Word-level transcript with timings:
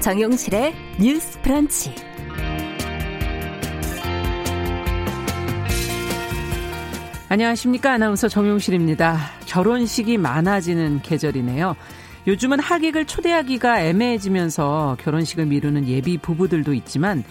정용실의 0.00 0.74
뉴스 0.98 1.38
프런치. 1.42 1.94
안녕하십니까. 7.28 7.92
아나운서 7.92 8.26
정용실입니다. 8.26 9.18
결혼식이 9.46 10.16
많아지는 10.16 11.02
계절이네요. 11.02 11.76
요즘은 12.26 12.60
하객을 12.60 13.04
초대하기가 13.04 13.82
애매해지면서 13.82 14.96
결혼식을 15.00 15.46
미루는 15.46 15.86
예비 15.86 16.16
부부들도 16.16 16.72
있지만 16.74 17.22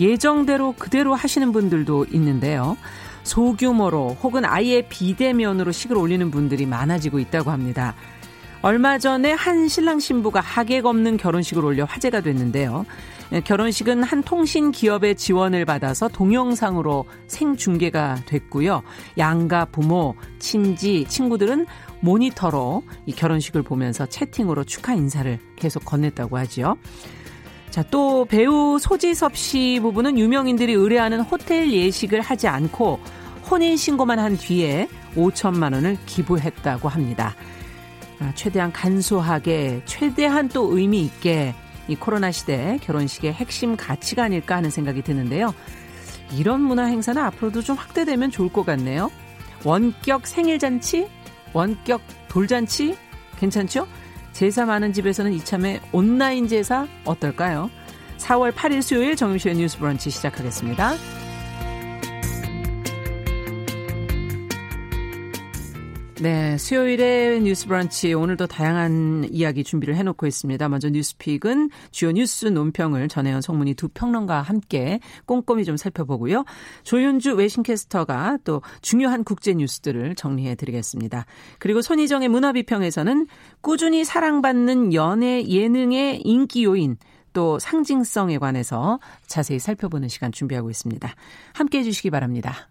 예정대로 0.00 0.72
그대로 0.72 1.14
하시는 1.14 1.52
분들도 1.52 2.06
있는데요. 2.12 2.76
소규모로 3.22 4.16
혹은 4.22 4.44
아예 4.44 4.82
비대면으로 4.82 5.72
식을 5.72 5.96
올리는 5.96 6.30
분들이 6.30 6.66
많아지고 6.66 7.18
있다고 7.18 7.50
합니다. 7.50 7.94
얼마 8.66 8.98
전에 8.98 9.30
한 9.30 9.68
신랑 9.68 10.00
신부가 10.00 10.40
하객 10.40 10.86
없는 10.86 11.18
결혼식을 11.18 11.64
올려 11.64 11.84
화제가 11.84 12.20
됐는데요. 12.20 12.84
결혼식은 13.44 14.02
한 14.02 14.24
통신 14.24 14.72
기업의 14.72 15.14
지원을 15.14 15.64
받아서 15.64 16.08
동영상으로 16.08 17.04
생중계가 17.28 18.22
됐고요. 18.26 18.82
양가 19.18 19.66
부모, 19.66 20.16
친지, 20.40 21.04
친구들은 21.04 21.66
모니터로 22.00 22.82
이 23.06 23.12
결혼식을 23.12 23.62
보면서 23.62 24.04
채팅으로 24.04 24.64
축하 24.64 24.94
인사를 24.94 25.38
계속 25.54 25.84
건넸다고 25.84 26.32
하지요. 26.32 26.76
자, 27.70 27.84
또 27.88 28.24
배우 28.24 28.80
소지섭 28.80 29.36
씨 29.36 29.78
부부는 29.80 30.18
유명인들이 30.18 30.72
의뢰하는 30.72 31.20
호텔 31.20 31.70
예식을 31.70 32.20
하지 32.20 32.48
않고 32.48 32.98
혼인 33.48 33.76
신고만 33.76 34.18
한 34.18 34.36
뒤에 34.36 34.88
5천만 35.14 35.72
원을 35.72 35.98
기부했다고 36.06 36.88
합니다. 36.88 37.36
아, 38.20 38.32
최대한 38.34 38.72
간소하게, 38.72 39.82
최대한 39.84 40.48
또 40.48 40.76
의미 40.76 41.02
있게 41.02 41.54
이 41.88 41.94
코로나 41.94 42.30
시대 42.30 42.78
결혼식의 42.82 43.32
핵심 43.32 43.76
가치가 43.76 44.24
아닐까 44.24 44.56
하는 44.56 44.70
생각이 44.70 45.02
드는데요. 45.02 45.54
이런 46.32 46.60
문화 46.60 46.86
행사는 46.86 47.20
앞으로도 47.22 47.62
좀 47.62 47.76
확대되면 47.76 48.30
좋을 48.30 48.52
것 48.52 48.64
같네요. 48.64 49.10
원격 49.64 50.26
생일잔치, 50.26 51.08
원격 51.52 52.00
돌잔치, 52.28 52.96
괜찮죠? 53.38 53.86
제사 54.32 54.66
많은 54.66 54.92
집에서는 54.92 55.32
이참에 55.32 55.80
온라인 55.92 56.48
제사 56.48 56.86
어떨까요? 57.04 57.70
4월 58.18 58.52
8일 58.52 58.82
수요일 58.82 59.16
정유시의 59.16 59.56
뉴스 59.56 59.78
브런치 59.78 60.10
시작하겠습니다. 60.10 61.25
네, 66.18 66.56
수요일의 66.56 67.42
뉴스 67.42 67.66
브런치 67.66 68.14
오늘도 68.14 68.46
다양한 68.46 69.28
이야기 69.30 69.62
준비를 69.62 69.96
해놓고 69.96 70.26
있습니다. 70.26 70.66
먼저 70.70 70.88
뉴스픽은 70.88 71.68
주요 71.90 72.10
뉴스 72.10 72.46
논평을 72.46 73.08
전혜연 73.08 73.42
송문희 73.42 73.74
두 73.74 73.88
평론가와 73.88 74.40
함께 74.40 75.00
꼼꼼히 75.26 75.66
좀 75.66 75.76
살펴보고요. 75.76 76.46
조윤주 76.84 77.34
외신캐스터가 77.34 78.38
또 78.44 78.62
중요한 78.80 79.24
국제 79.24 79.52
뉴스들을 79.52 80.14
정리해 80.14 80.54
드리겠습니다. 80.54 81.26
그리고 81.58 81.82
손희정의 81.82 82.28
문화비평에서는 82.30 83.26
꾸준히 83.60 84.02
사랑받는 84.02 84.94
연예 84.94 85.46
예능의 85.46 86.22
인기 86.22 86.64
요인 86.64 86.96
또 87.34 87.58
상징성에 87.58 88.38
관해서 88.38 89.00
자세히 89.26 89.58
살펴보는 89.58 90.08
시간 90.08 90.32
준비하고 90.32 90.70
있습니다. 90.70 91.14
함께 91.52 91.80
해주시기 91.80 92.08
바랍니다. 92.08 92.70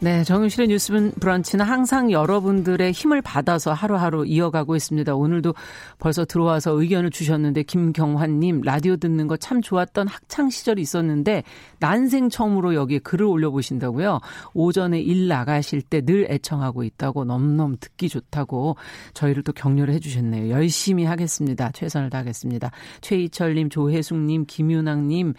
네, 0.00 0.22
정윤실의 0.22 0.68
뉴스 0.68 0.92
브런치는 1.18 1.64
항상 1.64 2.12
여러분들의 2.12 2.92
힘을 2.92 3.20
받아서 3.20 3.72
하루하루 3.72 4.24
이어가고 4.24 4.76
있습니다. 4.76 5.12
오늘도 5.16 5.54
벌써 5.98 6.24
들어와서 6.24 6.80
의견을 6.80 7.10
주셨는데 7.10 7.64
김경환님 7.64 8.60
라디오 8.60 8.96
듣는 8.96 9.26
거 9.26 9.36
참 9.38 9.60
좋았던 9.60 10.06
학창 10.06 10.50
시절이 10.50 10.80
있었는데 10.82 11.42
난생 11.80 12.28
처음으로 12.28 12.76
여기에 12.76 13.00
글을 13.00 13.26
올려보신다고요. 13.26 14.20
오전에 14.54 15.00
일 15.00 15.26
나가실 15.26 15.82
때 15.82 16.00
늘 16.00 16.28
애청하고 16.30 16.84
있다고 16.84 17.24
넘넘 17.24 17.78
듣기 17.80 18.08
좋다고 18.08 18.76
저희를 19.14 19.42
또 19.42 19.52
격려를 19.52 19.94
해주셨네요. 19.94 20.50
열심히 20.50 21.06
하겠습니다. 21.06 21.72
최선을 21.72 22.08
다하겠습니다. 22.10 22.70
최희철님, 23.00 23.68
조혜숙님, 23.68 24.44
김윤학님 24.46 25.34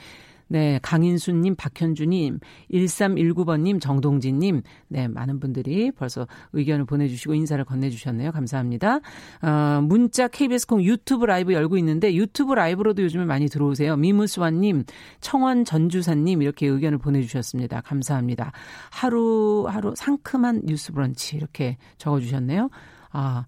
네, 0.50 0.80
강인수님, 0.82 1.56
박현주님, 1.56 2.40
1319번님, 2.72 3.80
정동진님, 3.80 4.64
네, 4.88 5.08
많은 5.08 5.40
분들이 5.40 5.92
벌써 5.92 6.28
의견을 6.54 6.86
보내주시고 6.86 7.36
인사를 7.36 7.64
건네주셨네요. 7.64 8.32
감사합니다. 8.32 9.00
어, 9.44 9.82
문자 9.84 10.28
KBS 10.28 10.66
콩 10.66 10.84
유튜브 10.84 11.26
라이브 11.26 11.54
열고 11.54 11.78
있는데 11.78 12.16
유튜브 12.16 12.56
라이브로도 12.56 13.04
요즘에 13.04 13.26
많이 13.26 13.48
들어오세요. 13.48 13.96
미무스완님, 13.96 14.86
청원 15.22 15.66
전주사님 15.66 16.42
이렇게 16.42 16.66
의견을 16.66 16.98
보내주셨습니다. 16.98 17.82
감사합니다. 17.82 18.52
하루, 18.90 19.68
하루 19.70 19.94
상큼한 19.96 20.64
뉴스 20.66 20.92
브런치 20.92 21.38
이렇게 21.38 21.78
적어주셨네요. 22.00 22.70
아, 23.12 23.46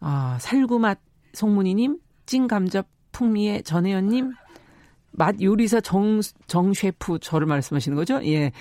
아, 0.00 0.38
살구맛 0.40 0.98
송문희님, 1.34 1.98
찐감자 2.26 2.84
풍미의 3.12 3.62
전혜연님, 3.62 4.32
맛 5.12 5.40
요리사 5.40 5.80
정, 5.80 6.20
정 6.46 6.74
셰프 6.74 7.18
저를 7.20 7.46
말씀하시는 7.46 7.96
거죠? 7.96 8.20
예. 8.24 8.52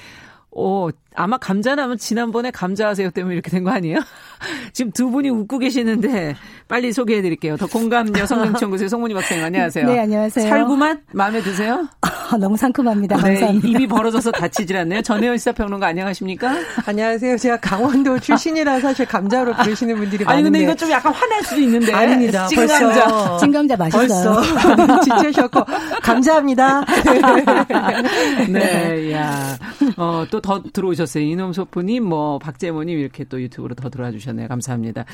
어, 0.52 0.90
아마 1.16 1.38
감자나면 1.38 1.98
지난번에 1.98 2.52
감자하세요 2.52 3.10
때문에 3.12 3.34
이렇게 3.36 3.52
된 3.52 3.62
거 3.64 3.70
아니에요? 3.72 4.00
지금 4.74 4.92
두 4.92 5.12
분이 5.12 5.30
웃고 5.30 5.60
계시는데 5.60 6.36
빨리 6.68 6.92
소개해 6.94 7.22
드릴게요. 7.22 7.58
더 7.58 7.68
공감 7.68 8.08
여성정치연구소의 8.18 8.90
송문희 8.90 9.14
박사님 9.14 9.44
안녕하세요. 9.44 9.86
네, 9.86 10.00
안녕하세요. 10.00 10.48
살구맛 10.50 11.00
마음에 11.12 11.42
드세요? 11.42 11.88
아, 12.02 12.38
너무 12.38 12.56
상큼합니다. 12.58 13.18
네, 13.18 13.22
감사합니다. 13.22 13.68
입이 13.68 13.88
벌어져서 13.88 14.32
다치질 14.32 14.78
않네요. 14.78 15.02
전혜연 15.02 15.38
시사평론가 15.38 15.86
안녕하십니까? 15.88 16.56
안녕하세요. 16.86 17.38
제가 17.38 17.58
강원도 17.60 18.18
출신이라 18.20 18.80
사실 18.80 19.06
감자로 19.06 19.54
부르시는 19.58 19.96
분들이 19.98 20.24
많은데. 20.24 20.34
아니 20.34 20.44
근데 20.44 20.60
이거 20.64 20.74
좀 20.76 20.90
약간 20.90 21.14
화낼 21.14 21.44
수도 21.44 21.60
있는데. 21.62 21.94
아닙니다. 21.94 22.48
찐감자. 22.48 23.38
찐감자 23.38 23.76
맛있어요. 23.76 24.08
벌써 24.42 25.00
지체셨고 25.02 25.66
감사합니다. 26.02 26.86
네, 28.50 29.12
야. 29.14 29.58
어, 29.98 30.26
또 30.32 30.40
더 30.42 30.64
들어오셨 30.74 31.01
어요. 31.04 31.24
이놈 31.24 31.54
소프님, 31.54 32.04
뭐, 32.04 32.40
박재모님 32.40 32.98
이렇게 32.98 33.24
또 33.24 33.42
유튜브로 33.42 33.76
더 33.76 33.90
들어와 33.90 34.12
주셨네요. 34.12 34.48
감사합니다. 34.48 35.06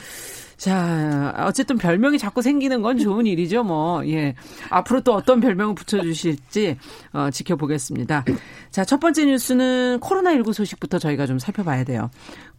자, 0.57 1.35
어쨌든 1.37 1.77
별명이 1.77 2.17
자꾸 2.17 2.41
생기는 2.41 2.81
건 2.81 2.97
좋은 2.97 3.25
일이죠, 3.27 3.63
뭐. 3.63 4.05
예. 4.07 4.33
앞으로 4.69 5.01
또 5.01 5.13
어떤 5.13 5.39
별명을 5.39 5.75
붙여주실지, 5.75 6.77
어, 7.13 7.29
지켜보겠습니다. 7.31 8.25
자, 8.71 8.85
첫 8.85 8.99
번째 8.99 9.25
뉴스는 9.25 9.99
코로나19 9.99 10.53
소식부터 10.53 10.97
저희가 10.99 11.27
좀 11.27 11.37
살펴봐야 11.37 11.83
돼요. 11.83 12.09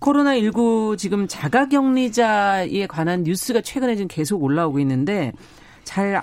코로나19 0.01 0.97
지금 0.97 1.27
자가 1.27 1.69
격리자에 1.69 2.87
관한 2.87 3.25
뉴스가 3.25 3.63
최근에 3.63 3.97
지금 3.97 4.09
계속 4.09 4.43
올라오고 4.43 4.79
있는데, 4.81 5.33
잘, 5.83 6.23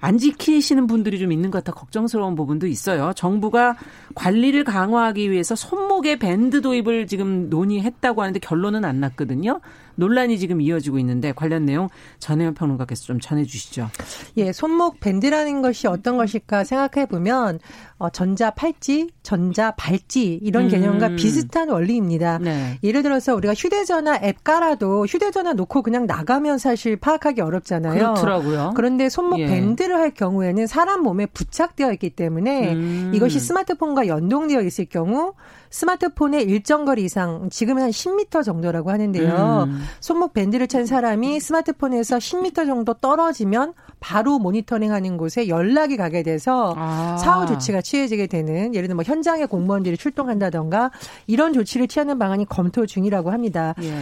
안 0.00 0.18
지키시는 0.18 0.86
분들이 0.86 1.18
좀 1.18 1.32
있는 1.32 1.50
것 1.50 1.64
같아 1.64 1.78
걱정스러운 1.78 2.34
부분도 2.34 2.66
있어요. 2.66 3.12
정부가 3.14 3.76
관리를 4.14 4.64
강화하기 4.64 5.30
위해서 5.30 5.54
손목에 5.54 6.18
밴드 6.18 6.60
도입을 6.60 7.06
지금 7.06 7.48
논의했다고 7.48 8.22
하는데 8.22 8.38
결론은 8.40 8.84
안 8.84 9.00
났거든요. 9.00 9.60
논란이 9.96 10.38
지금 10.38 10.60
이어지고 10.60 10.98
있는데 11.00 11.32
관련 11.32 11.66
내용 11.66 11.88
전혜연 12.18 12.54
평론가께서 12.54 13.04
좀 13.04 13.20
전해주시죠. 13.20 13.90
예, 14.38 14.52
손목 14.52 15.00
밴드라는 15.00 15.62
것이 15.62 15.86
어떤 15.86 16.16
것일까 16.16 16.64
생각해 16.64 17.06
보면 17.06 17.58
어, 17.98 18.10
전자 18.10 18.50
팔찌, 18.50 19.08
전자 19.22 19.70
발찌 19.72 20.38
이런 20.42 20.64
음. 20.64 20.68
개념과 20.68 21.10
비슷한 21.16 21.70
원리입니다. 21.70 22.38
네. 22.38 22.78
예를 22.82 23.02
들어서 23.02 23.34
우리가 23.34 23.54
휴대전화 23.54 24.20
앱 24.22 24.44
깔아도 24.44 25.06
휴대전화 25.06 25.54
놓고 25.54 25.82
그냥 25.82 26.06
나가면 26.06 26.58
사실 26.58 26.96
파악하기 26.96 27.40
어렵잖아요. 27.40 27.94
그렇더라고요. 27.94 28.72
그런데 28.76 29.08
손목 29.08 29.40
예. 29.40 29.46
밴드를 29.46 29.96
할 29.96 30.10
경우에는 30.10 30.66
사람 30.66 31.02
몸에 31.02 31.26
부착되어 31.26 31.92
있기 31.92 32.10
때문에 32.10 32.74
음. 32.74 33.12
이것이 33.14 33.40
스마트폰과 33.40 34.08
연동되어 34.08 34.60
있을 34.62 34.84
경우 34.86 35.32
스마트폰의 35.76 36.44
일정 36.44 36.86
거리 36.86 37.04
이상 37.04 37.50
지금은 37.50 37.82
한 37.82 37.90
10m 37.90 38.42
정도라고 38.42 38.90
하는데요. 38.90 39.66
음. 39.68 39.82
손목 40.00 40.32
밴드를 40.32 40.68
찬 40.68 40.86
사람이 40.86 41.38
스마트폰에서 41.38 42.16
10m 42.16 42.66
정도 42.66 42.94
떨어지면 42.94 43.74
바로 44.00 44.38
모니터링하는 44.38 45.18
곳에 45.18 45.48
연락이 45.48 45.98
가게 45.98 46.22
돼서 46.22 46.74
아. 46.78 47.18
사후 47.18 47.46
조치가 47.46 47.82
취해지게 47.82 48.26
되는 48.26 48.74
예를 48.74 48.88
들면 48.88 48.96
뭐 48.96 49.04
현장에 49.04 49.44
공무원들이 49.44 49.98
출동한다던가 49.98 50.92
이런 51.26 51.52
조치를 51.52 51.88
취하는 51.88 52.18
방안이 52.18 52.46
검토 52.46 52.86
중이라고 52.86 53.30
합니다. 53.30 53.74
예. 53.82 53.94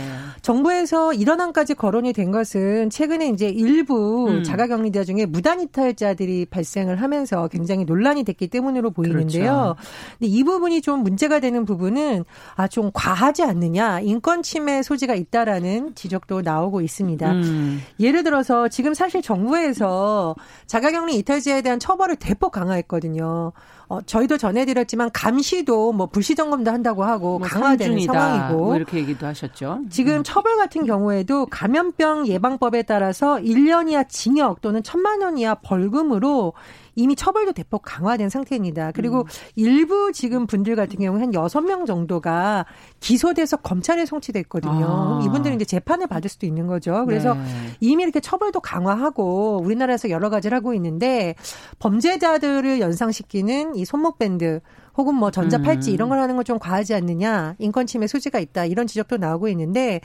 정부에서 0.43 1.13
이런 1.13 1.41
안까지 1.41 1.75
거론이 1.75 2.13
된 2.13 2.31
것은 2.31 2.91
최근에 2.91 3.31
이제 3.31 3.49
일부 3.49 4.29
음. 4.29 4.45
자가격리자 4.45 5.03
중에 5.03 5.27
무단 5.27 5.61
이탈자들이 5.61 6.47
발생을 6.47 7.03
하면서 7.03 7.49
굉장히 7.49 7.85
논란이 7.85 8.23
됐기 8.23 8.47
때문으로 8.47 8.91
보이는데요. 8.91 9.75
그렇죠. 9.75 9.77
근데 10.19 10.27
이 10.29 10.45
부분이 10.45 10.81
좀 10.83 11.03
문제가 11.03 11.41
되는 11.41 11.64
부분은 11.65 12.25
아 12.57 12.69
좀 12.75 12.91
과하지 12.93 13.45
않느냐 13.45 14.01
인권 14.01 14.43
침해 14.43 14.83
소지가 14.83 15.15
있다라는 15.15 15.95
지적도 15.95 16.43
나오고 16.43 16.81
있습니다. 16.81 17.31
음. 17.31 17.81
예를 18.01 18.25
들어서 18.25 18.67
지금 18.67 18.95
사실 18.95 19.23
정부에서 19.23 20.35
자가격리 20.67 21.15
이탈자에 21.19 21.63
대한 21.63 21.79
처벌을 21.79 22.17
대폭 22.17 22.51
강화했거든요. 22.51 23.53
어, 23.87 24.01
저희도 24.03 24.39
전해드렸지만 24.39 25.11
감시도 25.13 25.93
뭐 25.93 26.07
불시 26.07 26.35
점검도 26.35 26.71
한다고 26.73 27.05
하고 27.05 27.39
뭐 27.39 27.47
강화되는 27.47 28.01
상황이고 28.01 28.59
뭐 28.59 28.77
이렇게 28.77 28.99
얘기도 28.99 29.27
하셨죠. 29.27 29.83
지금 29.91 30.17
음. 30.17 30.23
처벌 30.25 30.57
같은 30.57 30.85
경우에도 30.85 31.47
감염병 31.47 32.27
예방법에 32.27 32.83
따라서 32.83 33.37
1년 33.37 33.89
이하 33.89 34.03
징역 34.05 34.63
또는 34.63 34.83
1천만 34.83 35.23
원 35.23 35.39
이하 35.39 35.55
벌금으로 35.55 36.55
이미 36.95 37.17
처벌도 37.17 37.53
대폭 37.53 37.83
강화된 37.85 38.29
상태입니다. 38.29 38.93
그리고 38.93 39.21
음. 39.21 39.25
일부 39.57 40.13
지금 40.13 40.47
분들 40.47 40.77
같은 40.77 40.99
경우 40.99 41.19
한 41.19 41.35
여섯 41.35 41.61
명 41.61 41.87
정도가 41.87 42.67
기소돼서 43.01 43.57
검찰에 43.59 44.07
송치됐거든요. 44.07 44.87
아. 44.87 45.23
이분들은 45.25 45.57
이제 45.57 45.65
재판을 45.65 46.07
받을 46.07 46.29
수도 46.31 46.47
있는 46.47 46.67
거죠. 46.67 47.05
그래서 47.07 47.35
네. 47.35 47.43
이미 47.81 48.03
이렇게 48.03 48.21
처벌도 48.21 48.61
강화하고 48.61 49.61
우리나라에서 49.63 50.11
여러 50.11 50.31
가지를 50.31 50.57
하고 50.57 50.75
있는데 50.75 51.35
범죄자들을 51.79 52.81
연상시키는 52.81 53.77
이 53.77 53.85
손목밴드 53.85 54.61
혹은 54.97 55.17
뭐 55.17 55.31
전자팔찌 55.33 55.91
음. 55.91 55.95
이런 55.95 56.09
걸 56.09 56.21
하는 56.21 56.37
건 56.37 56.45
좀 56.45 56.59
과하지 56.59 56.95
않느냐, 56.95 57.57
인권 57.59 57.87
침해 57.87 58.07
소지가 58.07 58.39
있다 58.39 58.67
이런 58.67 58.87
지적도 58.87 59.17
나오고 59.17 59.49
있는데 59.49 60.01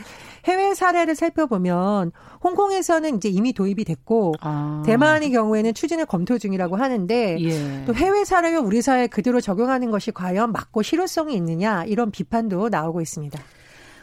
해외 0.46 0.74
사례를 0.74 1.16
살펴보면 1.16 2.12
홍콩에서는 2.44 3.18
이제 3.18 3.30
이미 3.30 3.54
도입이 3.54 3.84
됐고 3.84 4.36
아. 4.40 4.82
대만의 4.86 5.32
경우에는 5.32 5.74
추진을 5.74 6.06
검토 6.06 6.38
중이라고 6.38 6.78
하는데 6.78 7.38
예. 7.42 7.84
또 7.86 7.94
해외 7.94 8.24
사례를 8.24 8.60
우리 8.60 8.82
사회에 8.82 9.08
그대로 9.08 9.42
적용하는 9.42 9.92
것이 9.92 10.12
과연 10.12 10.52
맞고 10.54 10.82
실효성이 10.82 11.36
있느냐 11.36 11.84
이런 11.84 12.10
비판도 12.10 12.70
나오고 12.70 13.02
있습니다. 13.02 13.40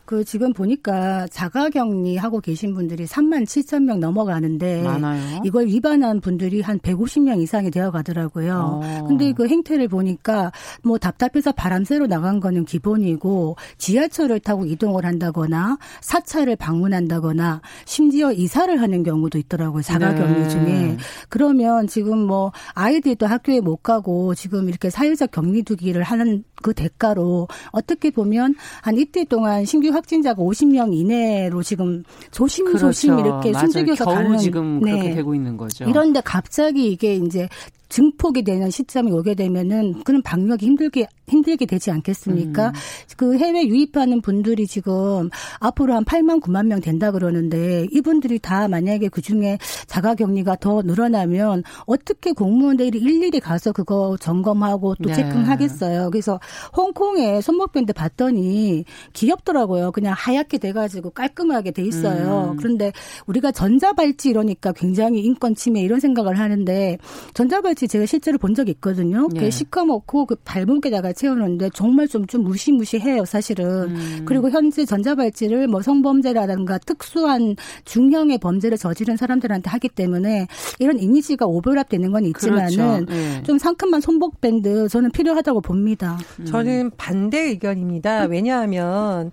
그 0.06 0.25
지금 0.25 0.53
보니까 0.53 1.26
자가 1.26 1.69
격리 1.69 2.17
하고 2.17 2.41
계신 2.41 2.75
분들이 2.75 3.05
3만 3.06 3.44
7천 3.44 3.82
명 3.82 3.99
넘어가는데 3.99 4.82
많아요. 4.82 5.43
이걸 5.44 5.67
위반한 5.67 6.20
분들이 6.20 6.61
한 6.61 6.79
150명 6.79 7.43
이상이 7.43 7.73
되어 7.73 7.91
가더라고요. 7.91 8.81
어. 8.85 9.05
근데 9.08 9.32
그 9.32 9.49
행태를 9.49 9.88
보니까 9.88 10.53
뭐 10.85 10.97
답답해서 10.97 11.50
바람 11.50 11.85
쐬러 11.85 12.06
나간 12.06 12.38
거는 12.38 12.64
기본이고 12.64 13.56
지하철을 13.79 14.38
타고 14.38 14.64
이동을 14.64 15.05
한다거나 15.05 15.76
사찰을 16.00 16.55
방문한다거나 16.55 17.61
심지어 17.85 18.31
이사를 18.32 18.81
하는 18.81 19.02
경우도 19.02 19.38
있더라고요. 19.38 19.82
자가격리 19.82 20.35
네. 20.35 20.49
중에. 20.49 20.97
그러면 21.29 21.88
지금 21.88 22.19
뭐 22.19 22.52
아이들도 22.75 23.26
학교에 23.26 23.61
못 23.61 23.82
가고 23.82 24.37
지금 24.37 24.69
이렇게 24.69 24.88
사회적 24.88 25.32
격리 25.32 25.64
두기를 25.64 26.05
하는 26.05 26.44
그 26.62 26.73
대가로 26.73 27.49
어떻게 27.73 28.11
보면 28.11 28.55
한 28.82 28.97
이틀 28.99 29.25
동안 29.26 29.64
신규 29.64 29.91
확진자가 29.97 30.43
50명 30.43 30.95
이내로 30.95 31.63
지금 31.63 32.05
조심조심 32.31 33.17
그렇죠. 33.17 33.29
이렇게 33.29 33.53
숨죽여서 33.59 34.05
가는 34.05 34.39
지금 34.39 34.81
그렇게 34.81 35.09
네. 35.09 35.15
되고 35.15 35.35
있는 35.35 35.57
거죠. 35.57 35.85
이런데 35.85 36.21
갑자기 36.21 36.91
이게 36.91 37.17
이제 37.17 37.49
증폭이 37.88 38.43
되는 38.43 38.71
시점이 38.71 39.12
오게 39.12 39.35
되면은 39.35 40.03
그런 40.05 40.23
방역이 40.23 40.67
힘들게 40.67 41.06
힘들게 41.29 41.67
되지 41.67 41.91
않겠습니까? 41.91 42.69
음. 42.69 42.73
그 43.17 43.37
해외 43.37 43.67
유입하는 43.67 44.21
분들이 44.21 44.67
지금 44.67 45.29
앞으로 45.59 45.94
한 45.94 46.05
8만 46.05 46.41
9만 46.41 46.67
명 46.67 46.81
된다 46.81 47.11
그러는데 47.11 47.87
이분들이 47.91 48.38
다 48.38 48.69
만약에 48.69 49.09
그 49.09 49.21
중에 49.21 49.59
자가 49.87 50.15
격리가 50.15 50.56
더 50.56 50.83
늘어나면 50.83 51.65
어떻게 51.87 52.33
공무원들이 52.33 52.99
일일이 52.99 53.41
가서 53.41 53.73
그거 53.73 54.17
점검하고 54.21 54.94
또 55.03 55.09
네. 55.09 55.15
체크하겠어요. 55.15 56.11
그래서 56.11 56.38
홍콩에 56.77 57.41
손목밴드 57.41 57.93
봤더니 57.93 58.85
귀엽더라고요. 59.12 59.93
그냥 59.93 60.15
하얗게 60.17 60.59
돼가지고 60.59 61.11
깔끔하게 61.11 61.73
돼 61.73 61.83
있어요. 61.83 62.53
음. 62.53 62.56
그런데 62.56 62.93
우리가 63.27 63.50
전자발찌 63.50 64.31
이러니까 64.31 64.73
굉장히 64.73 65.21
인권 65.21 65.55
침해 65.55 65.81
이런 65.81 66.00
생각을 66.00 66.38
하는데 66.38 66.99
전자발찌 67.35 67.75
제가 67.84 68.06
실제로 68.06 68.38
본 68.38 68.55
적이 68.55 68.70
있거든요. 68.73 69.28
네. 69.32 69.40
그 69.40 69.50
시커멓고 69.50 70.26
그 70.26 70.37
발목에다가 70.44 71.12
채우는데 71.12 71.70
정말 71.75 72.08
좀, 72.08 72.26
좀 72.26 72.44
무시무시해요, 72.44 73.25
사실은. 73.25 73.67
음. 73.90 74.23
그리고 74.25 74.50
현재 74.50 74.84
전자발찌를 74.84 75.69
뭐 75.69 75.82
성범죄라든가 75.82 76.78
특수한 76.78 77.56
중형의 77.84 78.38
범죄를 78.38 78.78
저지른 78.78 79.17
사람들한테 79.17 79.69
하기 79.70 79.90
때문에 79.90 80.46
이런 80.78 80.99
이미지가 80.99 81.46
오버랩되는 81.46 82.12
건 82.12 82.25
있지만은 82.25 83.05
그렇죠. 83.05 83.12
네. 83.12 83.43
좀 83.43 83.58
상큼한 83.58 84.00
손목밴드 84.00 84.88
저는 84.88 85.11
필요하다고 85.11 85.61
봅니다. 85.61 86.19
음. 86.40 86.46
저는 86.46 86.90
반대 86.96 87.40
의견입니다. 87.40 88.25
왜냐하면 88.25 89.32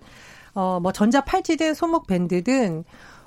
어, 0.55 0.79
뭐 0.81 0.91
전자 0.91 1.21
팔찌든 1.21 1.73
손목 1.73 2.07
밴드든 2.07 2.83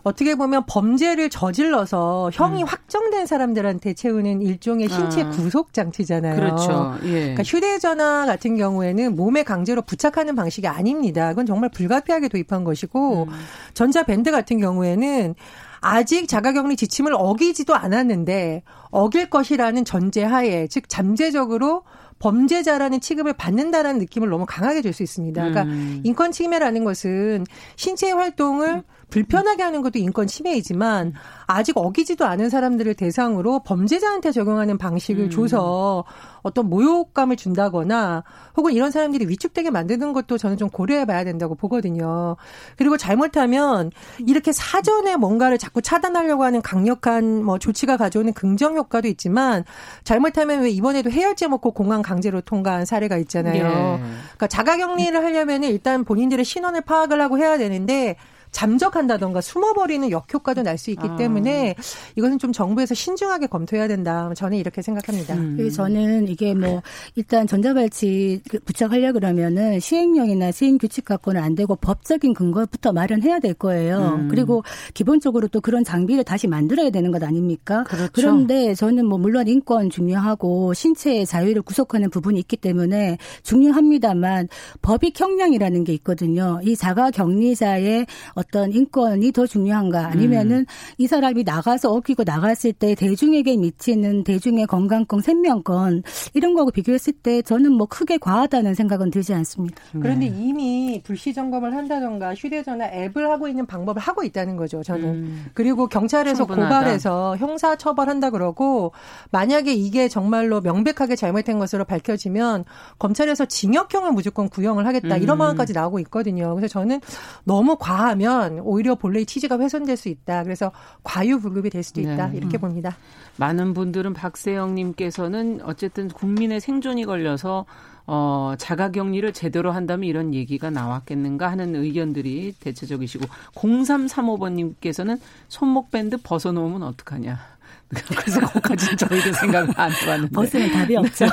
어떻게 0.06 0.36
보면 0.36 0.66
범죄를 0.66 1.30
저질러서 1.30 2.30
형이 2.32 2.62
음. 2.62 2.68
확정된 2.68 3.26
사람들한테 3.26 3.94
채우는 3.94 4.40
일종의 4.40 4.88
신체 4.88 5.22
아. 5.22 5.30
구속 5.30 5.72
장치잖아요. 5.72 6.36
그렇죠. 6.36 6.94
예. 7.02 7.10
그러니까 7.10 7.42
휴대전화 7.42 8.24
같은 8.24 8.56
경우에는 8.56 9.16
몸에 9.16 9.42
강제로 9.42 9.82
부착하는 9.82 10.36
방식이 10.36 10.68
아닙니다. 10.68 11.30
그건 11.30 11.44
정말 11.44 11.70
불가피하게 11.70 12.28
도입한 12.28 12.62
것이고 12.62 13.24
음. 13.24 13.32
전자밴드 13.74 14.30
같은 14.30 14.60
경우에는 14.60 15.34
아직 15.80 16.28
자가격리 16.28 16.76
지침을 16.76 17.12
어기지도 17.12 17.74
않았는데 17.74 18.62
어길 18.90 19.28
것이라는 19.28 19.84
전제하에 19.84 20.68
즉 20.68 20.88
잠재적으로 20.88 21.82
범죄자라는 22.20 23.00
취급을 23.00 23.32
받는다라는 23.32 23.98
느낌을 23.98 24.28
너무 24.28 24.46
강하게 24.46 24.82
줄 24.82 24.92
수 24.92 25.02
있습니다. 25.02 25.42
그러니까 25.42 25.64
음. 25.64 26.00
인권 26.04 26.30
침해라는 26.30 26.84
것은 26.84 27.44
신체 27.74 28.12
활동을 28.12 28.84
불편하게 29.10 29.62
하는 29.62 29.82
것도 29.82 29.98
인권 29.98 30.26
침해이지만 30.26 31.14
아직 31.46 31.76
어기지도 31.76 32.24
않은 32.24 32.50
사람들을 32.50 32.94
대상으로 32.94 33.60
범죄자한테 33.60 34.32
적용하는 34.32 34.78
방식을 34.78 35.24
음. 35.24 35.30
줘서 35.30 36.04
어떤 36.42 36.68
모욕감을 36.68 37.36
준다거나 37.36 38.24
혹은 38.56 38.72
이런 38.72 38.90
사람들이 38.90 39.28
위축되게 39.28 39.70
만드는 39.70 40.12
것도 40.12 40.38
저는 40.38 40.56
좀 40.56 40.68
고려해 40.68 41.04
봐야 41.04 41.24
된다고 41.24 41.54
보거든요. 41.54 42.36
그리고 42.76 42.96
잘못하면 42.96 43.90
이렇게 44.26 44.52
사전에 44.52 45.16
뭔가를 45.16 45.58
자꾸 45.58 45.82
차단하려고 45.82 46.44
하는 46.44 46.62
강력한 46.62 47.44
뭐 47.44 47.58
조치가 47.58 47.96
가져오는 47.96 48.32
긍정 48.32 48.76
효과도 48.76 49.08
있지만 49.08 49.64
잘못하면 50.04 50.62
왜 50.62 50.70
이번에도 50.70 51.10
해열제 51.10 51.48
먹고 51.48 51.72
공항 51.72 52.02
강제로 52.02 52.40
통과한 52.40 52.84
사례가 52.84 53.16
있잖아요. 53.18 53.64
예. 53.64 54.04
그러니까 54.24 54.46
자가 54.48 54.76
격리를 54.76 55.16
하려면 55.16 55.64
일단 55.64 56.04
본인들의 56.04 56.44
신원을 56.44 56.82
파악을 56.82 57.20
하고 57.20 57.38
해야 57.38 57.56
되는데 57.58 58.16
잠적한다던가 58.52 59.40
숨어버리는 59.40 60.10
역효과도 60.10 60.62
날 60.62 60.76
수 60.76 60.90
있기 60.90 61.06
아. 61.08 61.16
때문에 61.16 61.74
이것은 62.16 62.38
좀 62.38 62.52
정부에서 62.52 62.94
신중하게 62.94 63.46
검토해야 63.46 63.88
된다. 63.88 64.30
저는 64.36 64.58
이렇게 64.58 64.82
생각합니다. 64.82 65.34
음. 65.34 65.70
저는 65.70 66.28
이게 66.28 66.54
뭐 66.54 66.82
일단 67.14 67.46
전자발찌 67.46 68.42
그 68.48 68.58
부착하려 68.60 69.12
그러면은 69.12 69.80
시행령이나 69.80 70.52
시행 70.52 70.78
규칙 70.78 71.04
갖고는 71.06 71.42
안 71.42 71.54
되고 71.54 71.74
법적인 71.76 72.34
근거부터 72.34 72.92
마련해야 72.92 73.38
될 73.38 73.54
거예요. 73.54 74.18
음. 74.18 74.28
그리고 74.28 74.62
기본적으로 74.94 75.48
또 75.48 75.60
그런 75.60 75.82
장비를 75.84 76.24
다시 76.24 76.46
만들어야 76.46 76.90
되는 76.90 77.10
것 77.10 77.22
아닙니까? 77.22 77.84
그렇죠. 77.84 78.12
그런데 78.12 78.74
저는 78.74 79.06
뭐 79.06 79.18
물론 79.18 79.48
인권 79.48 79.88
중요하고 79.90 80.74
신체의 80.74 81.26
자유를 81.26 81.62
구속하는 81.62 82.10
부분이 82.10 82.38
있기 82.40 82.56
때문에 82.58 83.18
중요합니다만 83.42 84.48
법익 84.82 85.18
형량이라는 85.18 85.84
게 85.84 85.94
있거든요. 85.94 86.60
이 86.62 86.76
자가 86.76 87.10
격리자의 87.10 88.06
어떤 88.36 88.70
인권이 88.70 89.32
더 89.32 89.46
중요한가 89.46 90.06
아니면은 90.08 90.58
음. 90.58 90.64
이 90.98 91.06
사람이 91.06 91.42
나가서 91.42 91.90
어기고 91.90 92.22
나갔을 92.24 92.74
때 92.74 92.94
대중에게 92.94 93.56
미치는 93.56 94.24
대중의 94.24 94.66
건강권, 94.66 95.22
생명권 95.22 96.02
이런 96.34 96.52
거하고 96.54 96.70
비교했을 96.70 97.14
때 97.14 97.40
저는 97.40 97.72
뭐 97.72 97.86
크게 97.86 98.18
과하다는 98.18 98.74
생각은 98.74 99.10
들지 99.10 99.32
않습니다. 99.32 99.82
그런데 99.92 100.28
네. 100.28 100.36
이미 100.38 101.00
불시 101.02 101.32
점검을 101.32 101.74
한다던가 101.74 102.34
휴대전화 102.34 102.88
앱을 102.92 103.30
하고 103.30 103.48
있는 103.48 103.64
방법을 103.64 104.00
하고 104.02 104.22
있다는 104.22 104.56
거죠. 104.56 104.82
저는 104.82 105.04
음. 105.04 105.46
그리고 105.54 105.88
경찰에서 105.88 106.44
충분하다. 106.44 106.68
고발해서 106.68 107.36
형사 107.38 107.74
처벌한다 107.76 108.30
그러고 108.30 108.92
만약에 109.30 109.72
이게 109.72 110.08
정말로 110.08 110.60
명백하게 110.60 111.16
잘못된 111.16 111.58
것으로 111.58 111.86
밝혀지면 111.86 112.66
검찰에서 112.98 113.46
징역형을 113.46 114.12
무조건 114.12 114.50
구형을 114.50 114.86
하겠다 114.86 115.16
음. 115.16 115.22
이런 115.22 115.38
마음까지 115.38 115.72
나오고 115.72 116.00
있거든요. 116.00 116.54
그래서 116.54 116.72
저는 116.80 117.00
너무 117.44 117.76
과하면 117.78 118.25
오히려 118.62 118.94
본래의 118.94 119.26
취지가 119.26 119.58
훼손될 119.58 119.96
수 119.96 120.08
있다. 120.08 120.42
그래서 120.44 120.72
과유불급이 121.04 121.70
될 121.70 121.82
수도 121.82 122.00
있다 122.00 122.28
네. 122.28 122.36
이렇게 122.36 122.58
봅니다. 122.58 122.96
많은 123.36 123.74
분들은 123.74 124.14
박세영님께서는 124.14 125.60
어쨌든 125.64 126.08
국민의 126.08 126.60
생존이 126.60 127.04
걸려서 127.04 127.66
어, 128.08 128.54
자가격리를 128.56 129.32
제대로 129.32 129.72
한다면 129.72 130.08
이런 130.08 130.32
얘기가 130.32 130.70
나왔겠는가 130.70 131.50
하는 131.50 131.74
의견들이 131.74 132.54
대체적이시고 132.60 133.26
0335번님께서는 133.54 135.18
손목밴드 135.48 136.18
벗어놓으면 136.22 136.82
어떡하냐. 136.84 137.56
그래서 137.88 138.40
거기까지 138.40 138.96
저희도 138.96 139.32
생각을 139.32 139.68
안 139.76 139.92
해봤는데. 139.92 140.32
벗으면 140.34 140.72
답이 140.72 140.96
없죠. 140.96 141.26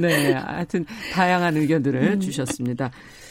네. 0.00 0.08
네. 0.28 0.32
하여튼 0.32 0.86
다양한 1.12 1.56
의견들을 1.56 2.02
음. 2.02 2.20
주셨습니다. 2.20 2.90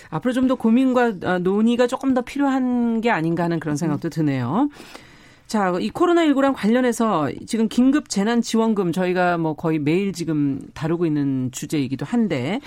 앞으로 0.09 0.33
좀 0.33 0.45
더 0.47 0.55
고민과 0.55 1.13
어, 1.23 1.39
논의가 1.39 1.87
조금 1.87 2.13
더 2.13 2.21
필요한 2.21 3.01
게 3.01 3.09
아닌가 3.09 3.43
하는 3.43 3.59
그런 3.59 3.75
생각도 3.75 4.09
드네요. 4.09 4.69
자, 5.47 5.73
이 5.79 5.91
코로나19랑 5.91 6.53
관련해서 6.55 7.29
지금 7.45 7.67
긴급 7.67 8.09
재난지원금 8.09 8.91
저희가 8.91 9.37
뭐 9.37 9.53
거의 9.53 9.77
매일 9.77 10.11
지금 10.11 10.59
다루고 10.73 11.05
있는 11.05 11.51
주제이기도 11.51 12.05
한데 12.05 12.59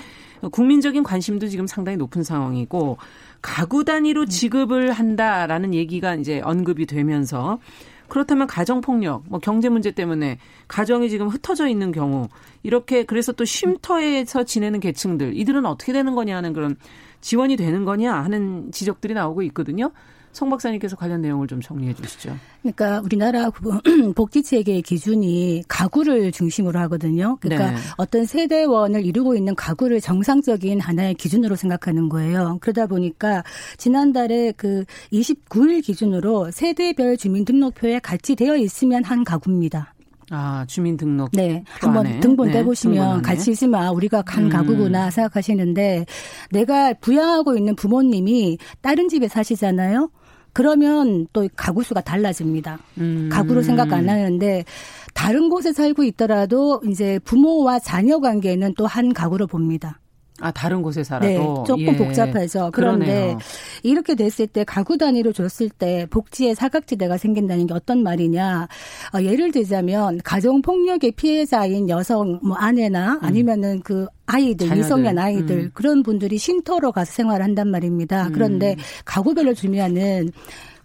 국민적인 0.53 1.03
관심도 1.03 1.49
지금 1.49 1.67
상당히 1.67 1.97
높은 1.97 2.23
상황이고 2.23 2.99
가구 3.43 3.85
단위로 3.85 4.27
지급을 4.27 4.93
한다라는 4.93 5.75
얘기가 5.75 6.15
이제 6.15 6.41
언급이 6.41 6.87
되면서 6.87 7.59
그렇다면 8.09 8.47
가정폭력, 8.47 9.25
뭐 9.29 9.39
경제 9.39 9.69
문제 9.69 9.91
때문에 9.91 10.39
가정이 10.67 11.11
지금 11.11 11.29
흩어져 11.29 11.69
있는 11.69 11.93
경우 11.93 12.29
이렇게 12.63 13.05
그래서 13.05 13.33
또 13.33 13.45
쉼터에서 13.45 14.45
지내는 14.45 14.81
계층들 14.81 15.37
이들은 15.37 15.67
어떻게 15.67 15.93
되는 15.93 16.15
거냐 16.15 16.37
하는 16.37 16.53
그런 16.53 16.77
지원이 17.21 17.57
되는 17.57 17.85
거냐 17.85 18.13
하는 18.15 18.71
지적들이 18.73 19.15
나오고 19.15 19.43
있거든요. 19.43 19.93
송 20.33 20.51
박사님께서 20.51 20.95
관련 20.95 21.21
내용을 21.21 21.49
좀 21.49 21.61
정리해 21.61 21.95
주시죠. 21.95 22.37
그러니까 22.63 23.01
우리나라 23.01 23.51
복지 24.15 24.43
체계의 24.43 24.83
기준이 24.83 25.65
가구를 25.67 26.31
중심으로 26.33 26.79
하거든요. 26.81 27.39
그러니까 27.41 27.73
네. 27.73 27.77
어떤 27.97 28.25
세대원을 28.25 29.05
이루고 29.05 29.35
있는 29.35 29.55
가구를 29.55 30.01
정상적인 30.01 30.81
하나의 30.81 31.15
기준으로 31.15 31.57
생각하는 31.57 32.09
거예요. 32.09 32.59
그러다 32.61 32.87
보니까 32.87 33.43
지난달에 33.79 34.53
그 34.57 34.85
29일 35.13 35.83
기준으로 35.83 36.51
세대별 36.53 37.17
주민등록표에 37.17 37.99
같이 37.99 38.37
되어 38.37 38.57
있으면 38.57 39.03
한 39.05 39.25
가구입니다. 39.25 39.95
아, 40.31 40.65
주민등록. 40.67 41.31
네. 41.33 41.65
한번 41.81 42.21
등본 42.21 42.49
네. 42.49 42.53
떼보시면 42.55 43.23
같이 43.23 43.51
있으면 43.51 43.81
아, 43.83 43.91
우리가 43.91 44.23
간 44.23 44.45
음. 44.45 44.49
가구구나 44.49 45.11
생각하시는데 45.11 46.05
내가 46.51 46.93
부양하고 46.95 47.57
있는 47.57 47.75
부모님이 47.77 48.59
다른 48.81 49.09
집에 49.09 49.29
사시잖아요. 49.29 50.11
그러면 50.53 51.27
또 51.33 51.49
가구 51.57 51.83
수가 51.83 52.01
달라집니다. 52.01 52.79
음. 52.99 53.29
가구로 53.31 53.63
생각 53.63 53.93
안 53.93 54.09
하는데 54.09 54.65
다른 55.15 55.49
곳에 55.49 55.73
살고 55.73 56.05
있더라도 56.05 56.81
이제 56.87 57.19
부모와 57.21 57.79
자녀 57.79 58.19
관계는 58.19 58.75
또 58.77 58.87
한 58.87 59.13
가구로 59.13 59.47
봅니다. 59.47 60.01
아 60.41 60.51
다른 60.51 60.83
곳에 60.83 61.03
살아도 61.03 61.27
네, 61.29 61.37
조금 61.67 61.81
예. 61.81 61.97
복잡하죠. 61.97 62.71
그런데 62.73 63.07
그러네요. 63.07 63.39
이렇게 63.83 64.15
됐을 64.15 64.47
때 64.47 64.65
가구 64.65 64.97
단위로 64.97 65.33
줬을 65.33 65.69
때 65.69 66.07
복지의 66.11 66.55
사각지대가 66.55 67.17
생긴다는 67.17 67.67
게 67.67 67.75
어떤 67.75 68.03
말이냐? 68.03 68.69
어, 69.15 69.23
예를 69.23 69.51
들자면 69.51 70.21
가정 70.23 70.63
폭력의 70.63 71.13
피해자인 71.13 71.89
여성 71.89 72.39
뭐 72.43 72.57
아내나 72.57 73.15
음. 73.15 73.25
아니면은 73.25 73.81
그 73.81 74.07
아이들, 74.27 74.69
자녀들. 74.69 74.77
미성년 74.77 75.19
아이들 75.19 75.57
음. 75.59 75.71
그런 75.75 76.03
분들이 76.03 76.39
쉼터로 76.39 76.93
가서 76.93 77.13
생활을 77.13 77.45
한단 77.45 77.69
말입니다. 77.69 78.29
음. 78.29 78.33
그런데 78.33 78.77
가구별로 79.05 79.55
주면은 79.55 80.31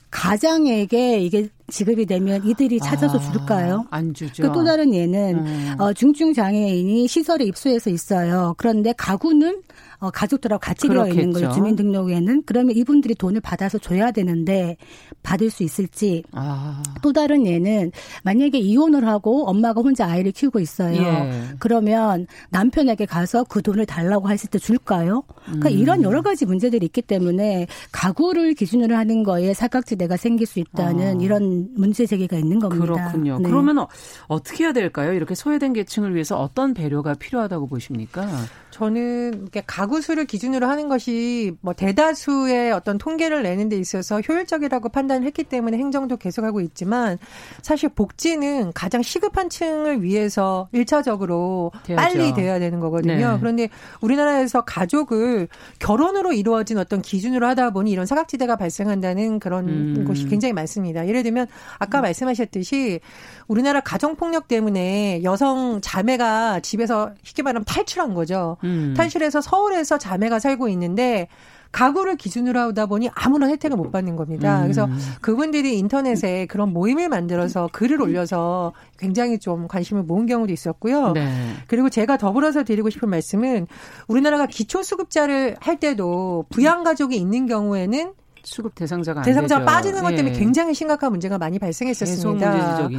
가장에게 0.09 1.19
이게 1.19 1.49
지급이 1.73 2.05
되면 2.05 2.45
이들이 2.45 2.79
찾아서 2.79 3.17
아, 3.17 3.31
줄까요? 3.31 3.85
안 3.89 4.13
주죠. 4.13 4.43
그 4.43 4.53
또 4.53 4.63
다른 4.63 4.93
예는 4.93 5.35
음. 5.39 5.75
어, 5.79 5.91
중증 5.93 6.33
장애인이 6.33 7.07
시설에 7.07 7.45
입소해서 7.45 7.89
있어요. 7.89 8.53
그런데 8.57 8.93
가구는 8.95 9.63
어, 10.03 10.11
가족들하고 10.11 10.59
같이 10.59 10.89
되어 10.89 11.07
있는 11.07 11.31
거예요. 11.31 11.49
주민등록에는 11.51 12.43
그러면 12.45 12.75
이분들이 12.75 13.15
돈을 13.15 13.39
받아서 13.39 13.77
줘야 13.77 14.11
되는데 14.11 14.75
받을 15.23 15.49
수 15.49 15.63
있을지. 15.63 16.23
아. 16.33 16.83
또 17.01 17.13
다른 17.13 17.47
예는 17.47 17.93
만약에 18.23 18.57
이혼을 18.57 19.07
하고 19.07 19.47
엄마가 19.47 19.79
혼자 19.79 20.05
아이를 20.05 20.33
키우고 20.33 20.59
있어요. 20.59 21.01
예. 21.01 21.43
그러면 21.57 22.27
남편에게 22.49 23.05
가서 23.05 23.45
그 23.45 23.61
돈을 23.61 23.85
달라고 23.85 24.29
했을 24.29 24.49
때 24.49 24.59
줄까요? 24.59 25.23
그러니까 25.45 25.69
음. 25.69 25.73
이런 25.73 26.03
여러 26.03 26.21
가지 26.21 26.45
문제들이 26.45 26.85
있기 26.87 27.01
때문에 27.01 27.67
가구를 27.93 28.55
기준으로 28.55 28.97
하는 28.97 29.23
거에 29.23 29.53
사각지대가 29.53 30.17
생길 30.17 30.47
수 30.47 30.59
있다는 30.59 31.19
아. 31.19 31.23
이런 31.23 31.69
문제 31.75 32.05
제기가 32.05 32.35
있는 32.35 32.59
겁니다. 32.59 32.85
그렇군요. 32.85 33.39
네. 33.39 33.49
그러면 33.49 33.87
어떻게 34.27 34.65
해야 34.65 34.73
될까요? 34.73 35.13
이렇게 35.13 35.33
소외된 35.33 35.71
계층을 35.71 36.13
위해서 36.13 36.37
어떤 36.37 36.73
배려가 36.73 37.13
필요하다고 37.13 37.67
보십니까? 37.67 38.27
저는 38.71 39.43
이렇게 39.43 39.63
가구 39.65 39.92
수를 40.01 40.25
기준으로 40.25 40.67
하는 40.67 40.89
것이 40.89 41.55
뭐 41.61 41.73
대다수의 41.73 42.71
어떤 42.71 42.97
통계를 42.97 43.43
내는 43.43 43.69
데 43.69 43.77
있어서 43.77 44.21
효율적이라고 44.21 44.89
판단을 44.89 45.25
했기 45.25 45.43
때문에 45.43 45.77
행정도 45.77 46.17
계속하고 46.17 46.61
있지만 46.61 47.17
사실 47.61 47.89
복지는 47.89 48.71
가장 48.73 49.01
시급한 49.01 49.49
층을 49.49 50.03
위해서 50.03 50.67
1차적으로 50.73 51.71
되야죠. 51.83 51.95
빨리 51.95 52.33
돼야 52.33 52.59
되는 52.59 52.79
거거든요. 52.79 53.33
네. 53.33 53.37
그런데 53.39 53.69
우리나라에서 54.01 54.61
가족을 54.61 55.47
결혼으로 55.79 56.33
이루어진 56.33 56.77
어떤 56.77 57.01
기준으로 57.01 57.45
하다 57.47 57.71
보니 57.71 57.91
이런 57.91 58.05
사각지대가 58.05 58.55
발생한다는 58.55 59.39
그런 59.39 59.67
음. 59.67 60.05
것이 60.05 60.27
굉장히 60.27 60.53
많습니다. 60.53 61.07
예를 61.07 61.23
들면 61.23 61.47
아까 61.79 61.99
음. 61.99 62.03
말씀하셨듯이 62.03 62.99
우리나라 63.47 63.79
가정폭력 63.81 64.47
때문에 64.47 65.21
여성 65.23 65.79
자매가 65.81 66.61
집에서 66.61 67.11
쉽게 67.23 67.43
말하면 67.43 67.65
탈출한 67.65 68.13
거죠. 68.13 68.57
음. 68.63 68.93
탈출해서 68.95 69.41
서울에서 69.41 69.97
자매가 69.97 70.39
살고 70.39 70.69
있는데 70.69 71.27
가구를 71.73 72.17
기준으로 72.17 72.59
하다 72.59 72.85
보니 72.85 73.09
아무런 73.15 73.49
혜택을 73.49 73.75
못 73.75 73.91
받는 73.91 74.15
겁니다. 74.15 74.59
음. 74.59 74.63
그래서 74.63 74.87
그분들이 75.21 75.77
인터넷에 75.79 76.45
그런 76.45 76.71
모임을 76.71 77.09
만들어서 77.09 77.67
글을 77.73 77.99
올려서 77.99 78.73
굉장히 78.97 79.39
좀 79.39 79.67
관심을 79.67 80.03
모은 80.03 80.27
경우도 80.27 80.53
있었고요. 80.53 81.13
네. 81.13 81.33
그리고 81.67 81.89
제가 81.89 82.17
더불어서 82.17 82.63
드리고 82.63 82.91
싶은 82.91 83.09
말씀은 83.09 83.67
우리나라가 84.07 84.45
기초수급자를 84.45 85.57
할 85.59 85.79
때도 85.79 86.45
부양가족이 86.49 87.17
있는 87.17 87.47
경우에는 87.47 88.13
수급 88.43 88.75
대상자가 88.75 89.21
대상자가 89.21 89.65
빠지는 89.65 90.03
것 90.03 90.09
때문에 90.09 90.35
예. 90.35 90.39
굉장히 90.39 90.73
심각한 90.73 91.11
문제가 91.11 91.37
많이 91.37 91.59
발생했었습니다. 91.59 92.89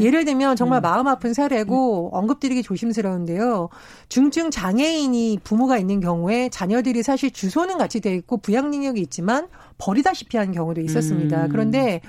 예를 0.00 0.24
들면 0.24 0.56
정말 0.56 0.80
음. 0.80 0.82
마음 0.82 1.08
아픈 1.08 1.34
사례고 1.34 2.10
음. 2.10 2.14
언급드리기 2.14 2.62
조심스러운데요. 2.62 3.68
중증 4.08 4.50
장애인이 4.50 5.40
부모가 5.42 5.78
있는 5.78 6.00
경우에 6.00 6.48
자녀들이 6.48 7.02
사실 7.02 7.30
주소는 7.30 7.78
같이 7.78 8.00
돼 8.00 8.14
있고 8.14 8.36
부양 8.38 8.70
능력이 8.70 9.00
있지만 9.00 9.48
버리다시피 9.78 10.36
하는 10.36 10.52
경우도 10.52 10.80
있었습니다. 10.80 11.44
음. 11.44 11.48
그런데 11.50 12.00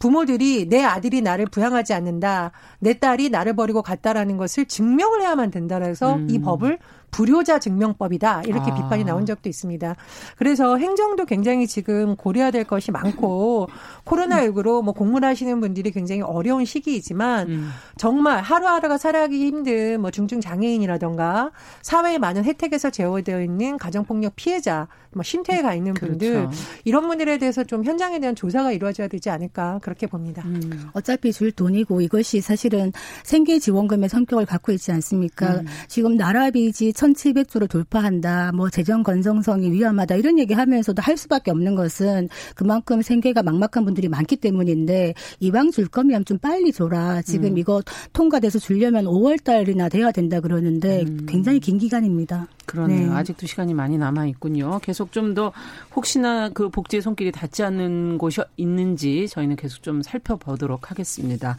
부모들이 0.00 0.68
내 0.68 0.82
아들이 0.82 1.20
나를 1.20 1.44
부양하지 1.46 1.92
않는다, 1.92 2.52
내 2.80 2.94
딸이 2.94 3.28
나를 3.28 3.54
버리고 3.54 3.82
갔다라는 3.82 4.38
것을 4.38 4.64
증명을 4.64 5.20
해야만 5.20 5.50
된다라서 5.50 6.16
음. 6.16 6.26
이 6.30 6.40
법을 6.40 6.78
불효자 7.10 7.58
증명법이다 7.58 8.42
이렇게 8.46 8.70
아. 8.70 8.74
비판이 8.74 9.04
나온 9.04 9.26
적도 9.26 9.48
있습니다. 9.48 9.96
그래서 10.36 10.76
행정도 10.76 11.24
굉장히 11.24 11.66
지금 11.66 12.16
고려해야 12.16 12.50
될 12.50 12.64
것이 12.64 12.90
많고 12.90 13.68
코로나19로 14.04 14.82
뭐 14.82 14.94
공무하시는 14.94 15.60
분들이 15.60 15.90
굉장히 15.90 16.22
어려운 16.22 16.64
시기이지만 16.64 17.48
음. 17.48 17.70
정말 17.96 18.42
하루하루가 18.42 18.98
살아가기 18.98 19.46
힘든 19.46 20.00
뭐 20.00 20.10
중증 20.10 20.40
장애인이라던가 20.40 21.50
사회의 21.82 22.18
많은 22.18 22.44
혜택에서 22.44 22.90
제어되어 22.90 23.42
있는 23.42 23.78
가정폭력 23.78 24.34
피해자, 24.36 24.88
뭐 25.12 25.22
쉼터에 25.22 25.62
가 25.62 25.74
있는 25.74 25.94
분들 25.94 26.32
그렇죠. 26.32 26.50
이런 26.84 27.08
분들에 27.08 27.38
대해서 27.38 27.64
좀 27.64 27.84
현장에 27.84 28.20
대한 28.20 28.34
조사가 28.34 28.72
이루어져야 28.72 29.08
되지 29.08 29.30
않을까 29.30 29.80
그렇게 29.82 30.06
봅니다. 30.06 30.42
음. 30.46 30.88
어차피 30.92 31.32
줄 31.32 31.50
돈이고 31.50 32.00
이것이 32.00 32.40
사실은 32.40 32.92
생계 33.24 33.58
지원금의 33.58 34.08
성격을 34.08 34.46
갖고 34.46 34.72
있지 34.72 34.92
않습니까? 34.92 35.56
음. 35.56 35.66
지금 35.88 36.16
나라비지 36.16 36.92
1700조를 37.00 37.68
돌파한다. 37.70 38.52
뭐 38.52 38.68
재정 38.68 39.02
건성성이 39.02 39.70
위험하다. 39.72 40.16
이런 40.16 40.38
얘기 40.38 40.52
하면서도 40.52 41.00
할 41.00 41.16
수밖에 41.16 41.50
없는 41.50 41.74
것은 41.74 42.28
그만큼 42.54 43.00
생계가 43.00 43.42
막막한 43.42 43.84
분들이 43.84 44.08
많기 44.08 44.36
때문인데 44.36 45.14
이왕 45.40 45.70
줄 45.70 45.88
거면 45.88 46.26
좀 46.26 46.38
빨리 46.38 46.70
줘라. 46.72 47.22
지금 47.22 47.52
음. 47.52 47.58
이거 47.58 47.82
통과돼서 48.12 48.58
주려면 48.58 49.06
5월 49.06 49.42
달이나 49.42 49.88
돼야 49.88 50.12
된다 50.12 50.40
그러는데 50.40 51.02
음. 51.02 51.26
굉장히 51.26 51.60
긴 51.60 51.78
기간입니다. 51.78 52.46
그러네요. 52.66 53.10
네. 53.10 53.16
아직도 53.16 53.46
시간이 53.46 53.74
많이 53.74 53.96
남아 53.98 54.26
있군요. 54.26 54.78
계속 54.82 55.12
좀 55.12 55.30
더 55.34 55.52
혹시나 55.94 56.48
그 56.48 56.68
복지의 56.68 57.02
손길이 57.02 57.30
닿지 57.30 57.62
않는 57.62 58.18
곳이 58.18 58.40
있는지 58.56 59.28
저희는 59.28 59.56
계속 59.56 59.82
좀 59.82 60.02
살펴보도록 60.02 60.90
하겠습니다. 60.90 61.56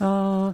어, 0.00 0.52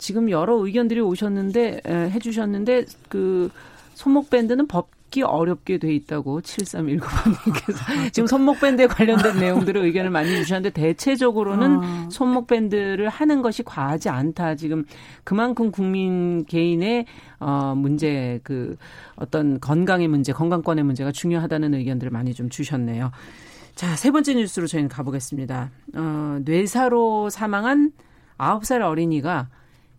지금 0.00 0.30
여러 0.30 0.56
의견들이 0.56 1.00
오셨는데 1.00 1.82
에, 1.84 2.10
해주셨는데 2.10 2.86
그 3.08 3.50
손목 3.92 4.30
밴드는 4.30 4.66
법기 4.66 5.22
어렵게 5.22 5.76
돼 5.76 5.94
있다고 5.94 6.40
7319번님께서 6.40 8.10
지금 8.12 8.26
손목 8.26 8.60
밴드에 8.60 8.86
관련된 8.86 9.38
내용들을 9.38 9.84
의견을 9.84 10.08
많이 10.08 10.34
주셨는데 10.34 10.70
대체적으로는 10.70 11.76
어. 11.76 12.08
손목 12.10 12.46
밴드를 12.46 13.10
하는 13.10 13.42
것이 13.42 13.62
과하지 13.62 14.08
않다. 14.08 14.54
지금 14.54 14.84
그만큼 15.22 15.70
국민 15.70 16.46
개인의 16.46 17.04
어 17.38 17.74
문제 17.76 18.40
그 18.42 18.76
어떤 19.16 19.60
건강의 19.60 20.08
문제, 20.08 20.32
건강권의 20.32 20.82
문제가 20.82 21.12
중요하다는 21.12 21.74
의견들을 21.74 22.10
많이 22.10 22.32
좀 22.32 22.48
주셨네요. 22.48 23.10
자, 23.74 23.96
세 23.96 24.10
번째 24.10 24.34
뉴스로 24.34 24.66
저희는 24.66 24.88
가보겠습니다. 24.88 25.70
어, 25.94 26.38
뇌사로 26.42 27.28
사망한 27.28 27.92
9살 28.38 28.80
어린이가 28.80 29.48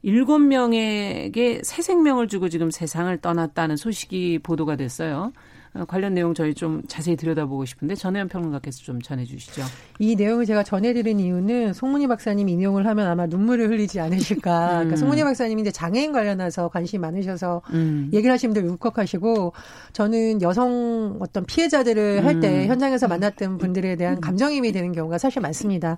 일곱 0.04 0.40
명에게 0.40 1.62
새 1.64 1.82
생명을 1.82 2.28
주고 2.28 2.50
지금 2.50 2.72
세상을 2.72 3.16
떠났다는 3.20 3.76
소식이 3.78 4.40
보도가 4.40 4.76
됐어요. 4.76 5.32
어, 5.74 5.86
관련 5.86 6.14
내용 6.14 6.34
저희 6.34 6.54
좀 6.54 6.82
자세히 6.88 7.16
들여다보고 7.16 7.64
싶은데 7.64 7.96
전혜연 7.96 8.28
평론가께서 8.28 8.80
좀 8.80 9.02
전해주시죠. 9.02 9.64
이 10.00 10.16
내용을 10.18 10.46
제가 10.46 10.64
전해드린 10.64 11.20
이유는 11.20 11.74
송문희 11.74 12.08
박사님 12.08 12.50
인용을 12.50 12.86
하면 12.88 13.08
아마 13.08 13.26
눈물을 13.26 13.70
흘리지 13.70 14.02
않으실까. 14.02 14.42
그러니까 14.42 14.68
음. 14.68 14.78
그러니까 14.80 14.96
송문희 14.98 15.24
박사님이 15.24 15.62
이제 15.62 15.72
장애인 15.72 16.12
관련해서 16.12 16.68
관심이 16.68 17.00
많으셔서 17.00 17.62
음. 17.72 18.10
얘기를 18.12 18.34
하시는 18.34 18.54
분들 18.54 18.70
울컥하시고 18.70 19.54
저는 19.94 20.42
여성 20.42 21.18
어떤 21.22 21.46
피해자들을 21.46 22.26
할때 22.26 22.64
음. 22.64 22.68
현장에서 22.68 23.08
만났던 23.08 23.58
분들에 23.58 23.96
대한 23.96 24.20
감정임이 24.20 24.74
되는 24.74 24.92
경우가 24.92 25.18
사실 25.20 25.42
많습니다. 25.42 25.98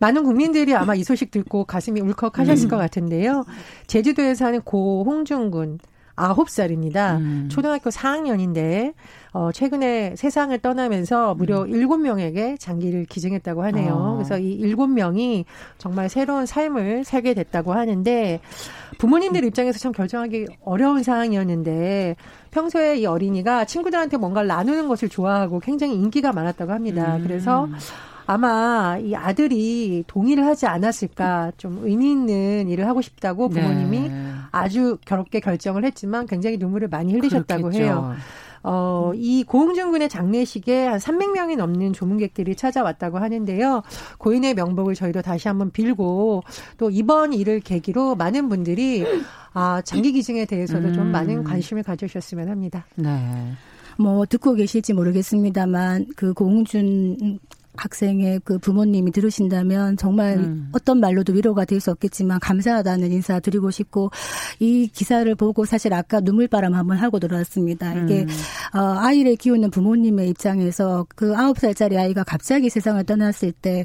많은 0.00 0.24
국민들이 0.24 0.74
아마 0.74 0.96
이 0.96 1.04
소식 1.04 1.30
듣고 1.30 1.64
가슴이 1.64 2.00
울컥하셨을 2.00 2.66
음. 2.66 2.70
것 2.70 2.76
같은데요. 2.76 3.44
제주도에 3.86 4.34
사는 4.34 4.60
고 4.62 5.04
홍준군 5.06 5.78
아홉 6.14 6.50
살입니다. 6.50 7.16
음. 7.16 7.48
초등학교 7.50 7.90
4학년인데 7.90 8.94
어 9.32 9.50
최근에 9.52 10.14
세상을 10.16 10.56
떠나면서 10.58 11.34
무려 11.34 11.62
음. 11.62 11.68
일곱 11.68 11.96
음. 11.96 12.02
명에게 12.02 12.56
장기를 12.58 13.06
기증했다고 13.06 13.62
하네요. 13.64 13.94
어. 13.94 14.14
그래서 14.16 14.38
이 14.38 14.52
일곱 14.52 14.88
명이 14.88 15.46
정말 15.78 16.08
새로운 16.08 16.46
삶을 16.46 17.04
살게 17.04 17.34
됐다고 17.34 17.72
하는데 17.72 18.40
부모님들 18.98 19.44
입장에서 19.44 19.78
참 19.78 19.92
결정하기 19.92 20.46
어려운 20.64 21.02
상황이었는데 21.02 22.16
평소에 22.50 22.98
이 22.98 23.06
어린이가 23.06 23.64
친구들한테 23.64 24.18
뭔가를 24.18 24.48
나누는 24.48 24.88
것을 24.88 25.08
좋아하고 25.08 25.60
굉장히 25.60 25.94
인기가 25.94 26.32
많았다고 26.32 26.72
합니다. 26.72 27.16
음. 27.16 27.22
그래서 27.22 27.68
아마 28.26 28.98
이 29.00 29.14
아들이 29.14 30.04
동의를 30.06 30.46
하지 30.46 30.66
않았을까 30.66 31.52
좀 31.56 31.80
의미 31.82 32.12
있는 32.12 32.68
일을 32.68 32.86
하고 32.86 33.00
싶다고 33.02 33.48
부모님이 33.48 34.08
네. 34.08 34.32
아주 34.52 34.98
결롭게 35.04 35.40
결정을 35.40 35.84
했지만 35.84 36.26
굉장히 36.26 36.58
눈물을 36.58 36.88
많이 36.88 37.12
흘리셨다고 37.14 37.62
그렇겠죠. 37.62 37.82
해요. 37.82 38.14
어, 38.64 39.10
이 39.14 39.42
고흥준 39.42 39.90
군의 39.90 40.08
장례식에 40.08 40.86
한 40.86 40.98
300명이 40.98 41.56
넘는 41.56 41.92
조문객들이 41.92 42.54
찾아왔다고 42.54 43.18
하는데요. 43.18 43.82
고인의 44.18 44.54
명복을 44.54 44.94
저희도 44.94 45.22
다시 45.22 45.48
한번 45.48 45.72
빌고 45.72 46.44
또 46.76 46.90
이번 46.90 47.32
일을 47.32 47.60
계기로 47.60 48.14
많은 48.14 48.48
분들이 48.48 49.04
아, 49.52 49.82
장기 49.84 50.12
기증에 50.12 50.44
대해서도 50.44 50.88
음. 50.88 50.94
좀 50.94 51.06
많은 51.08 51.44
관심을 51.44 51.82
가져주셨으면 51.82 52.48
합니다. 52.48 52.86
네. 52.94 53.52
뭐 53.98 54.24
듣고 54.26 54.54
계실지 54.54 54.92
모르겠습니다만 54.94 56.06
그 56.16 56.32
고흥준 56.32 57.38
학생의 57.76 58.40
그 58.44 58.58
부모님이 58.58 59.10
들으신다면 59.12 59.96
정말 59.96 60.38
음. 60.38 60.68
어떤 60.72 61.00
말로도 61.00 61.32
위로가 61.34 61.64
될 61.66 61.82
수 61.82 61.90
없겠지만 61.90 62.38
감사하다는 62.38 63.10
인사 63.10 63.40
드리고 63.40 63.70
싶고 63.70 64.10
이 64.60 64.86
기사를 64.86 65.34
보고 65.34 65.64
사실 65.64 65.92
아까 65.92 66.20
눈물바람 66.20 66.74
한번 66.74 66.96
하고 66.98 67.18
들어왔습니다. 67.18 67.94
이게 67.94 68.22
음. 68.22 68.78
어, 68.78 68.96
아이를 69.00 69.36
키우는 69.36 69.70
부모님의 69.70 70.28
입장에서 70.30 71.04
그 71.16 71.36
아홉 71.36 71.58
살짜리 71.58 71.98
아이가 71.98 72.22
갑자기 72.22 72.70
세상을 72.70 73.02
떠났을 73.04 73.52
때 73.52 73.84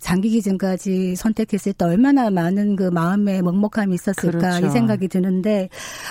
장기 0.00 0.30
기증까지 0.30 1.16
선택했을 1.16 1.72
때 1.72 1.84
얼마나 1.84 2.30
많은 2.30 2.76
그 2.76 2.84
마음의 2.84 3.42
먹먹함이 3.42 3.94
있었을까 3.94 4.38
그렇죠. 4.38 4.66
이 4.66 4.70
생각이 4.70 5.08
드는데 5.08 5.68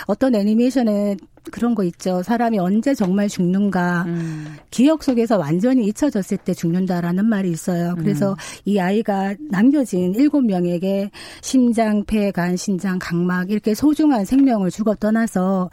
어떤 0.07 0.35
애니메이션에 0.35 1.17
그런 1.51 1.75
거 1.75 1.83
있죠. 1.83 2.23
사람이 2.23 2.59
언제 2.59 2.93
정말 2.93 3.27
죽는가. 3.27 4.03
음. 4.07 4.57
기억 4.71 5.03
속에서 5.03 5.37
완전히 5.37 5.85
잊혀졌을 5.87 6.37
때 6.37 6.53
죽는다라는 6.53 7.25
말이 7.25 7.51
있어요. 7.51 7.95
그래서 7.97 8.31
음. 8.31 8.35
이 8.65 8.79
아이가 8.79 9.35
남겨진 9.49 10.15
일곱 10.15 10.41
명에게 10.41 11.11
심장, 11.41 12.03
폐, 12.05 12.31
간, 12.31 12.57
신장, 12.57 12.97
각막 12.99 13.51
이렇게 13.51 13.73
소중한 13.73 14.25
생명을 14.25 14.71
주고 14.71 14.95
떠나서 14.95 15.69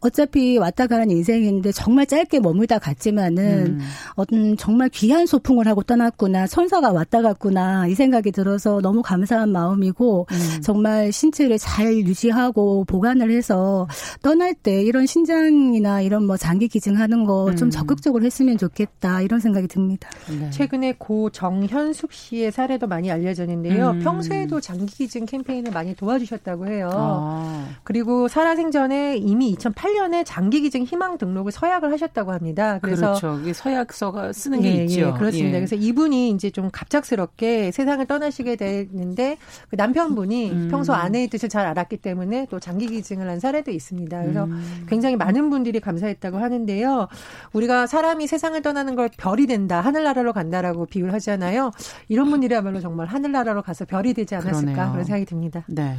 어차피 0.00 0.58
왔다 0.58 0.86
가는 0.86 1.10
인생인데 1.10 1.72
정말 1.72 2.06
짧게 2.06 2.40
머물다 2.40 2.78
갔지만은 2.78 3.66
음. 3.66 3.80
어떤 4.14 4.56
정말 4.56 4.88
귀한 4.88 5.26
소풍을 5.26 5.68
하고 5.68 5.82
떠났구나. 5.82 6.46
천사가 6.46 6.92
왔다 6.92 7.22
갔구나. 7.22 7.86
이 7.86 7.94
생각이 7.94 8.32
들어서 8.32 8.80
너무 8.80 9.02
감사한 9.02 9.50
마음이고 9.50 10.26
음. 10.30 10.60
정말 10.62 11.12
신체를 11.12 11.58
잘 11.58 11.92
유지하고 11.94 12.84
보관을 12.84 13.30
해서 13.30 13.86
떠날 14.22 14.54
때 14.54 14.82
이런 14.82 14.96
이런 14.96 15.04
신장이나 15.04 16.00
이런 16.00 16.26
뭐 16.26 16.38
장기 16.38 16.68
기증하는 16.68 17.24
거좀 17.24 17.68
음. 17.68 17.70
적극적으로 17.70 18.24
했으면 18.24 18.56
좋겠다 18.56 19.20
이런 19.20 19.40
생각이 19.40 19.68
듭니다. 19.68 20.08
네. 20.26 20.48
최근에 20.48 20.94
고 20.96 21.28
정현숙 21.28 22.14
씨의 22.14 22.50
사례도 22.50 22.86
많이 22.86 23.10
알려졌는데요. 23.10 23.90
음. 23.90 24.00
평소에도 24.00 24.58
장기 24.62 24.86
기증 24.86 25.26
캠페인을 25.26 25.72
많이 25.72 25.94
도와주셨다고 25.94 26.68
해요. 26.68 26.90
아. 26.94 27.68
그리고 27.84 28.26
살아생전에 28.26 29.18
이미 29.18 29.58
2008년에 29.76 30.24
장기 30.26 30.60
기증 30.62 30.82
희망 30.82 31.18
등록을 31.18 31.52
서약을 31.52 31.92
하셨다고 31.92 32.32
합니다. 32.32 32.78
그래서 32.82 33.14
그렇죠. 33.14 33.38
이게 33.42 33.52
서약서가 33.52 34.32
쓰는 34.32 34.60
게 34.60 34.78
예, 34.78 34.84
있죠. 34.84 35.00
예, 35.00 35.12
그렇습니다. 35.12 35.56
예. 35.56 35.60
그래서 35.60 35.76
이분이 35.76 36.30
이제 36.30 36.50
좀 36.50 36.70
갑작스럽게 36.72 37.70
세상을 37.70 38.04
떠나시게 38.06 38.56
됐는데 38.56 39.36
그 39.68 39.76
남편분이 39.76 40.50
음. 40.50 40.68
평소 40.70 40.94
아내의 40.94 41.28
뜻을 41.28 41.48
잘 41.48 41.66
알았기 41.66 41.98
때문에 41.98 42.46
또 42.50 42.58
장기 42.58 42.86
기증을 42.86 43.28
한 43.28 43.38
사례도 43.38 43.70
있습니다. 43.70 44.22
그래서 44.22 44.44
음. 44.44 44.86
굉장히 44.88 45.16
많은 45.16 45.50
분들이 45.50 45.80
감사했다고 45.80 46.38
하는데요. 46.38 47.08
우리가 47.52 47.86
사람이 47.86 48.26
세상을 48.26 48.60
떠나는 48.62 48.96
걸 48.96 49.10
별이 49.16 49.46
된다, 49.46 49.80
하늘나라로 49.80 50.32
간다라고 50.32 50.86
비유를 50.86 51.12
하잖아요. 51.14 51.70
이런 52.08 52.30
분들이야말로 52.30 52.80
정말 52.80 53.06
하늘나라로 53.06 53.62
가서 53.62 53.84
별이 53.84 54.14
되지 54.14 54.34
않았을까 54.34 54.72
그러네요. 54.72 54.92
그런 54.92 55.04
생각이 55.04 55.24
듭니다. 55.26 55.64
네. 55.68 55.96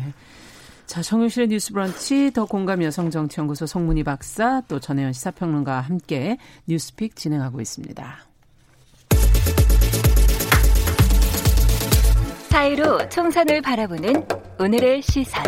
자, 0.87 1.01
정용실의 1.01 1.49
뉴스 1.49 1.73
브런치, 1.73 2.31
더 2.31 2.45
공감 2.45 2.81
여성정치연구소 2.81 3.65
송문희 3.65 4.03
박사, 4.03 4.61
또 4.69 4.79
전혜연 4.79 5.11
시사평론가와 5.11 5.81
함께 5.81 6.37
뉴스픽 6.65 7.17
진행하고 7.17 7.59
있습니다. 7.59 8.17
사이로 12.49 13.09
총선을 13.09 13.61
바라보는 13.61 14.25
오늘의 14.59 15.01
시선. 15.01 15.43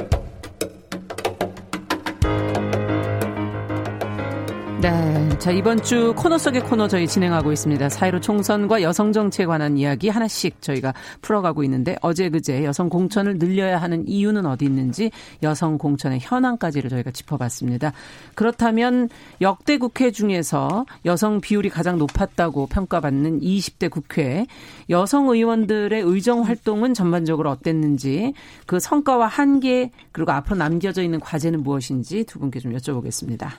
네. 4.81 5.27
자, 5.39 5.51
이번 5.51 5.83
주 5.83 6.13
코너 6.15 6.37
속의 6.37 6.61
코너 6.61 6.87
저희 6.87 7.05
진행하고 7.05 7.51
있습니다. 7.51 7.89
사회로 7.89 8.21
총선과 8.21 8.81
여성 8.81 9.11
정치에 9.11 9.45
관한 9.45 9.77
이야기 9.77 10.07
하나씩 10.07 10.61
저희가 10.61 10.93
풀어가고 11.21 11.65
있는데 11.65 11.97
어제 12.01 12.29
그제 12.29 12.63
여성 12.63 12.87
공천을 12.87 13.39
늘려야 13.39 13.81
하는 13.81 14.07
이유는 14.07 14.45
어디 14.45 14.63
있는지 14.63 15.11
여성 15.43 15.77
공천의 15.77 16.19
현황까지를 16.21 16.89
저희가 16.89 17.11
짚어봤습니다. 17.11 17.91
그렇다면 18.35 19.09
역대 19.41 19.77
국회 19.77 20.11
중에서 20.11 20.85
여성 21.03 21.41
비율이 21.41 21.69
가장 21.69 21.97
높았다고 21.97 22.67
평가받는 22.67 23.41
20대 23.41 23.89
국회 23.89 24.45
여성 24.89 25.27
의원들의 25.27 26.01
의정 26.01 26.43
활동은 26.43 26.93
전반적으로 26.93 27.49
어땠는지 27.49 28.33
그 28.65 28.79
성과와 28.79 29.27
한계 29.27 29.91
그리고 30.13 30.31
앞으로 30.31 30.55
남겨져 30.55 31.03
있는 31.03 31.19
과제는 31.19 31.63
무엇인지 31.63 32.23
두 32.23 32.39
분께 32.39 32.61
좀 32.61 32.73
여쭤보겠습니다. 32.73 33.49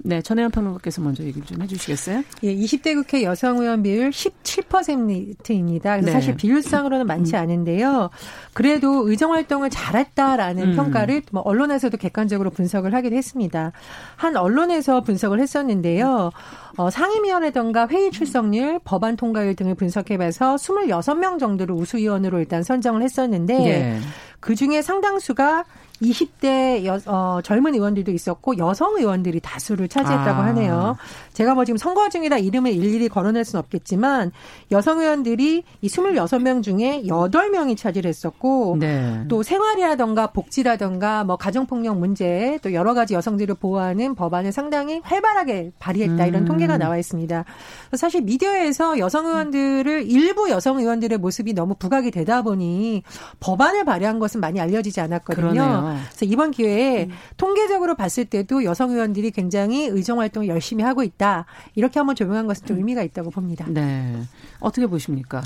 네, 0.00 0.22
전혜연 0.22 0.52
평론가께서 0.52 1.02
먼저 1.02 1.24
얘기를 1.24 1.44
좀 1.46 1.60
해주시겠어요? 1.60 2.22
예, 2.44 2.54
20대 2.54 2.94
국회 2.94 3.24
여성 3.24 3.58
의원 3.58 3.82
비율 3.82 4.10
17%입니다. 4.10 5.96
그래서 5.96 6.06
네. 6.06 6.12
사실 6.12 6.36
비율상으로는 6.36 7.06
많지 7.06 7.34
음. 7.34 7.40
않은데요. 7.40 8.10
그래도 8.52 9.08
의정 9.08 9.32
활동을 9.32 9.70
잘했다라는 9.70 10.70
음. 10.70 10.76
평가를 10.76 11.22
뭐 11.32 11.42
언론에서도 11.42 11.96
객관적으로 11.96 12.50
분석을 12.50 12.94
하긴 12.94 13.12
했습니다. 13.12 13.72
한 14.14 14.36
언론에서 14.36 15.02
분석을 15.02 15.40
했었는데요. 15.40 16.30
어, 16.76 16.90
상임위원회던가 16.90 17.88
회의 17.88 18.12
출석률, 18.12 18.80
법안 18.84 19.16
통과율 19.16 19.56
등을 19.56 19.74
분석해봐서 19.74 20.54
26명 20.56 21.40
정도를 21.40 21.74
우수위원으로 21.74 22.38
일단 22.38 22.62
선정을 22.62 23.02
했었는데 23.02 23.58
네. 23.58 24.00
그 24.40 24.54
중에 24.54 24.82
상당수가 24.82 25.64
20대 26.02 26.84
여, 26.84 26.98
어, 27.06 27.40
젊은 27.42 27.74
의원들도 27.74 28.10
있었고 28.12 28.58
여성 28.58 28.96
의원들이 28.96 29.40
다수를 29.40 29.88
차지했다고 29.88 30.42
아. 30.42 30.46
하네요. 30.46 30.96
제가 31.32 31.54
뭐 31.54 31.64
지금 31.64 31.76
선거 31.76 32.08
중이라 32.08 32.38
이름을 32.38 32.72
일일이 32.72 33.08
거론할 33.08 33.44
수는 33.44 33.60
없겠지만 33.60 34.32
여성 34.70 35.00
의원들이 35.00 35.64
이 35.80 35.86
26명 35.88 36.62
중에 36.62 37.02
8명이 37.06 37.76
차지를 37.76 38.08
했었고 38.08 38.76
네. 38.78 39.24
또 39.28 39.42
생활이라던가 39.42 40.28
복지라던가 40.28 41.24
뭐 41.24 41.36
가정폭력 41.36 41.98
문제 41.98 42.58
또 42.62 42.72
여러 42.72 42.94
가지 42.94 43.14
여성들을 43.14 43.56
보호하는 43.56 44.14
법안을 44.14 44.52
상당히 44.52 45.00
활발하게 45.02 45.72
발의했다 45.78 46.26
이런 46.26 46.42
음. 46.42 46.46
통계가 46.46 46.78
나와 46.78 46.98
있습니다. 46.98 47.44
사실 47.94 48.22
미디어에서 48.22 48.98
여성 48.98 49.26
의원들을 49.26 50.10
일부 50.10 50.50
여성 50.50 50.78
의원들의 50.78 51.18
모습이 51.18 51.52
너무 51.54 51.74
부각이 51.74 52.10
되다 52.10 52.42
보니 52.42 53.02
법안을 53.40 53.84
발의한 53.84 54.18
것은 54.18 54.40
많이 54.40 54.60
알려지지 54.60 55.00
않았거든요. 55.00 55.52
그러네요. 55.52 55.87
그래서 55.96 56.26
이번 56.26 56.50
기회에 56.50 57.04
음. 57.04 57.10
통계적으로 57.36 57.94
봤을 57.94 58.24
때도 58.24 58.64
여성 58.64 58.90
의원들이 58.90 59.30
굉장히 59.30 59.86
의정 59.86 60.20
활동을 60.20 60.48
열심히 60.48 60.84
하고 60.84 61.02
있다. 61.02 61.46
이렇게 61.74 61.98
한번 61.98 62.16
조명한 62.16 62.46
것은 62.46 62.66
좀 62.66 62.76
음. 62.76 62.80
의미가 62.80 63.02
있다고 63.02 63.30
봅니다. 63.30 63.66
네. 63.68 64.16
어떻게 64.60 64.86
보십니까? 64.86 65.42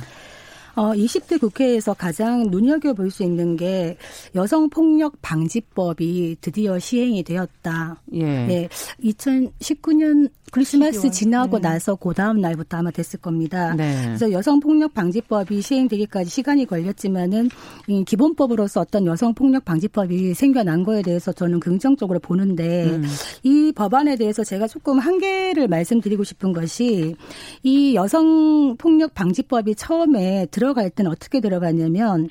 어, 0.75 0.93
20대 0.93 1.39
국회에서 1.39 1.95
가장 1.95 2.51
눈여겨볼 2.51 3.11
수 3.11 3.23
있는 3.23 3.57
게 3.57 3.99
여성폭력 4.35 5.21
방지법이 5.21 6.37
드디어 6.41 6.79
시행이 6.79 7.23
되었다. 7.25 8.01
예. 8.15 8.25
네. 8.25 8.69
2019년 9.05 10.31
크리스마스 10.53 11.09
12월. 11.09 11.13
지나고 11.13 11.59
네. 11.59 11.69
나서 11.71 11.95
그 11.95 12.13
다음 12.13 12.41
날부터 12.41 12.77
아마 12.77 12.91
됐을 12.91 13.19
겁니다. 13.19 13.75
네. 13.75 14.05
그래서 14.05 14.31
여성폭력 14.31 14.93
방지법이 14.93 15.63
시행되기까지 15.63 16.29
시간이 16.29 16.67
걸렸지만은 16.67 17.49
이 17.87 18.05
기본법으로서 18.05 18.83
어떤 18.83 19.07
여성폭력 19.07 19.65
방지법이 19.65 20.35
생겨난 20.35 20.85
거에 20.85 21.01
대해서 21.01 21.33
저는 21.33 21.59
긍정적으로 21.59 22.19
보는데 22.21 22.85
음. 22.85 23.05
이 23.43 23.73
법안에 23.75 24.17
대해서 24.17 24.45
제가 24.45 24.69
조금 24.69 24.99
한계를 24.99 25.69
말씀드리고 25.69 26.23
싶은 26.23 26.53
것이 26.53 27.17
이 27.63 27.95
여성폭력 27.95 29.15
방지법이 29.15 29.75
처음에 29.75 30.47
들어갈 30.51 30.91
때는 30.91 31.11
어떻게 31.11 31.41
들어갔냐면 31.41 32.29